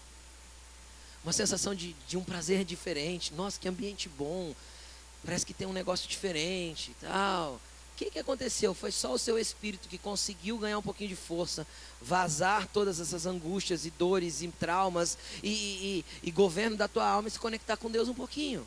uma 1.25 1.33
sensação 1.33 1.75
de, 1.75 1.95
de 2.07 2.17
um 2.17 2.25
prazer 2.25 2.65
diferente. 2.65 3.33
Nossa, 3.35 3.59
que 3.59 3.69
ambiente 3.69 4.09
bom. 4.09 4.55
Parece 5.25 5.47
que 5.47 5.55
tem 5.55 5.67
um 5.67 5.73
negócio 5.73 6.09
diferente 6.09 6.95
tal. 7.01 7.61
O 7.95 7.97
que, 7.97 8.11
que 8.11 8.19
aconteceu? 8.19 8.75
Foi 8.75 8.91
só 8.91 9.13
o 9.13 9.19
seu 9.19 9.39
espírito 9.39 9.89
que 9.89 9.99
conseguiu 9.99 10.59
ganhar 10.59 10.79
um 10.79 10.83
pouquinho 10.83 11.11
de 11.11 11.17
força, 11.17 11.67
vazar 12.01 12.67
todas 12.67 12.99
essas 12.99 13.27
angústias 13.27 13.87
e 13.87 13.91
dores 13.91 14.43
e 14.43 14.49
traumas 14.49 15.17
e, 15.43 15.49
e, 16.23 16.29
e 16.29 16.31
governo 16.31 16.77
da 16.77 16.89
tua 16.89 17.07
alma 17.07 17.29
e 17.29 17.31
se 17.31 17.39
conectar 17.39 17.77
com 17.77 17.91
Deus 17.91 18.09
um 18.09 18.15
pouquinho. 18.15 18.67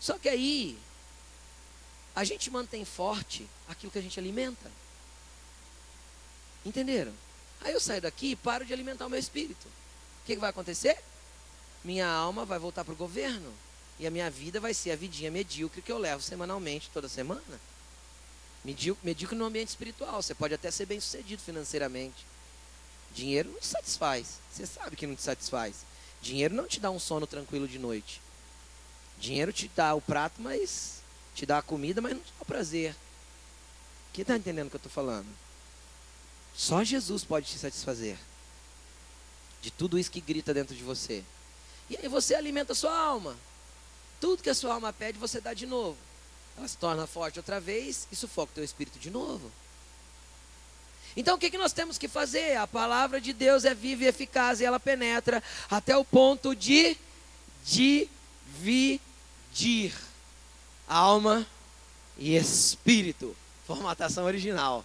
Só 0.00 0.18
que 0.18 0.28
aí, 0.28 0.78
a 2.14 2.24
gente 2.24 2.50
mantém 2.50 2.84
forte 2.84 3.48
aquilo 3.68 3.92
que 3.92 3.98
a 3.98 4.02
gente 4.02 4.18
alimenta. 4.18 4.70
Entenderam? 6.64 7.12
Aí 7.60 7.72
eu 7.72 7.80
saio 7.80 8.02
daqui 8.02 8.32
e 8.32 8.36
paro 8.36 8.64
de 8.64 8.72
alimentar 8.72 9.06
o 9.06 9.10
meu 9.10 9.18
espírito. 9.18 9.66
O 9.66 10.26
que, 10.26 10.34
que 10.34 10.40
vai 10.40 10.50
acontecer? 10.50 10.98
Minha 11.82 12.08
alma 12.08 12.44
vai 12.44 12.58
voltar 12.58 12.84
para 12.84 12.92
o 12.92 12.96
governo. 12.96 13.52
E 13.98 14.06
a 14.06 14.10
minha 14.10 14.30
vida 14.30 14.60
vai 14.60 14.72
ser 14.74 14.92
a 14.92 14.96
vidinha 14.96 15.30
medíocre 15.30 15.82
que 15.82 15.90
eu 15.90 15.98
levo 15.98 16.22
semanalmente, 16.22 16.90
toda 16.92 17.08
semana. 17.08 17.60
Medíocre, 18.64 19.04
medíocre 19.04 19.36
no 19.36 19.44
ambiente 19.44 19.68
espiritual. 19.68 20.22
Você 20.22 20.34
pode 20.34 20.54
até 20.54 20.70
ser 20.70 20.86
bem 20.86 21.00
sucedido 21.00 21.42
financeiramente. 21.42 22.26
Dinheiro 23.12 23.50
não 23.50 23.58
te 23.58 23.66
satisfaz. 23.66 24.40
Você 24.52 24.66
sabe 24.66 24.94
que 24.94 25.06
não 25.06 25.16
te 25.16 25.22
satisfaz. 25.22 25.86
Dinheiro 26.20 26.54
não 26.54 26.66
te 26.66 26.78
dá 26.78 26.90
um 26.90 26.98
sono 26.98 27.26
tranquilo 27.26 27.66
de 27.66 27.78
noite. 27.78 28.20
Dinheiro 29.18 29.52
te 29.52 29.70
dá 29.74 29.94
o 29.94 30.00
prato, 30.00 30.40
mas 30.40 31.02
te 31.34 31.44
dá 31.44 31.58
a 31.58 31.62
comida, 31.62 32.00
mas 32.00 32.12
não 32.12 32.20
te 32.20 32.32
dá 32.32 32.42
o 32.42 32.44
prazer. 32.44 32.94
Quem 34.12 34.22
está 34.22 34.36
entendendo 34.36 34.66
o 34.66 34.70
que 34.70 34.76
eu 34.76 34.78
estou 34.78 34.92
falando? 34.92 35.28
Só 36.54 36.82
Jesus 36.82 37.24
pode 37.24 37.46
te 37.46 37.58
satisfazer 37.58 38.18
de 39.60 39.70
tudo 39.70 39.98
isso 39.98 40.10
que 40.10 40.20
grita 40.20 40.54
dentro 40.54 40.74
de 40.74 40.82
você. 40.82 41.24
E 41.90 41.96
aí 41.96 42.08
você 42.08 42.34
alimenta 42.34 42.72
a 42.72 42.76
sua 42.76 42.96
alma. 42.96 43.36
Tudo 44.20 44.42
que 44.42 44.50
a 44.50 44.54
sua 44.54 44.74
alma 44.74 44.92
pede, 44.92 45.18
você 45.18 45.40
dá 45.40 45.54
de 45.54 45.66
novo. 45.66 45.96
Ela 46.56 46.66
se 46.66 46.76
torna 46.76 47.06
forte 47.06 47.38
outra 47.38 47.60
vez 47.60 48.08
e 48.10 48.16
sufoca 48.16 48.52
o 48.52 48.54
teu 48.56 48.64
espírito 48.64 48.98
de 48.98 49.10
novo. 49.10 49.50
Então 51.16 51.36
o 51.36 51.38
que, 51.38 51.50
que 51.50 51.58
nós 51.58 51.72
temos 51.72 51.98
que 51.98 52.08
fazer? 52.08 52.56
A 52.56 52.66
palavra 52.66 53.20
de 53.20 53.32
Deus 53.32 53.64
é 53.64 53.74
viva 53.74 54.04
e 54.04 54.06
eficaz 54.06 54.60
e 54.60 54.64
ela 54.64 54.78
penetra 54.78 55.42
até 55.70 55.96
o 55.96 56.04
ponto 56.04 56.54
de 56.54 56.96
dividir 57.64 59.00
alma 60.88 61.46
e 62.16 62.36
espírito. 62.36 63.36
Formatação 63.66 64.24
original. 64.24 64.84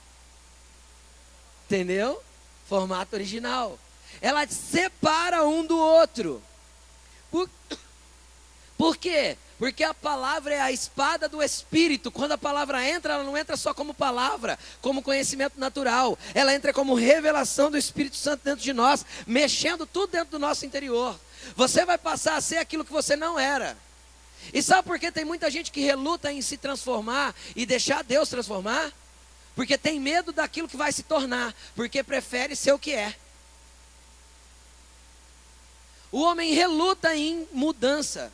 Entendeu? 1.66 2.22
Formato 2.68 3.16
original. 3.16 3.80
Ela 4.22 4.46
separa 4.48 5.44
um 5.46 5.66
do 5.66 5.78
outro. 5.78 6.42
Por, 7.32 7.50
por 8.78 8.98
quê? 8.98 9.38
Porque 9.58 9.84
a 9.84 9.94
palavra 9.94 10.54
é 10.54 10.60
a 10.60 10.72
espada 10.72 11.30
do 11.30 11.42
espírito. 11.42 12.12
Quando 12.12 12.34
a 12.34 12.38
palavra 12.38 12.86
entra, 12.88 13.14
ela 13.14 13.24
não 13.24 13.38
entra 13.38 13.56
só 13.56 13.74
como 13.74 13.94
palavra, 13.94 14.60
como 14.82 15.02
conhecimento 15.02 15.60
natural. 15.60 16.18
Ela 16.34 16.54
entra 16.54 16.74
como 16.74 16.94
revelação 16.94 17.72
do 17.72 17.78
Espírito 17.78 18.18
Santo 18.18 18.44
dentro 18.44 18.62
de 18.62 18.74
nós, 18.74 19.06
mexendo 19.26 19.86
tudo 19.86 20.12
dentro 20.12 20.32
do 20.32 20.40
nosso 20.40 20.66
interior. 20.66 21.18
Você 21.56 21.86
vai 21.86 21.98
passar 21.98 22.36
a 22.36 22.42
ser 22.42 22.58
aquilo 22.58 22.84
que 22.84 22.92
você 22.92 23.16
não 23.16 23.40
era. 23.40 23.78
E 24.52 24.62
sabe 24.62 24.88
por 24.88 25.00
que 25.00 25.12
tem 25.12 25.24
muita 25.24 25.50
gente 25.50 25.72
que 25.72 25.82
reluta 25.82 26.32
em 26.32 26.42
se 26.42 26.58
transformar 26.58 27.36
e 27.56 27.66
deixar 27.66 28.04
Deus 28.04 28.30
transformar? 28.30 28.92
Porque 29.56 29.78
tem 29.78 30.00
medo 30.00 30.32
daquilo 30.32 30.68
que 30.68 30.76
vai 30.76 30.92
se 30.92 31.04
tornar, 31.04 31.56
porque 31.76 32.04
prefere 32.04 32.56
ser 32.56 32.74
o 32.74 32.80
que 32.80 32.92
é. 32.92 33.16
O 36.12 36.22
homem 36.22 36.54
reluta 36.54 37.16
em 37.16 37.48
mudança. 37.52 38.32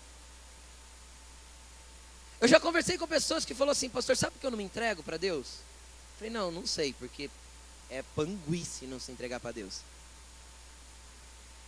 Eu 2.41 2.47
já 2.47 2.59
conversei 2.59 2.97
com 2.97 3.07
pessoas 3.07 3.43
que 3.43 3.53
falaram 3.53 3.73
assim, 3.73 3.89
pastor, 3.89 4.15
sabe 4.15 4.33
por 4.33 4.39
que 4.39 4.45
eu 4.45 4.51
não 4.51 4.57
me 4.57 4.63
entrego 4.63 5.03
para 5.03 5.17
Deus? 5.17 5.47
Eu 5.47 6.17
falei, 6.17 6.29
não, 6.29 6.51
não 6.51 6.65
sei, 6.65 6.93
porque 6.93 7.29
é 7.89 8.01
panguice 8.15 8.85
não 8.85 8.99
se 8.99 9.11
entregar 9.11 9.39
para 9.39 9.51
Deus. 9.51 9.81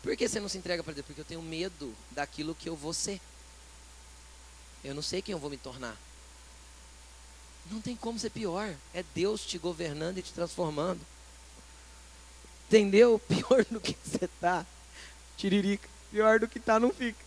Por 0.01 0.15
que 0.15 0.27
você 0.27 0.39
não 0.39 0.49
se 0.49 0.57
entrega 0.57 0.83
para 0.83 0.93
Deus? 0.93 1.05
Porque 1.05 1.21
eu 1.21 1.25
tenho 1.25 1.41
medo 1.41 1.95
daquilo 2.11 2.55
que 2.55 2.67
eu 2.67 2.75
vou 2.75 2.93
ser. 2.93 3.21
Eu 4.83 4.95
não 4.95 5.01
sei 5.01 5.21
quem 5.21 5.33
eu 5.33 5.39
vou 5.39 5.49
me 5.49 5.57
tornar. 5.57 5.97
Não 7.69 7.81
tem 7.81 7.95
como 7.95 8.17
ser 8.17 8.31
pior. 8.31 8.73
É 8.93 9.03
Deus 9.13 9.45
te 9.45 9.57
governando 9.57 10.17
e 10.17 10.21
te 10.21 10.33
transformando. 10.33 10.99
Entendeu? 12.67 13.19
Pior 13.27 13.65
do 13.69 13.79
que 13.79 13.95
você 14.03 14.27
tá. 14.39 14.65
Tiririca. 15.37 15.87
Pior 16.09 16.39
do 16.39 16.47
que 16.47 16.59
tá, 16.59 16.79
não 16.79 16.91
fica. 16.91 17.19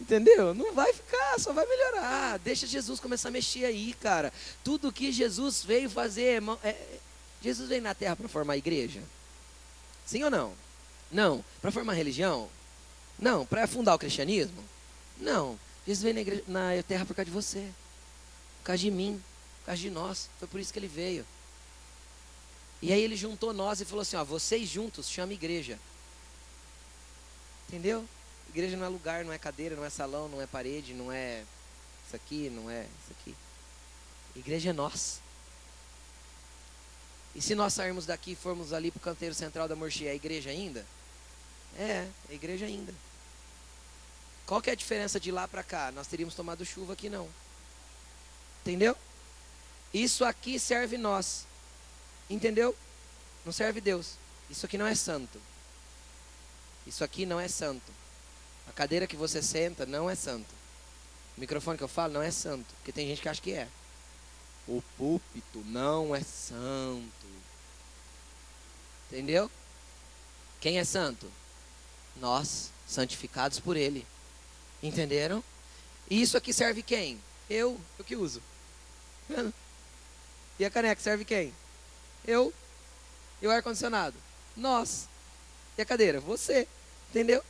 Entendeu? 0.00 0.54
Não 0.54 0.72
vai 0.72 0.92
ficar, 0.92 1.38
só 1.38 1.52
vai 1.52 1.66
melhorar. 1.66 2.38
Deixa 2.38 2.66
Jesus 2.66 3.00
começar 3.00 3.28
a 3.28 3.32
mexer 3.32 3.64
aí, 3.64 3.92
cara. 3.94 4.32
Tudo 4.64 4.92
que 4.92 5.12
Jesus 5.12 5.62
veio 5.62 5.90
fazer. 5.90 6.42
É, 6.62 6.98
Jesus 7.42 7.68
veio 7.68 7.82
na 7.82 7.94
terra 7.94 8.16
para 8.16 8.28
formar 8.28 8.54
a 8.54 8.58
igreja? 8.58 9.02
Sim 10.04 10.22
ou 10.24 10.30
não? 10.30 10.54
Não. 11.10 11.44
Para 11.60 11.72
formar 11.72 11.94
religião? 11.94 12.48
Não. 13.18 13.46
Para 13.46 13.66
fundar 13.66 13.94
o 13.94 13.98
cristianismo? 13.98 14.62
Não. 15.18 15.58
Jesus 15.86 16.02
veio 16.02 16.14
na, 16.14 16.20
igreja, 16.20 16.44
na 16.46 16.82
terra 16.82 17.04
por 17.06 17.14
causa 17.14 17.26
de 17.26 17.30
você, 17.30 17.70
por 18.58 18.66
causa 18.66 18.80
de 18.80 18.90
mim, 18.90 19.22
por 19.60 19.66
causa 19.66 19.80
de 19.80 19.90
nós. 19.90 20.28
Foi 20.38 20.48
por 20.48 20.60
isso 20.60 20.72
que 20.72 20.78
ele 20.78 20.88
veio. 20.88 21.24
E 22.82 22.92
aí 22.92 23.00
ele 23.00 23.16
juntou 23.16 23.52
nós 23.52 23.80
e 23.80 23.84
falou 23.84 24.02
assim: 24.02 24.16
ó, 24.16 24.24
vocês 24.24 24.68
juntos 24.68 25.08
chama 25.08 25.32
igreja. 25.32 25.78
Entendeu? 27.68 28.04
Igreja 28.48 28.76
não 28.76 28.86
é 28.86 28.88
lugar, 28.88 29.24
não 29.24 29.32
é 29.32 29.38
cadeira, 29.38 29.76
não 29.76 29.84
é 29.84 29.90
salão, 29.90 30.28
não 30.28 30.40
é 30.40 30.46
parede, 30.46 30.94
não 30.94 31.10
é 31.10 31.44
isso 32.06 32.16
aqui, 32.16 32.50
não 32.50 32.70
é 32.70 32.82
isso 32.82 33.12
aqui. 33.12 33.36
Igreja 34.34 34.70
é 34.70 34.72
nós. 34.72 35.20
E 37.34 37.42
se 37.42 37.54
nós 37.54 37.74
sairmos 37.74 38.06
daqui 38.06 38.32
e 38.32 38.36
formos 38.36 38.72
ali 38.72 38.90
para 38.90 38.98
o 38.98 39.02
canteiro 39.02 39.34
central 39.34 39.68
da 39.68 39.76
Morchia, 39.76 40.10
é 40.10 40.14
igreja 40.14 40.50
ainda? 40.50 40.86
É, 41.78 42.08
é 42.30 42.34
igreja 42.34 42.66
ainda. 42.66 42.94
Qual 44.46 44.62
que 44.62 44.70
é 44.70 44.72
a 44.72 44.76
diferença 44.76 45.18
de 45.18 45.30
lá 45.30 45.46
para 45.46 45.62
cá? 45.62 45.90
Nós 45.92 46.06
teríamos 46.06 46.34
tomado 46.34 46.64
chuva 46.64 46.92
aqui 46.92 47.08
não. 47.08 47.28
Entendeu? 48.62 48.96
Isso 49.92 50.24
aqui 50.24 50.58
serve 50.58 50.96
nós. 50.96 51.46
Entendeu? 52.30 52.76
Não 53.44 53.52
serve 53.52 53.80
Deus. 53.80 54.14
Isso 54.48 54.64
aqui 54.64 54.78
não 54.78 54.86
é 54.86 54.94
santo. 54.94 55.40
Isso 56.86 57.02
aqui 57.02 57.26
não 57.26 57.40
é 57.40 57.48
santo. 57.48 57.92
A 58.68 58.72
cadeira 58.72 59.06
que 59.06 59.16
você 59.16 59.42
senta 59.42 59.84
não 59.84 60.08
é 60.08 60.14
santo. 60.14 60.54
O 61.36 61.40
microfone 61.40 61.76
que 61.76 61.84
eu 61.84 61.88
falo 61.88 62.14
não 62.14 62.22
é 62.22 62.30
santo. 62.30 62.66
Porque 62.76 62.92
tem 62.92 63.08
gente 63.08 63.20
que 63.20 63.28
acha 63.28 63.42
que 63.42 63.52
é. 63.52 63.68
O 64.66 64.82
púlpito 64.96 65.58
não 65.66 66.14
é 66.14 66.22
santo. 66.22 67.26
Entendeu? 69.10 69.50
Quem 70.60 70.78
é 70.78 70.84
santo? 70.84 71.30
Nós, 72.20 72.70
santificados 72.86 73.60
por 73.60 73.76
Ele. 73.76 74.06
Entenderam? 74.82 75.42
E 76.08 76.20
isso 76.20 76.36
aqui 76.36 76.52
serve 76.52 76.82
quem? 76.82 77.20
Eu, 77.48 77.80
eu 77.98 78.04
que 78.04 78.16
uso. 78.16 78.42
E 80.58 80.64
a 80.64 80.70
caneca 80.70 81.02
serve 81.02 81.22
quem? 81.22 81.52
Eu. 82.26 82.50
E 83.42 83.46
o 83.46 83.50
ar-condicionado? 83.50 84.16
Nós. 84.56 85.06
E 85.76 85.82
a 85.82 85.84
cadeira? 85.84 86.18
Você. 86.20 86.66
Entendeu? 87.10 87.42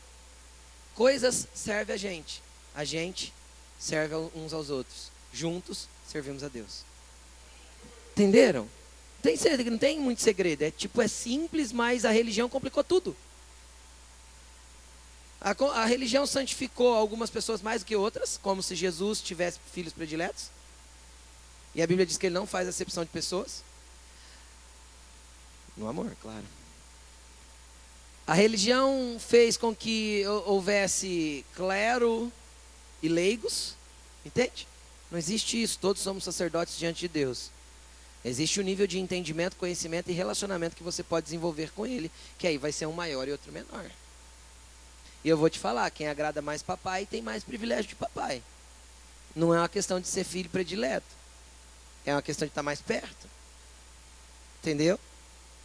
Coisas 0.92 1.46
servem 1.54 1.94
a 1.94 1.96
gente. 1.96 2.42
A 2.74 2.84
gente 2.84 3.32
serve 3.78 4.16
uns 4.34 4.52
aos 4.52 4.70
outros. 4.70 5.12
Juntos 5.32 5.88
servimos 6.08 6.42
a 6.42 6.48
Deus. 6.48 6.84
Entenderam? 8.12 8.68
Tem, 9.22 9.36
não 9.70 9.78
tem 9.78 10.00
muito 10.00 10.22
segredo. 10.22 10.62
É 10.62 10.70
tipo, 10.70 11.00
é 11.00 11.08
simples, 11.08 11.72
mas 11.72 12.04
a 12.04 12.10
religião 12.10 12.48
complicou 12.48 12.82
tudo. 12.82 13.16
A, 15.40 15.50
a, 15.50 15.84
religião 15.84 16.26
santificou 16.26 16.94
algumas 16.94 17.30
pessoas 17.30 17.60
mais 17.60 17.82
do 17.82 17.86
que 17.86 17.94
outras, 17.94 18.38
como 18.42 18.62
se 18.62 18.74
Jesus 18.74 19.20
tivesse 19.20 19.58
filhos 19.72 19.92
prediletos. 19.92 20.50
E 21.74 21.82
a 21.82 21.86
Bíblia 21.86 22.06
diz 22.06 22.16
que 22.16 22.26
ele 22.26 22.34
não 22.34 22.46
faz 22.46 22.66
acepção 22.66 23.04
de 23.04 23.10
pessoas. 23.10 23.62
No 25.76 25.88
amor, 25.88 26.16
claro. 26.22 26.44
A 28.26 28.34
religião 28.34 29.18
fez 29.20 29.56
com 29.56 29.74
que 29.74 30.24
houvesse 30.46 31.44
clero 31.54 32.32
e 33.02 33.08
leigos, 33.08 33.76
entende? 34.24 34.66
Não 35.10 35.18
existe 35.18 35.62
isso, 35.62 35.78
todos 35.78 36.02
somos 36.02 36.24
sacerdotes 36.24 36.76
diante 36.76 37.00
de 37.00 37.08
Deus. 37.08 37.50
Existe 38.24 38.58
o 38.58 38.62
um 38.62 38.66
nível 38.66 38.86
de 38.86 38.98
entendimento, 38.98 39.54
conhecimento 39.56 40.10
e 40.10 40.14
relacionamento 40.14 40.74
que 40.74 40.82
você 40.82 41.04
pode 41.04 41.24
desenvolver 41.24 41.70
com 41.70 41.86
ele, 41.86 42.10
que 42.36 42.46
aí 42.48 42.58
vai 42.58 42.72
ser 42.72 42.86
um 42.86 42.92
maior 42.92 43.28
e 43.28 43.32
outro 43.32 43.52
menor. 43.52 43.88
E 45.26 45.28
eu 45.28 45.36
vou 45.36 45.50
te 45.50 45.58
falar, 45.58 45.90
quem 45.90 46.06
agrada 46.06 46.40
mais 46.40 46.62
papai 46.62 47.04
tem 47.04 47.20
mais 47.20 47.42
privilégio 47.42 47.88
de 47.88 47.96
papai. 47.96 48.40
Não 49.34 49.52
é 49.52 49.58
uma 49.58 49.68
questão 49.68 50.00
de 50.00 50.06
ser 50.06 50.22
filho 50.22 50.48
predileto. 50.48 51.16
É 52.04 52.12
uma 52.12 52.22
questão 52.22 52.46
de 52.46 52.52
estar 52.52 52.62
mais 52.62 52.80
perto. 52.80 53.28
Entendeu? 54.60 55.00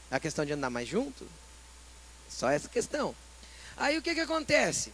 É 0.10 0.16
a 0.16 0.20
questão 0.20 0.44
de 0.44 0.54
andar 0.54 0.72
mais 0.72 0.90
junto. 0.90 1.28
Só 2.28 2.50
essa 2.50 2.68
questão. 2.68 3.16
Aí 3.78 4.00
o 4.00 4.02
que, 4.02 4.16
que 4.16 4.22
acontece? 4.22 4.92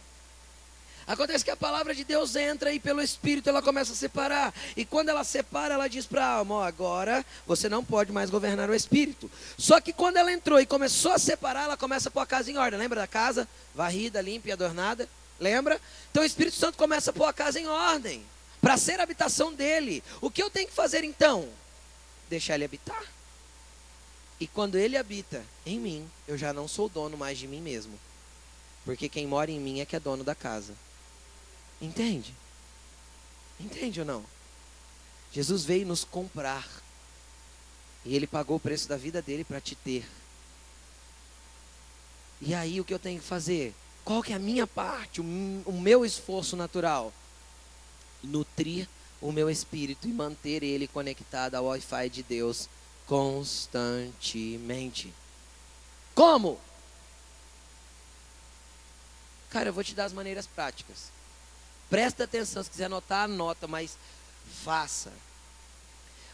Acontece 1.08 1.42
que 1.42 1.50
a 1.50 1.56
palavra 1.56 1.94
de 1.94 2.04
Deus 2.04 2.36
entra 2.36 2.70
e 2.70 2.78
pelo 2.78 3.00
Espírito 3.00 3.48
ela 3.48 3.62
começa 3.62 3.94
a 3.94 3.96
separar. 3.96 4.52
E 4.76 4.84
quando 4.84 5.08
ela 5.08 5.24
separa, 5.24 5.72
ela 5.72 5.88
diz 5.88 6.04
para 6.04 6.22
a 6.22 6.32
alma: 6.34 6.56
ó, 6.56 6.62
agora 6.62 7.24
você 7.46 7.66
não 7.66 7.82
pode 7.82 8.12
mais 8.12 8.28
governar 8.28 8.68
o 8.68 8.74
Espírito. 8.74 9.30
Só 9.56 9.80
que 9.80 9.90
quando 9.90 10.18
ela 10.18 10.30
entrou 10.30 10.60
e 10.60 10.66
começou 10.66 11.12
a 11.12 11.18
separar, 11.18 11.64
ela 11.64 11.78
começa 11.78 12.10
a 12.10 12.12
pôr 12.12 12.20
a 12.20 12.26
casa 12.26 12.50
em 12.50 12.58
ordem. 12.58 12.78
Lembra 12.78 13.00
da 13.00 13.06
casa? 13.06 13.48
Varrida, 13.74 14.20
limpa 14.20 14.48
e 14.48 14.52
adornada. 14.52 15.08
Lembra? 15.40 15.80
Então 16.10 16.22
o 16.22 16.26
Espírito 16.26 16.56
Santo 16.56 16.76
começa 16.76 17.10
a 17.10 17.14
pôr 17.14 17.24
a 17.24 17.32
casa 17.32 17.58
em 17.58 17.66
ordem 17.66 18.22
para 18.60 18.76
ser 18.76 19.00
a 19.00 19.04
habitação 19.04 19.54
dele. 19.54 20.04
O 20.20 20.30
que 20.30 20.42
eu 20.42 20.50
tenho 20.50 20.68
que 20.68 20.74
fazer 20.74 21.04
então? 21.04 21.48
Deixar 22.28 22.56
ele 22.56 22.66
habitar. 22.66 23.02
E 24.38 24.46
quando 24.46 24.76
ele 24.76 24.98
habita 24.98 25.42
em 25.64 25.80
mim, 25.80 26.10
eu 26.26 26.36
já 26.36 26.52
não 26.52 26.68
sou 26.68 26.86
dono 26.86 27.16
mais 27.16 27.38
de 27.38 27.48
mim 27.48 27.62
mesmo. 27.62 27.98
Porque 28.84 29.08
quem 29.08 29.26
mora 29.26 29.50
em 29.50 29.58
mim 29.58 29.80
é 29.80 29.86
que 29.86 29.96
é 29.96 30.00
dono 30.00 30.22
da 30.22 30.34
casa. 30.34 30.74
Entende? 31.80 32.34
Entende 33.60 34.00
ou 34.00 34.06
não? 34.06 34.24
Jesus 35.32 35.64
veio 35.64 35.86
nos 35.86 36.04
comprar. 36.04 36.66
E 38.04 38.14
ele 38.14 38.26
pagou 38.26 38.56
o 38.56 38.60
preço 38.60 38.88
da 38.88 38.96
vida 38.96 39.20
dele 39.20 39.44
para 39.44 39.60
te 39.60 39.74
ter. 39.74 40.08
E 42.40 42.54
aí 42.54 42.80
o 42.80 42.84
que 42.84 42.94
eu 42.94 42.98
tenho 42.98 43.20
que 43.20 43.26
fazer? 43.26 43.74
Qual 44.04 44.22
que 44.22 44.32
é 44.32 44.36
a 44.36 44.40
minha 44.40 44.66
parte, 44.66 45.20
o, 45.20 45.24
o 45.66 45.80
meu 45.80 46.04
esforço 46.04 46.56
natural? 46.56 47.12
Nutrir 48.22 48.88
o 49.20 49.32
meu 49.32 49.50
espírito 49.50 50.06
e 50.08 50.12
manter 50.12 50.62
ele 50.62 50.86
conectado 50.86 51.56
ao 51.56 51.64
Wi-Fi 51.66 52.08
de 52.08 52.22
Deus 52.22 52.68
constantemente. 53.06 55.12
Como? 56.14 56.60
Cara, 59.50 59.70
eu 59.70 59.72
vou 59.72 59.82
te 59.82 59.94
dar 59.94 60.04
as 60.04 60.12
maneiras 60.12 60.46
práticas. 60.46 61.10
Presta 61.88 62.24
atenção, 62.24 62.62
se 62.62 62.70
quiser 62.70 62.86
anotar, 62.86 63.24
anota, 63.24 63.66
mas 63.66 63.96
faça. 64.62 65.12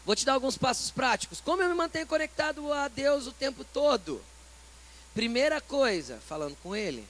Vou 0.05 0.15
te 0.15 0.25
dar 0.25 0.33
alguns 0.33 0.57
passos 0.57 0.91
práticos. 0.91 1.41
Como 1.41 1.61
eu 1.61 1.69
me 1.69 1.75
mantenho 1.75 2.07
conectado 2.07 2.71
a 2.71 2.87
Deus 2.87 3.27
o 3.27 3.31
tempo 3.31 3.63
todo? 3.63 4.21
Primeira 5.13 5.61
coisa, 5.61 6.19
falando 6.27 6.55
com 6.57 6.75
Ele, 6.75 7.07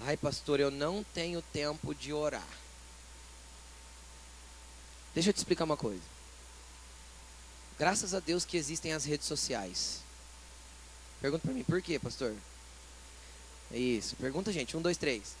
Ai, 0.00 0.16
pastor, 0.16 0.60
eu 0.60 0.70
não 0.70 1.02
tenho 1.02 1.42
tempo 1.42 1.94
de 1.94 2.12
orar. 2.12 2.46
Deixa 5.14 5.30
eu 5.30 5.32
te 5.32 5.38
explicar 5.38 5.64
uma 5.64 5.76
coisa. 5.76 6.02
Graças 7.78 8.14
a 8.14 8.20
Deus 8.20 8.44
que 8.44 8.56
existem 8.56 8.92
as 8.92 9.04
redes 9.04 9.26
sociais. 9.26 10.00
Pergunta 11.20 11.42
para 11.42 11.54
mim, 11.54 11.64
por 11.64 11.82
quê, 11.82 11.98
pastor? 11.98 12.34
Isso, 13.72 14.14
pergunta, 14.16 14.52
gente. 14.52 14.76
Um, 14.76 14.82
dois, 14.82 14.96
três. 14.96 15.34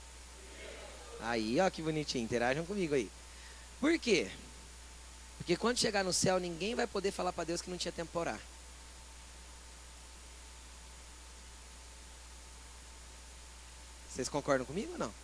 Aí, 1.20 1.60
ó, 1.60 1.68
que 1.70 1.82
bonitinho. 1.82 2.24
Interajam 2.24 2.64
comigo 2.64 2.94
aí. 2.94 3.10
Por 3.80 3.98
quê? 3.98 4.30
Porque 5.38 5.56
quando 5.56 5.78
chegar 5.78 6.04
no 6.04 6.12
céu, 6.12 6.38
ninguém 6.38 6.74
vai 6.74 6.86
poder 6.86 7.10
falar 7.10 7.32
para 7.32 7.44
Deus 7.44 7.62
que 7.62 7.70
não 7.70 7.78
tinha 7.78 7.92
tempo 7.92 8.10
para 8.12 8.20
orar. 8.20 8.40
Vocês 14.10 14.28
concordam 14.28 14.66
comigo 14.66 14.92
ou 14.92 14.98
não? 14.98 15.14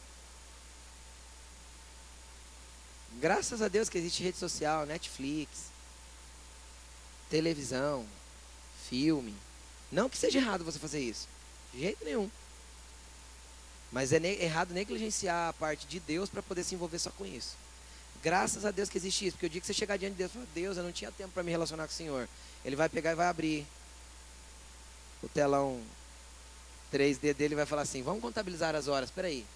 Graças 3.20 3.61
a 3.61 3.68
Deus 3.68 3.88
que 3.88 3.99
existe 3.99 4.22
rede 4.22 4.38
social, 4.38 4.86
Netflix, 4.86 5.64
televisão, 7.28 8.07
filme. 8.88 9.34
Não 9.90 10.09
que 10.09 10.16
seja 10.16 10.38
errado 10.38 10.64
você 10.64 10.78
fazer 10.78 11.01
isso. 11.01 11.28
De 11.72 11.80
jeito 11.80 12.05
nenhum. 12.05 12.30
Mas 13.95 14.12
é 14.12 14.18
errado 14.42 14.74
negligenciar 14.74 15.51
a 15.51 15.53
parte 15.53 15.86
de 15.86 16.01
Deus 16.01 16.28
para 16.28 16.42
poder 16.42 16.64
se 16.64 16.74
envolver 16.74 16.99
só 16.99 17.11
com 17.11 17.24
isso. 17.24 17.57
Graças 18.20 18.64
a 18.64 18.72
Deus 18.72 18.88
que 18.88 18.99
existe 18.99 19.26
isso. 19.26 19.36
Porque 19.36 19.47
o 19.47 19.49
dia 19.49 19.61
que 19.61 19.66
você 19.68 19.72
chegar 19.72 19.97
diante 19.97 20.14
de 20.14 20.18
Deus 20.18 20.32
e 20.32 20.34
falar, 20.34 20.47
Deus, 20.53 20.76
eu 20.76 20.82
não 20.82 20.90
tinha 20.90 21.12
tempo 21.12 21.30
para 21.30 21.45
me 21.45 21.53
relacionar 21.53 21.86
com 21.86 21.92
o 21.92 21.97
Senhor. 21.97 22.28
Ele 22.64 22.74
vai 22.74 22.88
pegar 22.88 23.12
e 23.12 23.14
vai 23.14 23.28
abrir 23.28 23.64
o 25.22 25.28
telão 25.28 25.80
3D 26.92 27.34
dele 27.34 27.55
vai 27.55 27.66
falar 27.66 27.82
assim: 27.82 28.03
vamos 28.03 28.20
contabilizar 28.20 28.74
as 28.74 28.88
horas. 28.88 29.11
Espera 29.11 29.28
aí. 29.28 29.47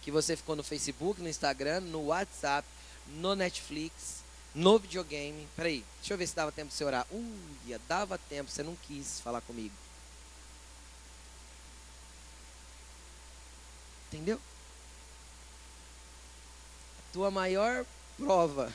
Que 0.00 0.10
você 0.10 0.34
ficou 0.34 0.56
no 0.56 0.62
Facebook, 0.62 1.20
no 1.20 1.28
Instagram, 1.28 1.80
no 1.80 2.06
WhatsApp, 2.06 2.66
no 3.06 3.36
Netflix, 3.36 4.22
no 4.54 4.78
videogame. 4.78 5.44
Espera 5.44 5.68
aí, 5.68 5.84
deixa 6.00 6.14
eu 6.14 6.18
ver 6.18 6.26
se 6.26 6.34
dava 6.34 6.50
tempo 6.50 6.68
de 6.68 6.74
você 6.74 6.84
orar. 6.84 7.06
Ui, 7.10 7.78
dava 7.86 8.16
tempo, 8.16 8.50
você 8.50 8.62
não 8.62 8.74
quis 8.76 9.20
falar 9.20 9.42
comigo. 9.42 9.74
Entendeu? 14.10 14.40
A 16.98 17.12
tua 17.12 17.30
maior 17.30 17.86
prova, 18.18 18.72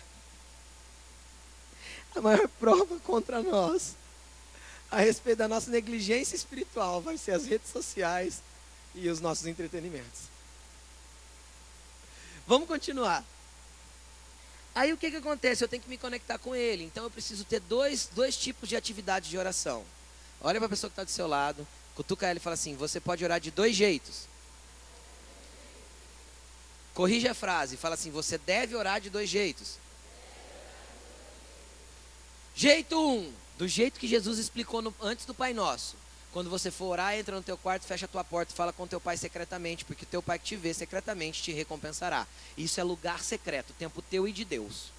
a 2.15 2.21
maior 2.21 2.47
prova 2.57 2.97
contra 3.01 3.43
nós 3.43 3.95
a 4.89 4.99
respeito 4.99 5.39
da 5.39 5.47
nossa 5.47 5.69
negligência 5.69 6.35
espiritual 6.35 7.01
vai 7.01 7.17
ser 7.17 7.31
as 7.31 7.45
redes 7.45 7.69
sociais 7.69 8.41
e 8.93 9.09
os 9.09 9.19
nossos 9.19 9.45
entretenimentos. 9.45 10.21
Vamos 12.47 12.67
continuar. 12.67 13.25
Aí 14.73 14.93
o 14.93 14.97
que, 14.97 15.09
que 15.09 15.17
acontece? 15.17 15.63
Eu 15.63 15.67
tenho 15.67 15.81
que 15.81 15.89
me 15.89 15.97
conectar 15.97 16.37
com 16.37 16.55
ele. 16.55 16.83
Então 16.83 17.03
eu 17.03 17.11
preciso 17.11 17.43
ter 17.43 17.59
dois, 17.59 18.09
dois 18.13 18.37
tipos 18.37 18.69
de 18.69 18.75
atividade 18.75 19.29
de 19.29 19.37
oração. 19.37 19.83
Olha 20.39 20.59
para 20.59 20.67
a 20.67 20.69
pessoa 20.69 20.89
que 20.89 20.93
está 20.93 21.03
do 21.03 21.11
seu 21.11 21.27
lado, 21.27 21.67
cutuca 21.95 22.27
ela 22.27 22.37
e 22.37 22.41
fala 22.41 22.53
assim: 22.53 22.75
você 22.75 22.99
pode 22.99 23.23
orar 23.23 23.39
de 23.39 23.51
dois 23.51 23.75
jeitos. 23.75 24.27
Corrige 26.95 27.27
a 27.27 27.33
frase, 27.33 27.77
fala 27.77 27.93
assim: 27.93 28.09
você 28.09 28.37
deve 28.37 28.75
orar 28.75 28.99
de 28.99 29.11
dois 29.11 29.29
jeitos. 29.29 29.77
Jeito 32.55 32.97
1, 32.97 33.17
um, 33.17 33.33
do 33.57 33.67
jeito 33.67 33.99
que 33.99 34.07
Jesus 34.07 34.39
explicou 34.39 34.81
no, 34.81 34.95
antes 35.01 35.25
do 35.25 35.33
Pai 35.33 35.53
Nosso. 35.53 35.97
Quando 36.31 36.49
você 36.49 36.71
for 36.71 36.85
orar, 36.85 37.13
entra 37.13 37.35
no 37.35 37.43
teu 37.43 37.57
quarto, 37.57 37.85
fecha 37.85 38.05
a 38.05 38.09
tua 38.09 38.23
porta 38.23 38.53
fala 38.53 38.73
com 38.73 38.87
teu 38.87 38.99
pai 38.99 39.15
secretamente, 39.15 39.85
porque 39.85 40.05
teu 40.05 40.21
pai 40.21 40.39
que 40.39 40.45
te 40.45 40.55
vê 40.55 40.73
secretamente 40.73 41.41
te 41.41 41.51
recompensará. 41.51 42.27
Isso 42.57 42.79
é 42.79 42.83
lugar 42.83 43.23
secreto, 43.23 43.73
tempo 43.79 44.01
teu 44.01 44.27
e 44.27 44.33
de 44.33 44.43
Deus. 44.43 44.91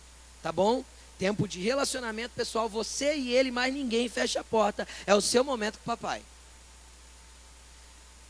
Tá 0.42 0.52
bom? 0.52 0.84
Tempo 1.18 1.48
de 1.48 1.60
relacionamento 1.60 2.34
pessoal, 2.34 2.68
você 2.68 3.16
e 3.16 3.34
ele, 3.34 3.50
mais 3.50 3.72
ninguém, 3.72 4.08
fecha 4.08 4.40
a 4.40 4.44
porta. 4.44 4.86
É 5.06 5.14
o 5.14 5.20
seu 5.20 5.42
momento 5.42 5.78
com 5.78 5.90
o 5.90 5.96
papai. 5.96 6.22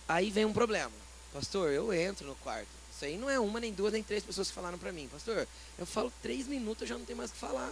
Aí 0.08 0.30
vem 0.30 0.44
um 0.44 0.52
problema. 0.52 0.92
Pastor, 1.32 1.72
eu 1.72 1.92
entro 1.92 2.26
no 2.26 2.34
quarto. 2.36 2.75
Isso 2.96 3.04
aí 3.04 3.18
não 3.18 3.28
é 3.28 3.38
uma, 3.38 3.60
nem 3.60 3.74
duas, 3.74 3.92
nem 3.92 4.02
três 4.02 4.24
pessoas 4.24 4.48
que 4.48 4.54
falaram 4.54 4.78
para 4.78 4.90
mim. 4.90 5.06
Pastor, 5.06 5.46
eu 5.78 5.84
falo 5.84 6.10
três 6.22 6.46
minutos, 6.46 6.80
eu 6.80 6.88
já 6.88 6.96
não 6.96 7.04
tenho 7.04 7.18
mais 7.18 7.30
o 7.30 7.34
que 7.34 7.38
falar. 7.38 7.70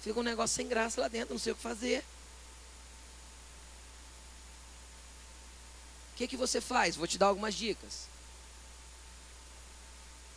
Fica 0.00 0.20
um 0.20 0.22
negócio 0.22 0.54
sem 0.54 0.68
graça 0.68 1.00
lá 1.00 1.08
dentro, 1.08 1.34
não 1.34 1.40
sei 1.40 1.52
o 1.52 1.56
que 1.56 1.62
fazer. 1.62 2.04
O 6.12 6.16
que, 6.16 6.28
que 6.28 6.36
você 6.36 6.60
faz? 6.60 6.94
Vou 6.94 7.08
te 7.08 7.18
dar 7.18 7.26
algumas 7.26 7.56
dicas. 7.56 8.06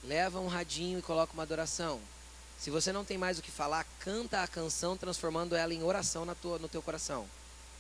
Leva 0.03 0.39
um 0.39 0.47
radinho 0.47 0.97
e 0.97 1.03
coloca 1.03 1.33
uma 1.33 1.43
adoração. 1.43 2.01
Se 2.57 2.71
você 2.71 2.91
não 2.91 3.05
tem 3.05 3.19
mais 3.19 3.37
o 3.37 3.43
que 3.43 3.51
falar, 3.51 3.85
canta 3.99 4.41
a 4.41 4.47
canção 4.47 4.97
transformando 4.97 5.55
ela 5.55 5.73
em 5.73 5.83
oração 5.83 6.25
na 6.25 6.33
tua, 6.33 6.57
no 6.57 6.67
teu 6.67 6.81
coração. 6.81 7.29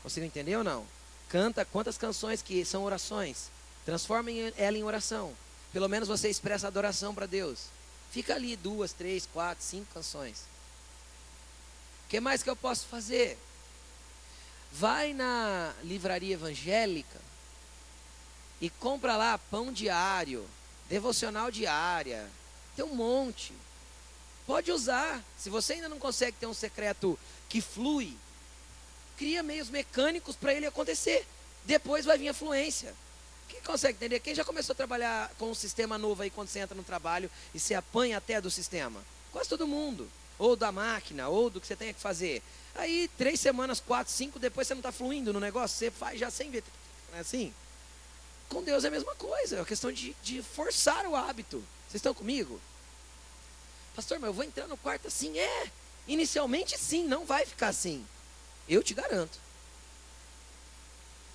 Consigo 0.03 0.27
entender 0.27 0.55
ou 0.55 0.63
não? 0.63 0.85
Canta 1.27 1.65
quantas 1.65 1.97
canções 1.97 2.43
que 2.43 2.63
são 2.63 2.83
orações. 2.83 3.49
Transforme 3.83 4.53
ela 4.55 4.77
em 4.77 4.83
oração. 4.83 5.35
Pelo 5.75 5.89
menos 5.89 6.07
você 6.07 6.29
expressa 6.29 6.67
adoração 6.67 7.13
para 7.13 7.25
Deus. 7.25 7.65
Fica 8.09 8.33
ali 8.33 8.55
duas, 8.55 8.93
três, 8.93 9.25
quatro, 9.25 9.61
cinco 9.61 9.93
canções. 9.93 10.45
O 12.05 12.07
que 12.07 12.17
mais 12.21 12.41
que 12.41 12.49
eu 12.49 12.55
posso 12.55 12.85
fazer? 12.85 13.37
Vai 14.71 15.13
na 15.13 15.73
livraria 15.83 16.35
evangélica 16.35 17.19
e 18.61 18.69
compra 18.69 19.17
lá 19.17 19.37
pão 19.37 19.69
diário, 19.69 20.47
devocional 20.87 21.51
diária. 21.51 22.25
Tem 22.73 22.85
um 22.85 22.95
monte. 22.95 23.51
Pode 24.47 24.71
usar. 24.71 25.21
Se 25.37 25.49
você 25.49 25.73
ainda 25.73 25.89
não 25.89 25.99
consegue 25.99 26.37
ter 26.37 26.47
um 26.47 26.53
secreto 26.53 27.19
que 27.49 27.59
flui, 27.59 28.17
cria 29.17 29.43
meios 29.43 29.69
mecânicos 29.69 30.37
para 30.37 30.53
ele 30.53 30.67
acontecer. 30.67 31.27
Depois 31.65 32.05
vai 32.05 32.17
vir 32.17 32.29
a 32.29 32.33
fluência. 32.33 32.95
Quem 33.55 33.63
consegue 33.63 33.95
entender? 33.95 34.19
Quem 34.19 34.35
já 34.35 34.43
começou 34.43 34.73
a 34.73 34.75
trabalhar 34.75 35.31
com 35.39 35.49
um 35.49 35.55
sistema 35.55 35.97
novo 35.97 36.21
aí 36.21 36.29
quando 36.29 36.49
você 36.49 36.59
entra 36.59 36.75
no 36.75 36.83
trabalho 36.83 37.31
e 37.53 37.59
se 37.59 37.73
apanha 37.73 38.17
até 38.17 38.41
do 38.41 38.51
sistema? 38.51 39.01
Quase 39.31 39.47
todo 39.47 39.65
mundo 39.65 40.09
ou 40.37 40.57
da 40.57 40.73
máquina, 40.73 41.29
ou 41.29 41.49
do 41.49 41.61
que 41.61 41.67
você 41.67 41.75
tem 41.77 41.93
que 41.93 41.99
fazer. 41.99 42.43
Aí, 42.75 43.09
três 43.17 43.39
semanas, 43.39 43.79
quatro, 43.79 44.11
cinco, 44.11 44.37
depois 44.37 44.67
você 44.67 44.73
não 44.73 44.79
está 44.79 44.91
fluindo 44.91 45.31
no 45.31 45.39
negócio, 45.39 45.77
você 45.77 45.89
faz 45.89 46.19
já 46.19 46.29
sem 46.29 46.51
ver. 46.51 46.65
Não 47.09 47.17
é 47.17 47.21
assim? 47.21 47.53
Com 48.49 48.61
Deus 48.61 48.83
é 48.83 48.89
a 48.89 48.91
mesma 48.91 49.15
coisa, 49.15 49.55
é 49.55 49.59
uma 49.59 49.65
questão 49.65 49.91
de, 49.93 50.13
de 50.21 50.43
forçar 50.43 51.05
o 51.07 51.15
hábito. 51.15 51.59
Vocês 51.87 51.95
estão 51.95 52.13
comigo? 52.13 52.59
Pastor, 53.95 54.19
mas 54.19 54.27
eu 54.27 54.33
vou 54.33 54.43
entrar 54.43 54.67
no 54.67 54.75
quarto 54.75 55.07
assim? 55.07 55.39
É, 55.39 55.71
inicialmente 56.05 56.77
sim, 56.77 57.05
não 57.05 57.25
vai 57.25 57.45
ficar 57.45 57.69
assim. 57.69 58.05
Eu 58.67 58.83
te 58.83 58.93
garanto. 58.93 59.44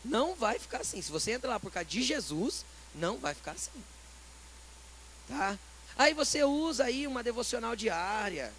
Não 0.05 0.34
vai 0.34 0.59
ficar 0.59 0.80
assim. 0.80 1.01
Se 1.03 1.11
você 1.11 1.32
entra 1.32 1.51
lá 1.51 1.61
por 1.61 1.70
causa 1.70 1.88
de 1.88 2.03
Jesus, 2.03 2.64
não 2.94 3.18
vai 3.18 3.34
ficar 3.34 3.53
assim. 3.53 3.84
Tá? 5.28 5.59
Aí 5.96 6.14
você 6.14 6.42
usa 6.42 6.84
aí 6.84 7.07
uma 7.07 7.22
devocional 7.22 7.76
diária. 7.76 8.53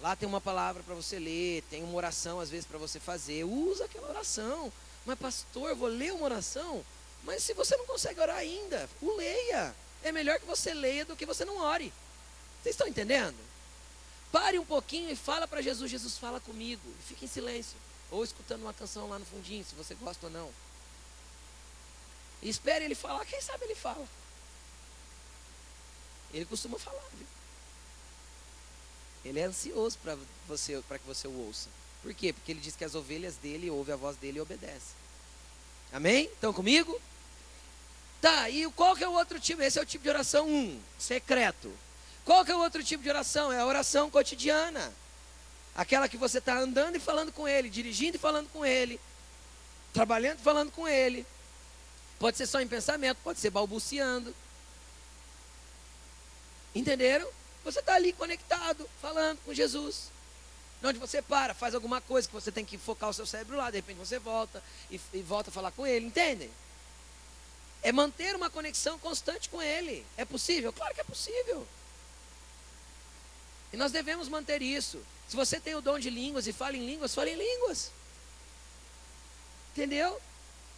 Lá 0.00 0.16
tem 0.16 0.28
uma 0.28 0.40
palavra 0.40 0.82
para 0.82 0.94
você 0.94 1.18
ler, 1.18 1.62
tem 1.70 1.82
uma 1.82 1.94
oração 1.94 2.40
às 2.40 2.50
vezes 2.50 2.66
para 2.66 2.78
você 2.78 2.98
fazer. 2.98 3.44
Usa 3.44 3.84
aquela 3.84 4.08
oração. 4.08 4.72
Mas 5.04 5.18
pastor, 5.18 5.74
vou 5.74 5.88
ler 5.88 6.12
uma 6.12 6.24
oração? 6.24 6.84
Mas 7.24 7.42
se 7.42 7.54
você 7.54 7.76
não 7.76 7.86
consegue 7.86 8.20
orar 8.20 8.36
ainda, 8.36 8.88
o 9.00 9.14
leia. 9.16 9.74
É 10.02 10.10
melhor 10.10 10.40
que 10.40 10.46
você 10.46 10.74
leia 10.74 11.04
do 11.04 11.14
que 11.14 11.26
você 11.26 11.44
não 11.44 11.58
ore. 11.58 11.92
Vocês 12.62 12.74
estão 12.74 12.88
entendendo? 12.88 13.36
Pare 14.32 14.58
um 14.58 14.64
pouquinho 14.64 15.10
e 15.10 15.16
fala 15.16 15.46
para 15.46 15.62
Jesus, 15.62 15.90
Jesus 15.90 16.18
fala 16.18 16.40
comigo. 16.40 16.82
E 16.98 17.02
fique 17.02 17.24
em 17.24 17.28
silêncio. 17.28 17.76
Ou 18.12 18.22
escutando 18.22 18.62
uma 18.62 18.74
canção 18.74 19.08
lá 19.08 19.18
no 19.18 19.24
fundinho, 19.24 19.64
se 19.64 19.74
você 19.74 19.94
gosta 19.94 20.26
ou 20.26 20.32
não. 20.32 20.50
E 22.42 22.48
espere 22.48 22.84
ele 22.84 22.94
falar, 22.94 23.24
quem 23.24 23.40
sabe 23.40 23.64
ele 23.64 23.74
fala. 23.74 24.06
Ele 26.32 26.44
costuma 26.44 26.78
falar, 26.78 27.02
viu? 27.14 27.26
Ele 29.24 29.40
é 29.40 29.44
ansioso 29.44 29.98
para 29.98 30.16
você, 30.46 30.80
para 30.86 30.98
que 30.98 31.06
você 31.06 31.26
o 31.26 31.46
ouça. 31.46 31.68
Por 32.02 32.12
quê? 32.12 32.32
Porque 32.32 32.52
ele 32.52 32.60
diz 32.60 32.76
que 32.76 32.84
as 32.84 32.94
ovelhas 32.94 33.36
dele 33.36 33.70
ouvem 33.70 33.94
a 33.94 33.96
voz 33.96 34.16
dele 34.16 34.38
e 34.38 34.42
obedecem. 34.42 34.94
Amém? 35.90 36.24
Estão 36.26 36.52
comigo? 36.52 37.00
Tá, 38.20 38.50
e 38.50 38.70
qual 38.72 38.94
que 38.94 39.04
é 39.04 39.08
o 39.08 39.12
outro 39.12 39.40
tipo? 39.40 39.62
Esse 39.62 39.78
é 39.78 39.82
o 39.82 39.86
tipo 39.86 40.04
de 40.04 40.10
oração 40.10 40.46
1, 40.46 40.50
um, 40.50 40.82
secreto. 40.98 41.72
Qual 42.24 42.44
que 42.44 42.52
é 42.52 42.54
o 42.54 42.60
outro 42.60 42.84
tipo 42.84 43.02
de 43.02 43.08
oração? 43.08 43.50
É 43.50 43.60
a 43.60 43.66
oração 43.66 44.10
cotidiana. 44.10 44.92
Aquela 45.74 46.08
que 46.08 46.16
você 46.16 46.38
está 46.38 46.58
andando 46.58 46.96
e 46.96 47.00
falando 47.00 47.32
com 47.32 47.48
ele, 47.48 47.70
dirigindo 47.70 48.16
e 48.16 48.20
falando 48.20 48.48
com 48.50 48.64
ele, 48.64 49.00
trabalhando 49.92 50.38
e 50.38 50.42
falando 50.42 50.70
com 50.70 50.86
ele. 50.86 51.26
Pode 52.18 52.36
ser 52.36 52.46
só 52.46 52.60
em 52.60 52.68
pensamento, 52.68 53.18
pode 53.24 53.40
ser 53.40 53.50
balbuciando. 53.50 54.34
Entenderam? 56.74 57.28
Você 57.64 57.80
está 57.80 57.94
ali 57.94 58.12
conectado, 58.12 58.88
falando 59.00 59.38
com 59.44 59.54
Jesus. 59.54 60.10
Onde 60.84 60.98
você 60.98 61.22
para, 61.22 61.54
faz 61.54 61.74
alguma 61.74 62.00
coisa 62.00 62.26
que 62.26 62.34
você 62.34 62.50
tem 62.50 62.64
que 62.64 62.76
focar 62.76 63.10
o 63.10 63.14
seu 63.14 63.24
cérebro 63.24 63.56
lá, 63.56 63.70
de 63.70 63.76
repente 63.76 63.98
você 63.98 64.18
volta 64.18 64.62
e, 64.90 65.00
e 65.14 65.22
volta 65.22 65.50
a 65.50 65.52
falar 65.52 65.70
com 65.70 65.86
ele, 65.86 66.06
entendem? 66.06 66.50
É 67.82 67.92
manter 67.92 68.34
uma 68.34 68.50
conexão 68.50 68.98
constante 68.98 69.48
com 69.48 69.62
ele. 69.62 70.04
É 70.16 70.24
possível? 70.24 70.72
Claro 70.72 70.94
que 70.94 71.00
é 71.00 71.04
possível. 71.04 71.66
E 73.72 73.76
nós 73.76 73.92
devemos 73.92 74.28
manter 74.28 74.60
isso. 74.62 75.00
Se 75.28 75.36
você 75.36 75.58
tem 75.58 75.74
o 75.74 75.80
dom 75.80 75.98
de 75.98 76.10
línguas 76.10 76.46
e 76.46 76.52
fala 76.52 76.76
em 76.76 76.84
línguas, 76.84 77.14
fale 77.14 77.30
em 77.30 77.36
línguas. 77.36 77.90
Entendeu? 79.72 80.20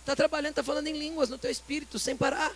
Está 0.01 0.15
trabalhando, 0.15 0.51
está 0.51 0.63
falando 0.63 0.87
em 0.87 0.97
línguas 0.97 1.29
no 1.29 1.39
teu 1.39 1.51
espírito, 1.51 1.99
sem 1.99 2.17
parar. 2.17 2.55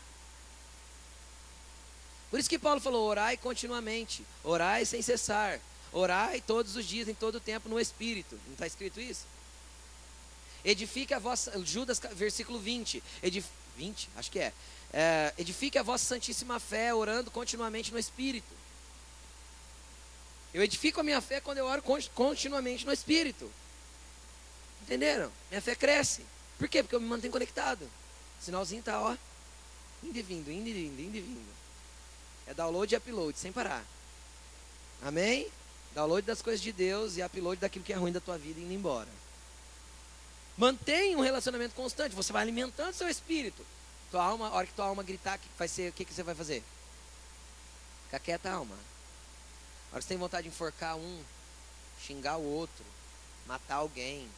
Por 2.30 2.38
isso 2.38 2.48
que 2.48 2.58
Paulo 2.58 2.80
falou: 2.80 3.08
orai 3.08 3.36
continuamente, 3.36 4.24
orai 4.44 4.84
sem 4.84 5.02
cessar, 5.02 5.60
orai 5.92 6.40
todos 6.40 6.76
os 6.76 6.86
dias, 6.86 7.08
em 7.08 7.14
todo 7.14 7.36
o 7.36 7.40
tempo, 7.40 7.68
no 7.68 7.80
Espírito. 7.80 8.38
Não 8.46 8.52
está 8.52 8.66
escrito 8.66 9.00
isso? 9.00 9.24
Edifique 10.64 11.14
a 11.14 11.18
vossa, 11.18 11.52
Judas, 11.64 12.00
versículo 12.12 12.58
20, 12.58 13.02
edif, 13.22 13.46
20, 13.76 14.10
acho 14.16 14.30
que 14.30 14.38
é, 14.38 14.52
é, 14.92 15.32
edifique 15.38 15.78
a 15.78 15.82
vossa 15.82 16.04
santíssima 16.04 16.60
fé, 16.60 16.92
orando 16.92 17.30
continuamente 17.30 17.92
no 17.92 17.98
Espírito. 17.98 18.57
Eu 20.58 20.64
edifico 20.64 20.98
a 20.98 21.04
minha 21.04 21.20
fé 21.20 21.40
quando 21.40 21.58
eu 21.58 21.66
oro 21.66 21.80
continuamente 22.12 22.84
no 22.84 22.92
Espírito. 22.92 23.48
Entenderam? 24.82 25.30
Minha 25.50 25.62
fé 25.62 25.76
cresce. 25.76 26.24
Por 26.58 26.66
quê? 26.66 26.82
Porque 26.82 26.96
eu 26.96 27.00
me 27.00 27.06
mantenho 27.06 27.32
conectado. 27.32 27.82
O 27.82 28.44
sinalzinho 28.44 28.80
está, 28.80 29.00
ó, 29.00 29.16
indo 30.02 30.18
e 30.18 30.20
vindo, 30.20 30.50
indo 30.50 30.68
e 30.68 30.72
vindo, 30.72 31.00
indo 31.00 31.16
e 31.16 31.20
vindo. 31.20 31.54
É 32.44 32.54
download 32.54 32.92
e 32.92 32.98
upload, 32.98 33.38
sem 33.38 33.52
parar. 33.52 33.84
Amém? 35.00 35.46
Download 35.94 36.26
das 36.26 36.42
coisas 36.42 36.60
de 36.60 36.72
Deus 36.72 37.16
e 37.16 37.22
upload 37.22 37.60
daquilo 37.60 37.84
que 37.84 37.92
é 37.92 37.96
ruim 37.96 38.10
da 38.10 38.18
tua 38.18 38.36
vida 38.36 38.58
indo 38.58 38.72
embora. 38.72 39.10
Mantenha 40.56 41.16
um 41.16 41.20
relacionamento 41.20 41.76
constante. 41.76 42.16
Você 42.16 42.32
vai 42.32 42.42
alimentando 42.42 42.92
seu 42.94 43.06
espírito. 43.06 43.64
Tua 44.10 44.24
alma, 44.24 44.48
a 44.48 44.54
hora 44.54 44.66
que 44.66 44.72
tua 44.72 44.86
alma 44.86 45.04
gritar, 45.04 45.38
que 45.38 45.46
vai 45.56 45.68
ser, 45.68 45.90
o 45.90 45.92
que, 45.92 46.04
que 46.04 46.12
você 46.12 46.24
vai 46.24 46.34
fazer? 46.34 46.64
Fica 48.06 48.18
quieta, 48.18 48.50
alma. 48.50 48.74
A 48.74 48.78
hora 48.78 48.97
que 49.96 50.02
você 50.02 50.08
tem 50.08 50.18
vontade 50.18 50.44
de 50.44 50.48
enforcar 50.48 50.96
um, 50.96 51.24
xingar 52.00 52.36
o 52.36 52.44
outro, 52.44 52.84
matar 53.46 53.76
alguém. 53.76 54.28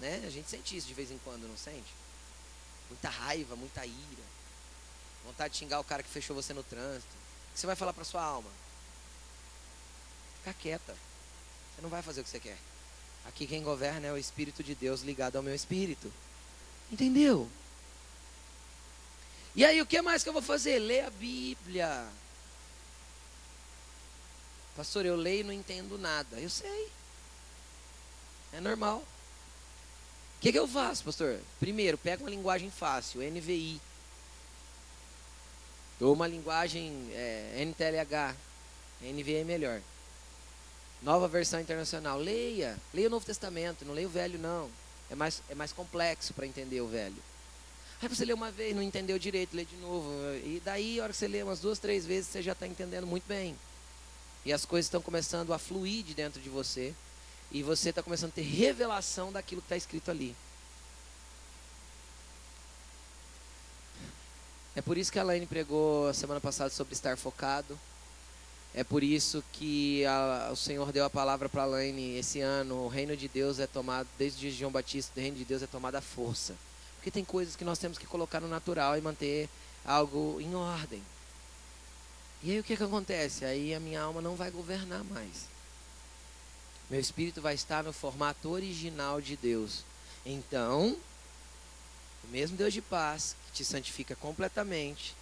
Né? 0.00 0.22
A 0.26 0.30
gente 0.30 0.48
sente 0.48 0.76
isso 0.76 0.86
de 0.86 0.94
vez 0.94 1.10
em 1.10 1.18
quando, 1.18 1.48
não 1.48 1.56
sente? 1.56 1.92
Muita 2.88 3.08
raiva, 3.08 3.56
muita 3.56 3.84
ira. 3.84 4.22
Vontade 5.24 5.52
de 5.52 5.58
xingar 5.58 5.80
o 5.80 5.84
cara 5.84 6.02
que 6.02 6.08
fechou 6.08 6.34
você 6.34 6.54
no 6.54 6.62
trânsito. 6.62 7.14
O 7.50 7.54
que 7.54 7.60
você 7.60 7.66
vai 7.66 7.76
falar 7.76 7.92
para 7.92 8.04
sua 8.04 8.22
alma? 8.22 8.50
Fica 10.38 10.54
quieta. 10.54 10.96
Você 11.74 11.82
não 11.82 11.90
vai 11.90 12.02
fazer 12.02 12.20
o 12.20 12.24
que 12.24 12.30
você 12.30 12.40
quer. 12.40 12.58
Aqui 13.26 13.46
quem 13.46 13.62
governa 13.62 14.06
é 14.06 14.12
o 14.12 14.16
Espírito 14.16 14.62
de 14.62 14.74
Deus 14.74 15.02
ligado 15.02 15.36
ao 15.36 15.42
meu 15.42 15.54
espírito. 15.54 16.10
Entendeu? 16.90 17.48
E 19.54 19.64
aí, 19.64 19.82
o 19.82 19.86
que 19.86 20.00
mais 20.00 20.22
que 20.22 20.28
eu 20.28 20.32
vou 20.32 20.40
fazer? 20.40 20.78
Ler 20.78 21.04
a 21.04 21.10
Bíblia. 21.10 22.08
Pastor, 24.78 25.04
eu 25.04 25.16
leio 25.16 25.40
e 25.40 25.42
não 25.42 25.52
entendo 25.52 25.98
nada. 25.98 26.38
Eu 26.38 26.48
sei. 26.48 26.88
É 28.52 28.60
normal. 28.60 28.98
O 28.98 30.40
que, 30.40 30.52
que 30.52 30.58
eu 30.58 30.68
faço, 30.68 31.02
pastor? 31.02 31.40
Primeiro, 31.58 31.98
pega 31.98 32.22
uma 32.22 32.30
linguagem 32.30 32.70
fácil, 32.70 33.20
NVI. 33.20 33.80
Ou 36.00 36.12
uma 36.12 36.28
linguagem 36.28 36.92
é, 37.10 37.64
NTLH. 37.66 38.36
NVI 39.02 39.34
é 39.34 39.44
melhor. 39.44 39.82
Nova 41.02 41.26
versão 41.26 41.60
internacional. 41.60 42.16
Leia. 42.16 42.78
Leia 42.94 43.08
o 43.08 43.10
Novo 43.10 43.26
Testamento. 43.26 43.84
Não 43.84 43.94
leia 43.94 44.06
o 44.06 44.10
velho, 44.10 44.38
não. 44.38 44.70
É 45.10 45.16
mais, 45.16 45.42
é 45.48 45.56
mais 45.56 45.72
complexo 45.72 46.32
para 46.32 46.46
entender 46.46 46.80
o 46.80 46.86
velho. 46.86 47.20
Aí 48.00 48.08
você 48.08 48.24
lê 48.24 48.32
uma 48.32 48.52
vez, 48.52 48.76
não 48.76 48.82
entendeu 48.82 49.18
direito, 49.18 49.56
lê 49.56 49.64
de 49.64 49.76
novo. 49.78 50.08
E 50.44 50.62
daí, 50.64 51.00
a 51.00 51.02
hora 51.02 51.12
que 51.12 51.18
você 51.18 51.26
lê 51.26 51.42
umas 51.42 51.58
duas, 51.58 51.80
três 51.80 52.06
vezes, 52.06 52.30
você 52.30 52.40
já 52.40 52.52
está 52.52 52.64
entendendo 52.64 53.08
muito 53.08 53.26
bem. 53.26 53.56
E 54.44 54.52
as 54.52 54.64
coisas 54.64 54.86
estão 54.86 55.02
começando 55.02 55.52
a 55.52 55.58
fluir 55.58 56.04
de 56.04 56.14
dentro 56.14 56.40
de 56.40 56.48
você. 56.48 56.94
E 57.50 57.62
você 57.62 57.90
está 57.90 58.02
começando 58.02 58.30
a 58.30 58.34
ter 58.34 58.42
revelação 58.42 59.32
daquilo 59.32 59.62
que 59.62 59.66
está 59.66 59.76
escrito 59.76 60.10
ali. 60.10 60.34
É 64.76 64.80
por 64.80 64.96
isso 64.96 65.10
que 65.10 65.18
a 65.18 65.24
Laine 65.24 65.46
pregou 65.46 66.12
semana 66.14 66.40
passada 66.40 66.70
sobre 66.70 66.94
estar 66.94 67.16
focado. 67.16 67.78
É 68.74 68.84
por 68.84 69.02
isso 69.02 69.42
que 69.52 70.04
a, 70.06 70.50
o 70.52 70.56
Senhor 70.56 70.92
deu 70.92 71.04
a 71.04 71.10
palavra 71.10 71.48
para 71.48 71.62
a 71.62 71.66
Laine 71.66 72.16
esse 72.16 72.40
ano. 72.40 72.84
O 72.84 72.88
reino 72.88 73.16
de 73.16 73.26
Deus 73.26 73.58
é 73.58 73.66
tomado, 73.66 74.06
desde 74.16 74.38
o 74.38 74.40
dia 74.42 74.50
de 74.52 74.58
João 74.58 74.70
Batista, 74.70 75.18
o 75.18 75.20
reino 75.20 75.36
de 75.36 75.44
Deus 75.44 75.62
é 75.62 75.66
tomado 75.66 75.96
à 75.96 76.00
força. 76.00 76.54
Porque 76.94 77.10
tem 77.10 77.24
coisas 77.24 77.56
que 77.56 77.64
nós 77.64 77.78
temos 77.78 77.98
que 77.98 78.06
colocar 78.06 78.40
no 78.40 78.46
natural 78.46 78.96
e 78.96 79.00
manter 79.00 79.48
algo 79.84 80.40
em 80.40 80.54
ordem. 80.54 81.02
E 82.42 82.52
aí 82.52 82.60
o 82.60 82.64
que, 82.64 82.76
que 82.76 82.82
acontece? 82.82 83.44
Aí 83.44 83.74
a 83.74 83.80
minha 83.80 84.00
alma 84.00 84.20
não 84.20 84.36
vai 84.36 84.50
governar 84.50 85.02
mais. 85.04 85.46
Meu 86.88 87.00
espírito 87.00 87.42
vai 87.42 87.54
estar 87.54 87.82
no 87.84 87.92
formato 87.92 88.48
original 88.48 89.20
de 89.20 89.36
Deus. 89.36 89.84
Então, 90.24 90.96
o 92.24 92.28
mesmo 92.28 92.56
Deus 92.56 92.72
de 92.72 92.80
paz, 92.80 93.36
que 93.46 93.52
te 93.52 93.64
santifica 93.64 94.14
completamente, 94.16 95.14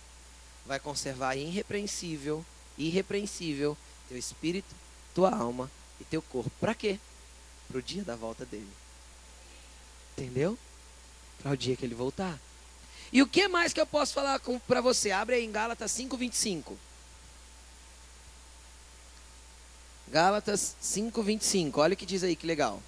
vai 0.65 0.79
conservar 0.79 1.37
irrepreensível, 1.37 2.45
irrepreensível 2.77 3.77
teu 4.09 4.19
espírito, 4.19 4.75
tua 5.15 5.35
alma 5.35 5.71
e 6.01 6.05
teu 6.05 6.23
corpo. 6.23 6.51
Para 6.61 6.75
quê? 6.75 6.99
Para 7.69 7.79
o 7.79 7.83
dia 7.83 8.05
da 8.05 8.15
volta 8.15 8.45
dele. 8.45 8.71
Entendeu? 10.17 10.59
Para 11.43 11.53
o 11.53 11.57
dia 11.57 11.77
que 11.77 11.85
ele 11.85 11.95
voltar. 11.95 12.39
E 13.13 13.23
o 13.23 13.27
que 13.27 13.49
mais 13.49 13.73
que 13.73 13.81
eu 13.81 13.87
posso 13.87 14.15
falar 14.15 14.41
para 14.67 14.81
você? 14.81 15.11
Abre 15.11 15.37
aí 15.37 15.45
em 15.45 15.53
Gálatas 15.53 15.91
5:25. 15.93 16.77
Gálatas 20.09 20.77
5:25. 20.81 21.79
Olha 21.79 21.95
o 21.95 21.97
que 21.97 22.07
diz 22.07 22.23
aí, 22.23 22.37
que 22.37 22.47
legal. 22.47 22.83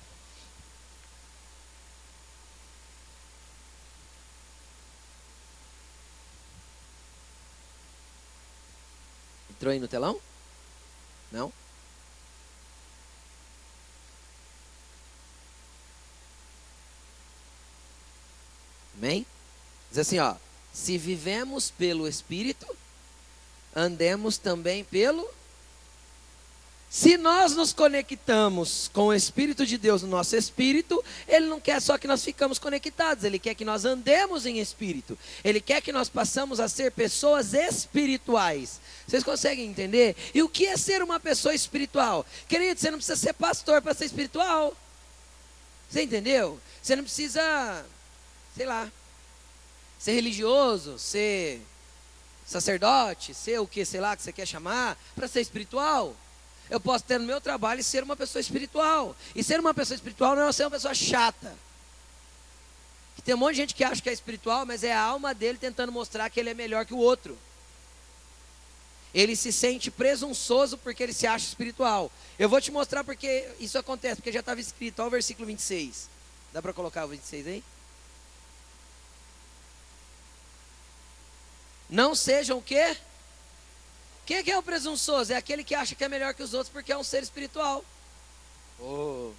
Entrou 9.51 9.73
aí 9.73 9.81
no 9.81 9.89
telão? 9.89 10.21
Não? 11.33 11.53
Amém? 18.97 19.27
Diz 19.91 19.99
assim, 19.99 20.19
ó. 20.19 20.37
Se 20.73 20.97
vivemos 20.97 21.71
pelo 21.71 22.07
Espírito, 22.07 22.67
andemos 23.75 24.39
também 24.39 24.85
pelo 24.85 25.29
se 26.91 27.19
nós 27.19 27.55
nos 27.55 27.75
conectamos 27.75 28.91
com 28.95 29.09
o 29.09 29.15
Espírito 29.15 29.67
de 29.67 29.77
Deus 29.77 30.01
no 30.01 30.09
nosso 30.09 30.35
espírito, 30.35 31.05
Ele 31.27 31.45
não 31.45 31.61
quer 31.61 31.83
só 31.83 31.99
que 31.99 32.07
nós 32.09 32.25
ficamos 32.25 32.59
conectados, 32.59 33.25
Ele 33.25 33.39
quer 33.39 33.55
que 33.55 33.65
nós 33.65 33.85
andemos 33.85 34.47
em 34.47 34.59
espírito. 34.59 35.19
Ele 35.45 35.61
quer 35.61 35.83
que 35.83 35.93
nós 35.93 36.09
passamos 36.09 36.59
a 36.61 36.69
ser 36.69 36.93
pessoas 36.93 37.53
espirituais. 37.53 38.81
Vocês 39.07 39.23
conseguem 39.23 39.67
entender? 39.67 40.17
E 40.35 40.43
o 40.43 40.49
que 40.49 40.67
é 40.67 40.79
ser 40.79 41.03
uma 41.03 41.21
pessoa 41.21 41.55
espiritual? 41.55 42.25
Querido, 42.49 42.81
você 42.81 42.91
não 42.91 42.99
precisa 42.99 43.17
ser 43.17 43.35
pastor 43.35 43.83
para 43.83 43.93
ser 43.93 44.07
espiritual. 44.07 44.75
Você 45.91 46.03
entendeu? 46.03 46.59
Você 46.83 46.97
não 46.97 47.05
precisa, 47.05 47.85
sei 48.57 48.65
lá. 48.65 48.91
ser 49.99 50.13
religioso, 50.13 50.99
ser 50.99 51.61
sacerdote, 52.47 53.35
ser 53.35 53.59
o 53.61 53.67
que, 53.67 53.85
sei 53.85 54.01
lá, 54.01 54.17
que 54.17 54.23
você 54.23 54.33
quer 54.33 54.47
chamar, 54.47 54.97
para 55.15 55.29
ser 55.29 55.43
espiritual. 55.43 56.17
Eu 56.71 56.81
posso 56.81 57.05
ter 57.05 57.19
no 57.19 57.27
meu 57.27 57.41
trabalho 57.41 57.81
e 57.81 57.85
ser 57.85 58.03
uma 58.03 58.17
pessoa 58.17 58.41
espiritual. 58.41 59.17
E 59.35 59.43
ser 59.43 59.59
uma 59.59 59.73
pessoa 59.73 59.95
espiritual 59.95 60.37
não 60.37 60.49
é 60.49 60.53
ser 60.53 60.65
uma 60.65 60.71
pessoa 60.71 60.95
chata. 60.95 61.57
Tem 63.25 63.35
um 63.35 63.39
monte 63.39 63.57
de 63.57 63.61
gente 63.61 63.75
que 63.75 63.85
acha 63.85 64.01
que 64.01 64.09
é 64.09 64.13
espiritual, 64.13 64.65
mas 64.65 64.83
é 64.83 64.91
a 64.91 65.03
alma 65.03 65.35
dele 65.35 65.59
tentando 65.59 65.93
mostrar 65.93 66.31
que 66.31 66.41
ele 66.41 66.49
é 66.49 66.55
melhor 66.55 66.87
que 66.87 66.95
o 66.95 66.99
outro. 66.99 67.37
Ele 69.13 69.37
se 69.37 69.53
sente 69.53 69.91
presunçoso 69.91 70.79
porque 70.79 71.03
ele 71.03 71.13
se 71.13 71.27
acha 71.27 71.47
espiritual. 71.47 72.11
Eu 72.39 72.49
vou 72.49 72.59
te 72.59 72.71
mostrar 72.71 73.05
porque 73.05 73.47
isso 73.61 73.77
acontece, 73.77 74.17
porque 74.17 74.33
já 74.33 74.41
estava 74.41 74.61
escrito, 74.61 75.01
olha 75.01 75.09
o 75.09 75.11
versículo 75.11 75.47
26. 75.47 76.09
Dá 76.55 76.63
para 76.63 76.73
colocar 76.73 77.05
o 77.05 77.09
26 77.09 77.47
aí? 77.49 77.65
Não 81.91 82.15
sejam 82.15 82.57
o 82.57 82.63
quê? 82.63 82.97
Quem 84.29 84.37
é, 84.37 84.43
que 84.43 84.51
é 84.51 84.59
o 84.59 84.63
presunçoso? 84.63 85.33
É 85.33 85.37
aquele 85.37 85.65
que 85.65 85.75
acha 85.75 85.95
que 85.95 86.05
é 86.05 86.09
melhor 86.09 86.35
que 86.35 86.43
os 86.43 86.53
outros 86.53 86.71
porque 86.71 86.93
é 86.93 86.99
um 86.99 87.03
ser 87.03 87.23
espiritual. 87.23 87.83
Oh. 88.79 89.33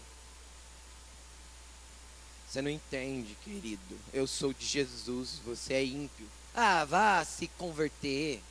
Você 2.48 2.60
não 2.60 2.72
entende, 2.72 3.38
querido. 3.44 4.00
Eu 4.12 4.26
sou 4.26 4.52
de 4.52 4.66
Jesus, 4.66 5.40
você 5.46 5.76
é 5.76 5.86
ímpio. 5.86 6.28
Ah, 6.56 6.86
vá 6.86 7.24
se 7.24 7.46
converter. 7.50 8.42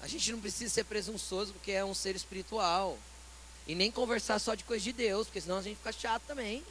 A 0.00 0.08
gente 0.08 0.32
não 0.32 0.40
precisa 0.40 0.72
ser 0.72 0.84
presunçoso 0.84 1.52
porque 1.52 1.72
é 1.72 1.84
um 1.84 1.92
ser 1.92 2.16
espiritual. 2.16 2.98
E 3.66 3.74
nem 3.74 3.92
conversar 3.92 4.38
só 4.38 4.54
de 4.54 4.64
coisa 4.64 4.82
de 4.82 4.94
Deus, 4.94 5.26
porque 5.26 5.42
senão 5.42 5.58
a 5.58 5.62
gente 5.62 5.76
fica 5.76 5.92
chato 5.92 6.22
também. 6.22 6.64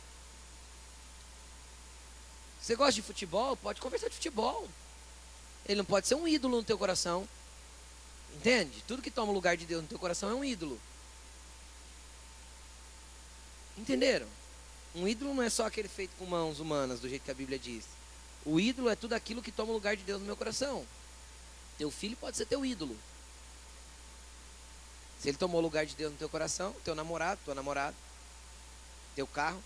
Você 2.59 2.75
gosta 2.75 2.93
de 2.93 3.03
futebol? 3.03 3.55
Pode 3.55 3.79
conversar 3.79 4.09
de 4.09 4.15
futebol. 4.15 4.67
Ele 5.65 5.77
não 5.77 5.85
pode 5.85 6.07
ser 6.07 6.15
um 6.15 6.27
ídolo 6.27 6.57
no 6.57 6.63
teu 6.63 6.77
coração. 6.77 7.27
Entende? 8.35 8.83
Tudo 8.87 9.01
que 9.01 9.11
toma 9.11 9.31
o 9.31 9.35
lugar 9.35 9.57
de 9.57 9.65
Deus 9.65 9.81
no 9.81 9.87
teu 9.87 9.99
coração 9.99 10.29
é 10.29 10.33
um 10.33 10.43
ídolo. 10.43 10.79
Entenderam? 13.77 14.27
Um 14.93 15.07
ídolo 15.07 15.33
não 15.33 15.43
é 15.43 15.49
só 15.49 15.65
aquele 15.65 15.87
feito 15.87 16.11
com 16.17 16.25
mãos 16.25 16.59
humanas, 16.59 16.99
do 16.99 17.07
jeito 17.07 17.23
que 17.23 17.31
a 17.31 17.35
Bíblia 17.35 17.57
diz. 17.57 17.85
O 18.45 18.59
ídolo 18.59 18.89
é 18.89 18.95
tudo 18.95 19.13
aquilo 19.13 19.41
que 19.41 19.51
toma 19.51 19.71
o 19.71 19.73
lugar 19.73 19.95
de 19.95 20.03
Deus 20.03 20.19
no 20.19 20.25
meu 20.25 20.35
coração. 20.35 20.85
Teu 21.77 21.89
filho 21.89 22.17
pode 22.17 22.37
ser 22.37 22.45
teu 22.45 22.65
ídolo. 22.65 22.97
Se 25.19 25.29
ele 25.29 25.37
tomou 25.37 25.59
o 25.59 25.63
lugar 25.63 25.85
de 25.85 25.95
Deus 25.95 26.11
no 26.11 26.17
teu 26.17 26.27
coração, 26.27 26.75
teu 26.83 26.95
namorado, 26.95 27.39
tua 27.45 27.53
namorada, 27.53 27.95
teu 29.15 29.27
carro, 29.27 29.63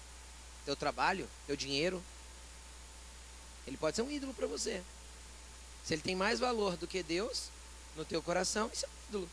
teu 0.65 0.75
trabalho, 0.75 1.29
teu 1.47 1.55
dinheiro, 1.55 2.03
ele 3.65 3.77
pode 3.77 3.95
ser 3.95 4.01
um 4.01 4.11
ídolo 4.11 4.33
para 4.33 4.47
você. 4.47 4.83
Se 5.86 5.93
ele 5.93 6.01
tem 6.01 6.15
mais 6.15 6.39
valor 6.39 6.75
do 6.77 6.88
que 6.88 7.03
Deus 7.03 7.49
no 7.95 8.03
teu 8.03 8.21
coração, 8.21 8.69
isso 8.73 8.86
é 8.86 8.89
um 8.89 9.09
ídolo. 9.09 9.29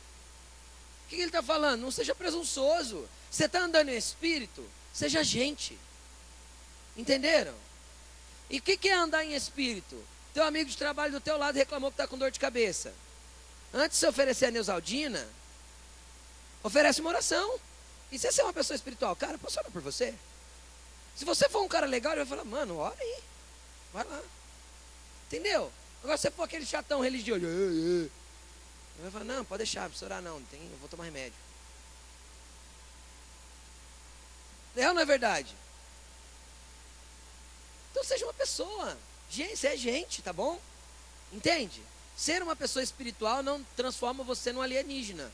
O 1.04 1.08
que 1.08 1.16
ele 1.16 1.24
está 1.24 1.42
falando? 1.42 1.80
Não 1.80 1.90
seja 1.90 2.14
presunçoso. 2.14 3.08
Você 3.30 3.46
está 3.46 3.60
andando 3.60 3.88
em 3.88 3.96
espírito? 3.96 4.64
Seja 4.92 5.24
gente. 5.24 5.78
Entenderam? 6.96 7.54
E 8.50 8.58
o 8.58 8.62
que, 8.62 8.88
é 8.88 8.92
andar 8.92 9.24
em 9.24 9.34
espírito? 9.34 10.02
Teu 10.34 10.44
amigo 10.44 10.68
de 10.68 10.76
trabalho 10.76 11.12
do 11.12 11.20
teu 11.20 11.38
lado 11.38 11.56
reclamou 11.56 11.90
que 11.90 11.94
está 11.94 12.06
com 12.06 12.18
dor 12.18 12.30
de 12.30 12.38
cabeça. 12.38 12.94
Antes 13.72 13.96
de 13.96 14.00
você 14.00 14.08
oferecer 14.08 14.46
a 14.46 14.50
Neusaldina, 14.50 15.26
Oferece 16.62 17.00
uma 17.00 17.10
oração. 17.10 17.58
E 18.10 18.18
se 18.18 18.30
você 18.30 18.40
é 18.40 18.44
uma 18.44 18.52
pessoa 18.52 18.76
espiritual, 18.76 19.16
cara, 19.16 19.38
posso 19.38 19.58
orar 19.58 19.70
por 19.72 19.82
você? 19.82 20.14
Se 21.16 21.24
você 21.24 21.48
for 21.48 21.62
um 21.62 21.68
cara 21.68 21.86
legal, 21.86 22.12
ele 22.12 22.24
vai 22.24 22.38
falar, 22.38 22.48
mano, 22.48 22.78
ora 22.78 22.96
aí. 22.98 23.18
Vai 23.92 24.04
lá. 24.04 24.22
Entendeu? 25.26 25.72
Agora 26.02 26.16
você 26.16 26.30
for 26.30 26.42
aquele 26.42 26.66
chatão 26.66 27.00
religioso, 27.00 27.44
ele 27.44 28.10
vai 29.02 29.10
falar, 29.10 29.24
não, 29.24 29.44
pode 29.44 29.58
deixar, 29.58 29.82
não 29.82 29.88
precisa 29.88 30.06
orar 30.06 30.22
não, 30.22 30.42
tem, 30.44 30.60
eu 30.60 30.78
vou 30.78 30.88
tomar 30.88 31.04
remédio. 31.04 31.38
É 34.76 34.88
ou 34.88 34.94
não 34.94 35.02
é 35.02 35.04
verdade? 35.04 35.54
Então 37.90 38.02
seja 38.02 38.24
uma 38.24 38.34
pessoa. 38.34 38.96
Gente, 39.30 39.66
é 39.66 39.76
gente, 39.76 40.22
tá 40.22 40.32
bom? 40.32 40.60
Entende? 41.32 41.82
Ser 42.16 42.42
uma 42.42 42.56
pessoa 42.56 42.82
espiritual 42.82 43.42
não 43.42 43.62
transforma 43.76 44.24
você 44.24 44.52
num 44.52 44.62
alienígena. 44.62 45.30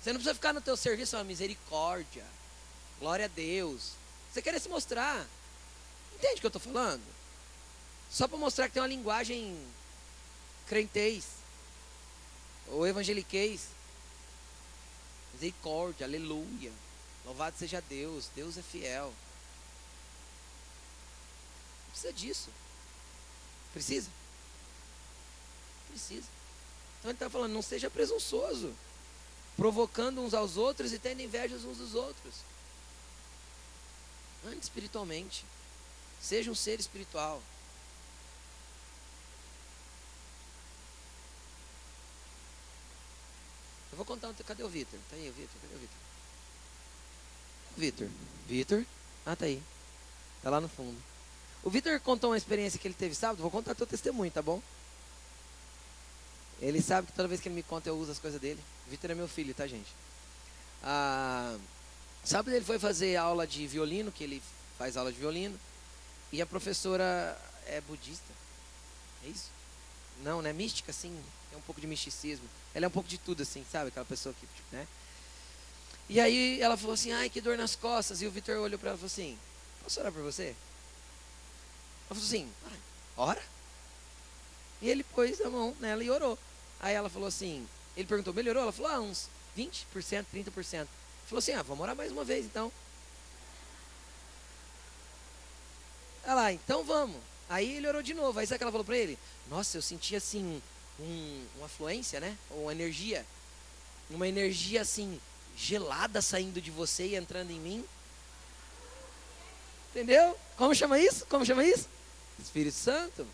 Você 0.00 0.12
não 0.12 0.18
precisa 0.18 0.34
ficar 0.34 0.54
no 0.54 0.60
teu 0.60 0.76
serviço, 0.76 1.16
uma 1.16 1.24
misericórdia. 1.24 2.24
Glória 2.98 3.26
a 3.26 3.28
Deus. 3.28 3.92
Você 4.32 4.40
quer 4.40 4.58
se 4.58 4.68
mostrar. 4.68 5.26
Entende 6.14 6.36
o 6.36 6.40
que 6.40 6.46
eu 6.46 6.48
estou 6.48 6.60
falando? 6.60 7.02
Só 8.10 8.26
para 8.26 8.38
mostrar 8.38 8.68
que 8.68 8.74
tem 8.74 8.82
uma 8.82 8.88
linguagem 8.88 9.56
crentez. 10.66 11.24
Ou 12.68 12.86
evangeliquez. 12.86 13.68
Misericórdia, 15.34 16.06
aleluia. 16.06 16.72
Louvado 17.24 17.56
seja 17.56 17.80
Deus. 17.80 18.28
Deus 18.34 18.58
é 18.58 18.62
fiel. 18.62 19.14
Não 21.84 21.90
precisa 21.92 22.12
disso. 22.12 22.50
Precisa? 23.72 24.10
Precisa. 25.88 26.28
Então 26.98 27.10
ele 27.10 27.16
está 27.16 27.30
falando, 27.30 27.52
não 27.52 27.62
seja 27.62 27.88
presunçoso 27.88 28.74
provocando 29.60 30.22
uns 30.22 30.32
aos 30.32 30.56
outros 30.56 30.90
e 30.90 30.98
tendo 30.98 31.20
inveja 31.20 31.54
uns 31.54 31.76
dos 31.76 31.94
outros. 31.94 32.36
Ande 34.46 34.60
espiritualmente. 34.60 35.44
Seja 36.18 36.50
um 36.50 36.54
ser 36.54 36.80
espiritual. 36.80 37.42
Eu 43.92 43.96
vou 43.96 44.04
contar. 44.04 44.32
Cadê 44.46 44.62
o 44.62 44.68
Vitor? 44.68 44.98
Tá 45.10 45.16
aí 45.16 45.28
o 45.28 45.32
Vitor? 45.32 45.60
Cadê 45.60 45.74
o 45.74 45.78
Vitor? 45.78 45.96
Vitor. 47.76 48.08
Vitor? 48.46 48.86
Ah, 49.26 49.36
tá 49.36 49.46
aí. 49.46 49.62
Tá 50.42 50.50
lá 50.50 50.60
no 50.60 50.68
fundo. 50.68 50.96
O 51.62 51.70
Vitor 51.70 52.00
contou 52.00 52.30
uma 52.30 52.36
experiência 52.36 52.78
que 52.78 52.86
ele 52.86 52.94
teve 52.94 53.14
sábado. 53.14 53.42
Vou 53.42 53.50
contar 53.50 53.74
teu 53.74 53.86
testemunho, 53.86 54.30
tá 54.30 54.42
bom? 54.42 54.62
Ele 56.60 56.80
sabe 56.82 57.06
que 57.06 57.12
toda 57.12 57.28
vez 57.28 57.40
que 57.40 57.48
ele 57.48 57.54
me 57.54 57.62
conta 57.62 57.88
eu 57.88 57.98
uso 57.98 58.12
as 58.12 58.18
coisas 58.18 58.40
dele. 58.40 58.62
Vitor 58.88 59.10
é 59.10 59.14
meu 59.14 59.28
filho, 59.28 59.54
tá, 59.54 59.66
gente? 59.66 59.94
Ah, 60.82 61.56
sábado 62.24 62.54
ele 62.54 62.64
foi 62.64 62.78
fazer 62.78 63.16
aula 63.16 63.46
de 63.46 63.66
violino, 63.66 64.12
que 64.12 64.24
ele 64.24 64.42
faz 64.78 64.96
aula 64.96 65.12
de 65.12 65.18
violino. 65.18 65.58
E 66.32 66.40
a 66.40 66.46
professora 66.46 67.36
é 67.66 67.80
budista. 67.80 68.32
É 69.24 69.28
isso? 69.28 69.50
Não, 70.22 70.42
né? 70.42 70.52
Mística, 70.52 70.92
sim. 70.92 71.18
Tem 71.50 71.58
um 71.58 71.62
pouco 71.62 71.80
de 71.80 71.86
misticismo. 71.86 72.48
Ela 72.74 72.86
é 72.86 72.88
um 72.88 72.92
pouco 72.92 73.08
de 73.08 73.18
tudo, 73.18 73.42
assim, 73.42 73.64
sabe? 73.70 73.88
Aquela 73.88 74.06
pessoa 74.06 74.34
que, 74.34 74.46
tipo, 74.46 74.76
né? 74.76 74.86
E 76.08 76.18
aí 76.18 76.60
ela 76.60 76.76
falou 76.76 76.94
assim, 76.94 77.12
ai, 77.12 77.30
que 77.30 77.40
dor 77.40 77.56
nas 77.56 77.76
costas. 77.76 78.20
E 78.20 78.26
o 78.26 78.30
Vitor 78.30 78.56
olhou 78.56 78.78
para 78.78 78.90
ela 78.90 78.96
e 78.96 79.00
falou 79.00 79.06
assim, 79.06 79.38
posso 79.82 80.00
orar 80.00 80.12
por 80.12 80.22
você? 80.22 80.56
Ela 82.08 82.08
falou 82.08 82.24
assim, 82.24 82.52
ora. 83.16 83.42
E 84.82 84.88
ele 84.88 85.04
pôs 85.04 85.40
a 85.40 85.48
mão 85.48 85.76
nela 85.78 86.02
e 86.02 86.10
orou. 86.10 86.38
Aí 86.80 86.94
ela 86.94 87.08
falou 87.08 87.28
assim, 87.28 87.66
ele 87.96 88.08
perguntou, 88.08 88.34
melhorou? 88.34 88.64
Ela 88.64 88.72
falou, 88.72 88.90
ah, 88.90 89.00
uns 89.00 89.28
20%, 89.56 90.24
30%. 90.34 90.88
Falou 91.26 91.38
assim, 91.38 91.52
ah, 91.52 91.62
vamos 91.62 91.82
orar 91.82 91.94
mais 91.94 92.10
uma 92.10 92.24
vez 92.24 92.44
então. 92.44 92.72
Olha 96.24 96.34
lá, 96.34 96.52
então 96.52 96.82
vamos. 96.82 97.20
Aí 97.50 97.76
ele 97.76 97.88
orou 97.88 98.00
de 98.00 98.14
novo. 98.14 98.38
Aí 98.38 98.46
sabe 98.46 98.54
o 98.54 98.58
que 98.58 98.64
ela 98.64 98.70
falou 98.70 98.84
para 98.84 98.96
ele? 98.96 99.18
Nossa, 99.48 99.76
eu 99.76 99.82
senti 99.82 100.14
assim, 100.14 100.62
um, 101.00 101.46
uma 101.58 101.68
fluência, 101.68 102.20
né? 102.20 102.38
Uma 102.48 102.70
energia. 102.70 103.26
Uma 104.08 104.28
energia 104.28 104.82
assim, 104.82 105.20
gelada 105.56 106.22
saindo 106.22 106.60
de 106.60 106.70
você 106.70 107.08
e 107.08 107.16
entrando 107.16 107.50
em 107.50 107.58
mim. 107.58 107.84
Entendeu? 109.90 110.38
Como 110.56 110.72
chama 110.76 111.00
isso? 111.00 111.26
Como 111.26 111.44
chama 111.44 111.64
isso? 111.64 111.88
Espírito 112.38 112.76
Santo. 112.76 113.26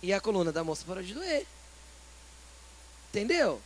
E 0.00 0.12
a 0.12 0.20
coluna 0.20 0.52
da 0.52 0.62
moça 0.62 0.84
parou 0.86 1.02
de 1.02 1.12
doer. 1.12 1.44
Entendeu? 3.08 3.60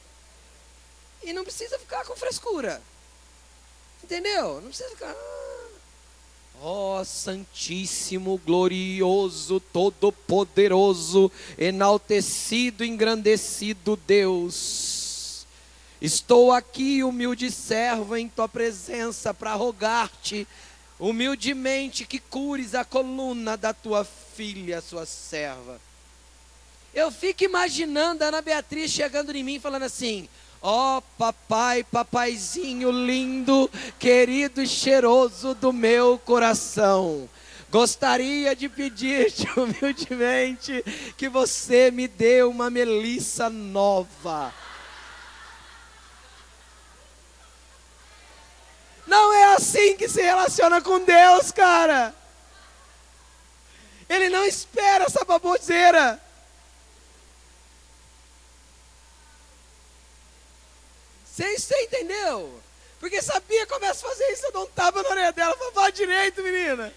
E 1.22 1.34
não 1.34 1.44
precisa 1.44 1.78
ficar 1.78 2.06
com 2.06 2.16
frescura. 2.16 2.82
Entendeu? 4.02 4.62
Não 4.62 4.68
precisa 4.68 4.88
ficar. 4.88 5.14
Ó 6.66 6.98
oh, 6.98 7.04
Santíssimo, 7.04 8.40
glorioso, 8.42 9.60
todo-poderoso, 9.60 11.30
enaltecido, 11.58 12.82
engrandecido 12.82 14.00
Deus. 14.06 15.46
Estou 16.00 16.52
aqui, 16.52 17.04
humilde 17.04 17.50
servo, 17.50 18.16
em 18.16 18.30
tua 18.30 18.48
presença 18.48 19.34
para 19.34 19.52
rogar-te, 19.52 20.48
humildemente, 20.98 22.06
que 22.06 22.18
cures 22.18 22.74
a 22.74 22.82
coluna 22.82 23.58
da 23.58 23.74
tua 23.74 24.02
filha, 24.02 24.80
sua 24.80 25.04
serva. 25.04 25.78
Eu 26.94 27.12
fico 27.12 27.44
imaginando 27.44 28.24
a 28.24 28.28
Ana 28.28 28.40
Beatriz 28.40 28.90
chegando 28.90 29.36
em 29.36 29.44
mim 29.44 29.60
falando 29.60 29.82
assim: 29.82 30.30
Ó 30.66 30.96
oh, 30.96 31.02
papai, 31.18 31.84
papaizinho 31.84 32.90
lindo, 32.90 33.70
querido 33.98 34.62
e 34.62 34.66
cheiroso 34.66 35.54
do 35.54 35.74
meu 35.74 36.18
coração. 36.18 37.28
Gostaria 37.70 38.56
de 38.56 38.70
pedir-te 38.70 39.46
humildemente 39.60 40.82
que 41.18 41.28
você 41.28 41.90
me 41.90 42.08
dê 42.08 42.42
uma 42.44 42.70
melissa 42.70 43.50
nova. 43.50 44.54
Não 49.06 49.34
é 49.34 49.54
assim 49.56 49.98
que 49.98 50.08
se 50.08 50.22
relaciona 50.22 50.80
com 50.80 50.98
Deus, 50.98 51.52
cara. 51.52 52.14
Ele 54.08 54.30
não 54.30 54.46
espera 54.46 55.04
essa 55.04 55.26
baboseira. 55.26 56.23
Você, 61.34 61.82
entendeu? 61.82 62.62
Porque 63.00 63.20
sabia 63.20 63.66
começa 63.66 64.06
a 64.06 64.08
fazer 64.08 64.24
isso, 64.32 64.46
eu 64.46 64.52
dou 64.52 64.64
um 64.64 64.70
tapa 64.70 65.02
na 65.02 65.08
orelha 65.08 65.32
dela, 65.32 65.56
vá 65.72 65.90
direito, 65.90 66.42
menina. 66.42 66.94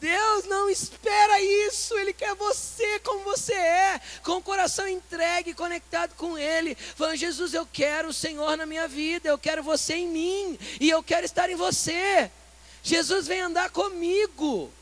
Deus 0.00 0.46
não 0.46 0.68
espera 0.70 1.40
isso, 1.40 1.96
Ele 1.96 2.12
quer 2.12 2.34
você 2.34 2.98
como 3.00 3.20
você 3.20 3.52
é, 3.52 4.00
com 4.24 4.32
o 4.32 4.42
coração 4.42 4.88
entregue, 4.88 5.54
conectado 5.54 6.14
com 6.16 6.36
Ele, 6.36 6.74
falando: 6.74 7.16
Jesus, 7.16 7.52
eu 7.54 7.68
quero 7.70 8.08
o 8.08 8.12
Senhor 8.12 8.56
na 8.56 8.66
minha 8.66 8.88
vida, 8.88 9.28
eu 9.28 9.38
quero 9.38 9.62
você 9.62 9.94
em 9.94 10.08
mim, 10.08 10.58
e 10.80 10.90
eu 10.90 11.02
quero 11.02 11.26
estar 11.26 11.48
em 11.50 11.54
você. 11.54 12.30
Jesus 12.82 13.28
vem 13.28 13.42
andar 13.42 13.70
comigo. 13.70 14.72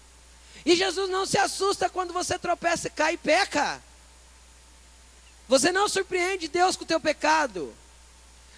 E 0.65 0.77
Jesus 0.77 1.09
não 1.11 1.25
se 1.27 1.39
assusta 1.39 1.89
quando 1.89 2.13
você 2.13 2.39
tropeça, 2.39 2.91
cai 2.91 3.15
e 3.15 3.19
peca. 3.19 3.83
Você 5.49 5.73
não 5.73 5.89
surpreende 5.89 6.49
Deus 6.49 6.77
com 6.77 6.85
o 6.85 6.87
teu 6.87 7.01
pecado. 7.01 7.75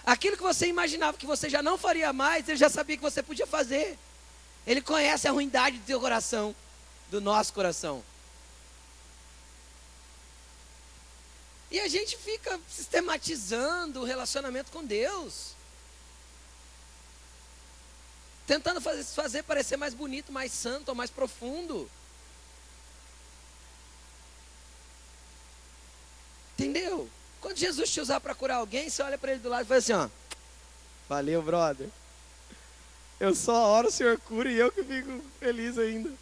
Aquilo 0.05 0.37
que 0.37 0.43
você 0.43 0.67
imaginava 0.67 1.17
que 1.17 1.27
você 1.27 1.49
já 1.49 1.63
não 1.63 1.79
faria 1.79 2.13
mais, 2.13 2.49
Ele 2.49 2.59
já 2.59 2.69
sabia 2.69 2.97
que 2.97 3.03
você 3.03 3.23
podia 3.23 3.47
fazer. 3.47 3.99
Ele 4.67 4.81
conhece 4.81 5.27
a 5.27 5.33
ruindade 5.33 5.79
do 5.79 5.87
teu 5.87 6.01
coração, 6.01 6.55
do 7.11 7.21
nosso 7.21 7.53
coração. 7.53 8.05
E 11.71 11.81
a 11.81 11.89
gente 11.89 12.19
fica 12.19 12.61
sistematizando 12.69 14.01
o 14.01 14.05
relacionamento 14.05 14.71
com 14.71 14.85
Deus. 14.85 15.55
Tentando 18.53 18.83
fazer, 18.83 19.03
fazer 19.03 19.43
parecer 19.45 19.79
mais 19.79 19.95
bonito, 19.95 20.31
mais 20.31 20.53
santo 20.53 20.95
mais 20.95 21.09
profundo. 21.09 21.91
Entendeu? 26.53 27.09
Quando 27.41 27.57
Jesus 27.57 27.89
te 27.89 27.99
usar 27.99 28.21
para 28.21 28.35
curar 28.35 28.57
alguém, 28.57 28.91
você 28.91 29.03
olha 29.03 29.17
para 29.17 29.33
ele 29.33 29.41
do 29.41 29.49
lado 29.49 29.65
e 29.65 29.69
fala 29.69 29.79
assim: 29.79 29.95
ó, 29.95 30.07
valeu, 31.09 31.41
brother. 31.41 31.89
Eu 33.19 33.35
só 33.35 33.55
oro, 33.55 33.89
o 33.89 33.91
Senhor 33.91 34.21
cura 34.21 34.53
e 34.53 34.59
eu 34.59 34.71
que 34.71 34.85
fico 34.85 35.25
feliz 35.41 35.79
ainda. 35.79 36.13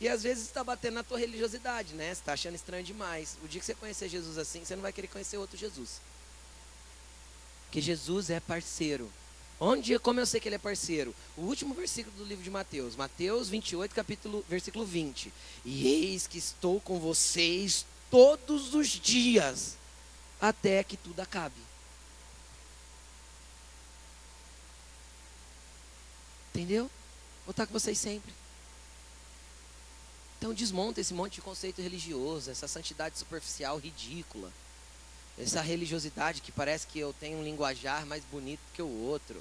E 0.00 0.08
às 0.08 0.22
vezes 0.22 0.44
está 0.44 0.62
batendo 0.62 0.94
na 0.94 1.02
tua 1.02 1.18
religiosidade, 1.18 1.92
né? 1.94 2.14
Você 2.14 2.20
está 2.20 2.34
achando 2.34 2.54
estranho 2.54 2.84
demais. 2.84 3.36
O 3.42 3.48
dia 3.48 3.58
que 3.58 3.66
você 3.66 3.74
conhecer 3.74 4.08
Jesus 4.08 4.38
assim, 4.38 4.64
você 4.64 4.76
não 4.76 4.82
vai 4.82 4.92
querer 4.92 5.08
conhecer 5.08 5.38
outro 5.38 5.56
Jesus. 5.56 6.00
Porque 7.68 7.82
Jesus 7.82 8.30
é 8.30 8.40
parceiro. 8.40 9.12
Onde, 9.60 9.98
como 9.98 10.20
eu 10.20 10.26
sei 10.26 10.40
que 10.40 10.48
ele 10.48 10.54
é 10.54 10.58
parceiro? 10.58 11.14
O 11.36 11.42
último 11.42 11.74
versículo 11.74 12.16
do 12.16 12.24
livro 12.24 12.42
de 12.42 12.50
Mateus, 12.50 12.96
Mateus 12.96 13.48
28, 13.48 13.94
capítulo, 13.94 14.44
versículo 14.48 14.86
20. 14.86 15.30
E 15.66 15.86
eis 15.86 16.26
que 16.26 16.38
estou 16.38 16.80
com 16.80 16.98
vocês 16.98 17.84
todos 18.10 18.74
os 18.74 18.88
dias, 18.88 19.76
até 20.40 20.82
que 20.82 20.96
tudo 20.96 21.20
acabe. 21.20 21.60
Entendeu? 26.54 26.90
Vou 27.44 27.50
estar 27.50 27.66
com 27.66 27.72
vocês 27.72 27.98
sempre. 27.98 28.32
Então 30.38 30.54
desmonta 30.54 31.00
esse 31.00 31.12
monte 31.12 31.34
de 31.34 31.40
conceito 31.42 31.82
religioso, 31.82 32.50
essa 32.50 32.66
santidade 32.66 33.18
superficial 33.18 33.76
ridícula. 33.76 34.52
Essa 35.38 35.60
religiosidade 35.60 36.42
que 36.42 36.50
parece 36.50 36.86
que 36.86 36.98
eu 36.98 37.12
tenho 37.12 37.38
um 37.38 37.44
linguajar 37.44 38.04
mais 38.04 38.24
bonito 38.24 38.60
que 38.74 38.82
o 38.82 38.88
outro. 38.88 39.40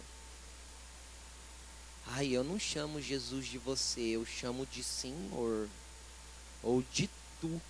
Ai, 2.06 2.28
eu 2.28 2.44
não 2.44 2.60
chamo 2.60 3.02
Jesus 3.02 3.48
de 3.48 3.58
você, 3.58 4.02
eu 4.02 4.26
chamo 4.26 4.66
de 4.68 4.84
Senhor. 4.84 5.68
Ou 6.62 6.84
de 6.84 7.10
tu. 7.42 7.62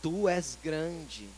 Tu 0.00 0.28
és 0.28 0.56
grande. 0.62 1.28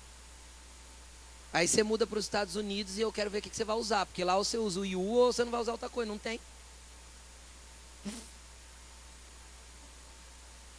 Aí 1.52 1.66
você 1.66 1.82
muda 1.82 2.06
para 2.06 2.18
os 2.18 2.26
Estados 2.26 2.54
Unidos 2.54 2.98
e 2.98 3.00
eu 3.00 3.10
quero 3.10 3.30
ver 3.30 3.38
o 3.38 3.42
que, 3.42 3.54
você 3.54 3.64
vai 3.64 3.76
usar. 3.76 4.04
Porque 4.04 4.22
lá 4.22 4.36
você 4.36 4.58
usa 4.58 4.80
o 4.80 4.84
you 4.84 5.00
ou 5.00 5.32
você 5.32 5.42
não 5.42 5.50
vai 5.50 5.60
usar 5.60 5.72
outra 5.72 5.88
coisa. 5.88 6.10
Não 6.10 6.18
tem. 6.18 6.38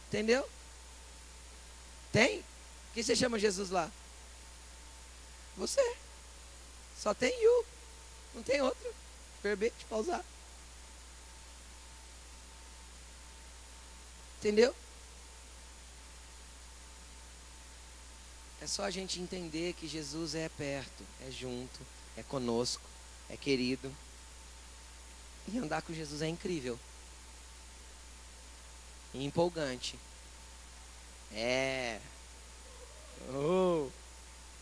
Entendeu? 0.08 0.48
Tem? 2.12 2.44
O 3.00 3.02
que 3.02 3.06
você 3.06 3.16
chama 3.16 3.38
Jesus 3.38 3.70
lá? 3.70 3.90
Você. 5.56 5.96
Só 6.98 7.14
tem 7.14 7.32
you. 7.42 7.64
Não 8.34 8.42
tem 8.42 8.60
outro 8.60 8.94
verbete 9.42 9.86
para 9.86 9.96
usar. 9.96 10.24
Entendeu? 14.38 14.76
É 18.60 18.66
só 18.66 18.84
a 18.84 18.90
gente 18.90 19.18
entender 19.18 19.72
que 19.72 19.88
Jesus 19.88 20.34
é 20.34 20.50
perto, 20.50 21.02
é 21.26 21.30
junto, 21.30 21.80
é 22.18 22.22
conosco, 22.22 22.84
é 23.30 23.36
querido. 23.38 23.90
E 25.48 25.56
andar 25.56 25.80
com 25.80 25.94
Jesus 25.94 26.20
é 26.20 26.28
incrível. 26.28 26.78
E 29.14 29.24
empolgante. 29.24 29.98
É. 31.32 31.98
Oh, 33.28 33.88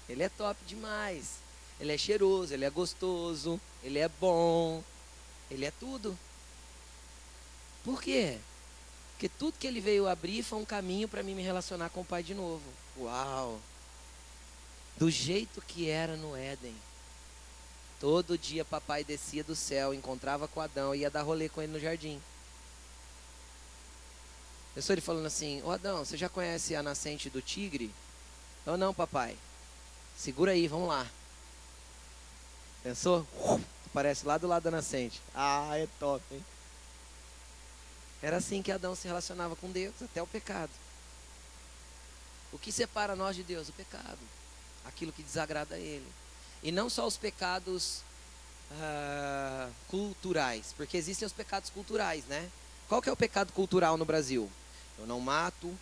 ele 0.09 0.23
é 0.23 0.29
top 0.29 0.59
demais. 0.67 1.37
Ele 1.81 1.93
é 1.93 1.99
cheiroso, 1.99 2.53
ele 2.53 2.65
é 2.65 2.71
gostoso, 2.71 3.61
ele 3.83 3.99
é 3.99 4.09
bom, 4.09 4.83
ele 5.51 5.65
é 5.65 5.71
tudo. 5.71 6.19
Por 7.85 8.03
quê? 8.03 8.39
Porque 9.13 9.29
tudo 9.29 9.59
que 9.59 9.67
ele 9.67 9.81
veio 9.81 10.09
abrir 10.09 10.43
foi 10.43 10.59
um 10.59 10.65
caminho 10.65 11.09
para 11.09 11.23
mim 11.23 11.35
me 11.35 11.43
relacionar 11.43 11.91
com 11.91 12.01
o 12.01 12.05
Pai 12.05 12.23
de 12.23 12.35
novo. 12.35 12.65
Uau! 12.99 13.61
do 14.99 15.09
jeito 15.11 15.63
que 15.63 15.89
era 15.89 16.17
no 16.17 16.37
Éden. 16.37 16.75
Todo 18.01 18.39
dia 18.39 18.65
papai 18.65 19.05
descia 19.05 19.43
do 19.45 19.55
céu, 19.55 19.95
encontrava 19.95 20.47
com 20.49 20.61
Adão 20.61 20.95
e 20.95 21.01
ia 21.01 21.11
dar 21.11 21.23
rolê 21.23 21.49
com 21.49 21.63
ele 21.63 21.73
no 21.73 21.81
jardim. 21.81 22.21
Pensou 24.75 24.95
ele 24.95 25.01
falando 25.01 25.27
assim: 25.27 25.63
Ô 25.63 25.71
Adão, 25.71 26.05
você 26.05 26.17
já 26.17 26.29
conhece 26.29 26.75
a 26.75 26.83
nascente 26.83 27.31
do 27.31 27.41
tigre? 27.41 27.93
Ou 28.69 28.77
não, 28.77 28.95
papai? 28.95 29.37
Segura 30.17 30.53
aí, 30.53 30.69
vamos 30.69 30.89
lá. 30.89 31.07
Pensou? 32.83 33.27
Aparece 33.87 34.27
lá 34.27 34.39
do 34.39 34.47
lado 34.47 34.63
da 34.63 34.71
nascente. 34.71 35.21
Ah, 35.35 35.77
é 35.77 35.89
top, 35.99 36.23
hein? 36.31 36.45
Era 38.23 38.37
assim 38.37 38.63
que 38.63 38.71
Adão 38.71 38.95
se 38.95 39.07
relacionava 39.07 39.57
com 39.57 39.71
Deus, 39.71 39.95
até 40.03 40.23
o 40.23 40.27
pecado. 40.27 40.73
O 42.53 42.59
que 42.59 42.71
separa 42.71 43.17
nós 43.17 43.35
de 43.35 43.43
Deus? 43.43 43.69
O 43.69 43.73
pecado 43.73 44.19
aquilo 44.89 45.13
que 45.13 45.23
desagrada 45.23 45.77
a 45.77 45.79
Ele. 45.79 46.07
E 46.63 46.73
não 46.73 46.91
só 46.91 47.07
os 47.07 47.17
pecados 47.17 48.03
uh, 48.73 49.73
culturais, 49.89 50.75
porque 50.77 50.97
existem 50.97 51.27
os 51.27 51.33
pecados 51.33 51.71
culturais, 51.71 52.25
né? 52.25 52.51
Qual 52.89 53.03
que 53.03 53.09
é 53.09 53.13
o 53.13 53.17
pecado 53.17 53.53
cultural 53.53 53.97
no 53.97 54.05
Brasil? 54.05 54.51
Eu 54.99 55.07
não 55.07 55.21
mato, 55.21 55.73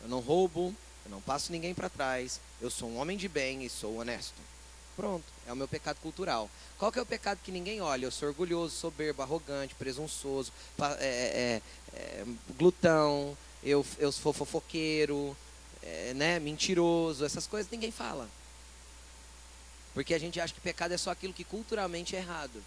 eu 0.00 0.08
não 0.08 0.20
roubo, 0.20 0.74
eu 1.04 1.10
não 1.10 1.20
passo 1.20 1.52
ninguém 1.52 1.74
para 1.74 1.88
trás, 1.88 2.40
eu 2.60 2.70
sou 2.70 2.88
um 2.88 2.98
homem 2.98 3.16
de 3.16 3.28
bem 3.28 3.64
e 3.64 3.70
sou 3.70 3.96
honesto. 3.96 4.40
Pronto, 4.96 5.24
é 5.46 5.52
o 5.52 5.56
meu 5.56 5.66
pecado 5.66 5.98
cultural. 6.00 6.48
Qual 6.78 6.92
que 6.92 6.98
é 6.98 7.02
o 7.02 7.06
pecado 7.06 7.40
que 7.42 7.50
ninguém 7.50 7.80
olha? 7.80 8.06
Eu 8.06 8.10
sou 8.10 8.28
orgulhoso, 8.28 8.76
soberbo, 8.76 9.22
arrogante, 9.22 9.74
presunçoso, 9.74 10.52
é, 11.00 11.62
é, 11.92 11.96
é, 11.96 12.24
glutão, 12.56 13.36
eu, 13.62 13.84
eu 13.98 14.12
sou 14.12 14.32
fofoqueiro, 14.32 15.36
é, 15.82 16.14
né, 16.14 16.38
mentiroso, 16.38 17.24
essas 17.24 17.46
coisas 17.46 17.70
ninguém 17.70 17.90
fala. 17.90 18.28
Porque 19.92 20.14
a 20.14 20.18
gente 20.18 20.40
acha 20.40 20.54
que 20.54 20.60
pecado 20.60 20.92
é 20.92 20.98
só 20.98 21.10
aquilo 21.10 21.32
que 21.32 21.44
culturalmente 21.44 22.16
é 22.16 22.18
errado. 22.18 22.62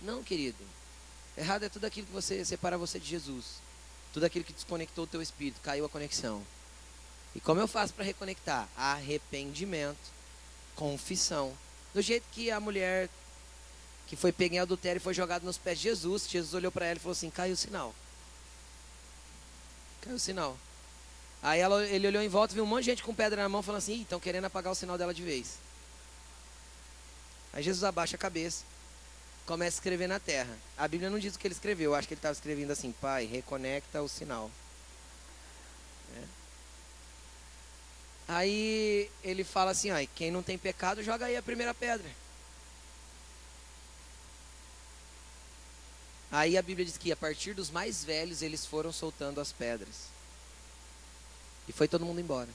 Não, 0.00 0.22
querido. 0.22 0.64
Errado 1.36 1.64
é 1.64 1.68
tudo 1.68 1.84
aquilo 1.84 2.06
que 2.06 2.12
você 2.12 2.44
separa 2.44 2.78
você 2.78 2.98
de 2.98 3.06
Jesus. 3.06 3.60
Tudo 4.12 4.24
aquilo 4.24 4.44
que 4.44 4.52
desconectou 4.52 5.04
o 5.04 5.06
teu 5.06 5.22
espírito, 5.22 5.60
caiu 5.60 5.84
a 5.84 5.88
conexão. 5.88 6.44
E 7.34 7.40
como 7.40 7.60
eu 7.60 7.68
faço 7.68 7.94
para 7.94 8.04
reconectar? 8.04 8.68
Arrependimento, 8.76 10.10
confissão. 10.74 11.56
Do 11.94 12.02
jeito 12.02 12.24
que 12.32 12.50
a 12.50 12.60
mulher 12.60 13.08
que 14.10 14.16
foi 14.16 14.32
pego 14.32 14.56
em 14.56 14.58
adultério 14.58 14.98
e 14.98 15.00
foi 15.00 15.14
jogado 15.14 15.44
nos 15.44 15.56
pés 15.56 15.78
de 15.78 15.84
Jesus. 15.84 16.28
Jesus 16.28 16.52
olhou 16.52 16.72
para 16.72 16.84
ela 16.84 16.96
e 16.96 17.00
falou 17.00 17.12
assim: 17.12 17.30
caiu 17.30 17.54
o 17.54 17.56
sinal. 17.56 17.94
Caiu 20.00 20.16
o 20.16 20.18
sinal. 20.18 20.58
Aí 21.40 21.60
ela, 21.60 21.86
ele 21.86 22.08
olhou 22.08 22.20
em 22.20 22.28
volta, 22.28 22.52
viu 22.52 22.64
um 22.64 22.66
monte 22.66 22.86
de 22.86 22.90
gente 22.90 23.04
com 23.04 23.14
pedra 23.14 23.40
na 23.40 23.48
mão, 23.48 23.62
falando 23.62 23.78
assim: 23.78 24.02
estão 24.02 24.18
querendo 24.18 24.46
apagar 24.46 24.72
o 24.72 24.74
sinal 24.74 24.98
dela 24.98 25.14
de 25.14 25.22
vez. 25.22 25.58
Aí 27.52 27.62
Jesus 27.62 27.84
abaixa 27.84 28.16
a 28.16 28.18
cabeça, 28.18 28.64
começa 29.46 29.76
a 29.76 29.78
escrever 29.78 30.08
na 30.08 30.18
terra. 30.18 30.58
A 30.76 30.88
Bíblia 30.88 31.08
não 31.08 31.20
diz 31.20 31.36
o 31.36 31.38
que 31.38 31.46
ele 31.46 31.54
escreveu, 31.54 31.92
eu 31.92 31.94
acho 31.94 32.08
que 32.08 32.14
ele 32.14 32.18
estava 32.18 32.32
escrevendo 32.32 32.72
assim: 32.72 32.90
Pai, 32.90 33.26
reconecta 33.26 34.02
o 34.02 34.08
sinal. 34.08 34.50
É. 36.16 36.24
Aí 38.32 39.10
ele 39.24 39.42
fala 39.42 39.72
assim: 39.72 39.90
ó, 39.90 39.96
quem 40.14 40.30
não 40.30 40.40
tem 40.40 40.56
pecado, 40.56 41.02
joga 41.02 41.26
aí 41.26 41.36
a 41.36 41.42
primeira 41.42 41.74
pedra. 41.74 42.08
Aí 46.30 46.56
a 46.56 46.62
Bíblia 46.62 46.86
diz 46.86 46.96
que 46.96 47.10
a 47.10 47.16
partir 47.16 47.54
dos 47.54 47.70
mais 47.70 48.04
velhos 48.04 48.40
eles 48.40 48.64
foram 48.64 48.92
soltando 48.92 49.40
as 49.40 49.50
pedras. 49.50 50.10
E 51.66 51.72
foi 51.72 51.88
todo 51.88 52.04
mundo 52.04 52.20
embora. 52.20 52.48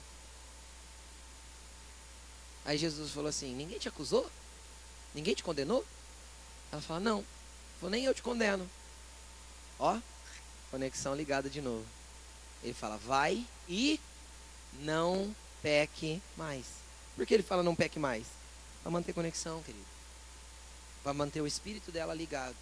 Aí 2.63 2.77
Jesus 2.77 3.11
falou 3.11 3.27
assim: 3.27 3.53
Ninguém 3.53 3.77
te 3.77 3.89
acusou? 3.89 4.31
Ninguém 5.13 5.35
te 5.35 5.43
condenou? 5.43 5.85
Ela 6.71 6.81
fala: 6.81 7.01
Não, 7.01 7.25
falou, 7.81 7.91
nem 7.91 8.05
eu 8.05 8.13
te 8.13 8.21
condeno. 8.21 8.69
Ó, 9.77 9.99
conexão 10.71 11.13
ligada 11.13 11.49
de 11.49 11.59
novo. 11.59 11.85
Ele 12.63 12.73
fala: 12.73 12.95
Vai 12.95 13.45
e 13.67 13.99
não 14.79 15.35
peque 15.65 16.21
mais. 16.37 16.63
Por 17.15 17.25
que 17.25 17.33
ele 17.33 17.41
fala 17.41 17.63
não 17.63 17.75
peque 17.75 17.97
mais? 17.97 18.27
Para 18.83 18.91
manter 18.91 19.13
conexão, 19.13 19.63
querido. 19.63 19.83
Para 21.03 21.11
manter 21.11 21.41
o 21.41 21.47
espírito 21.47 21.91
dela 21.91 22.13
ligado. 22.13 22.55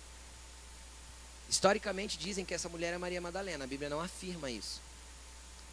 Historicamente 1.49 2.17
dizem 2.17 2.45
que 2.45 2.53
essa 2.53 2.69
mulher 2.69 2.93
é 2.93 2.97
Maria 2.97 3.19
Madalena. 3.19 3.65
A 3.65 3.67
Bíblia 3.67 3.89
não 3.89 3.99
afirma 3.99 4.49
isso. 4.49 4.81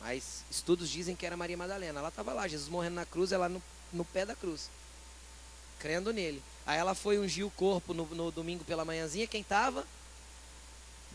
Mas 0.01 0.43
estudos 0.51 0.91
dizem 0.91 1.14
que 1.14 1.24
era 1.24 1.37
Maria 1.37 1.57
Madalena. 1.57 2.01
Ela 2.01 2.09
estava 2.09 2.33
lá, 2.33 2.49
Jesus 2.49 2.68
morrendo 2.68 2.97
na 2.97 3.07
cruz, 3.07 3.31
ela 3.31 3.49
no, 3.49 3.62
no 3.93 4.05
pé 4.05 4.26
da 4.26 4.35
cruz. 4.35 4.68
Crendo 5.78 6.12
nele. 6.12 6.43
Aí 6.66 6.81
ela 6.81 6.97
foi 6.97 7.16
ungir 7.16 7.47
o 7.47 7.51
corpo 7.53 7.95
no, 7.95 8.07
no 8.07 8.33
domingo 8.33 8.64
pela 8.64 8.85
manhãzinha. 8.85 9.28
Quem 9.28 9.43
estava? 9.43 9.87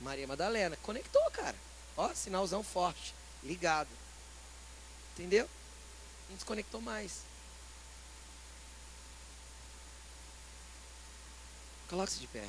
Maria 0.02 0.28
Madalena. 0.28 0.78
Conectou, 0.78 1.30
cara. 1.32 1.58
Ó, 1.98 2.14
sinalzão 2.14 2.64
forte. 2.64 3.14
Ligado. 3.44 3.90
Entendeu? 5.14 5.50
Não 6.36 6.38
desconectou 6.38 6.82
mais. 6.82 7.22
Coloque-se 11.88 12.20
de 12.20 12.28
pé. 12.28 12.46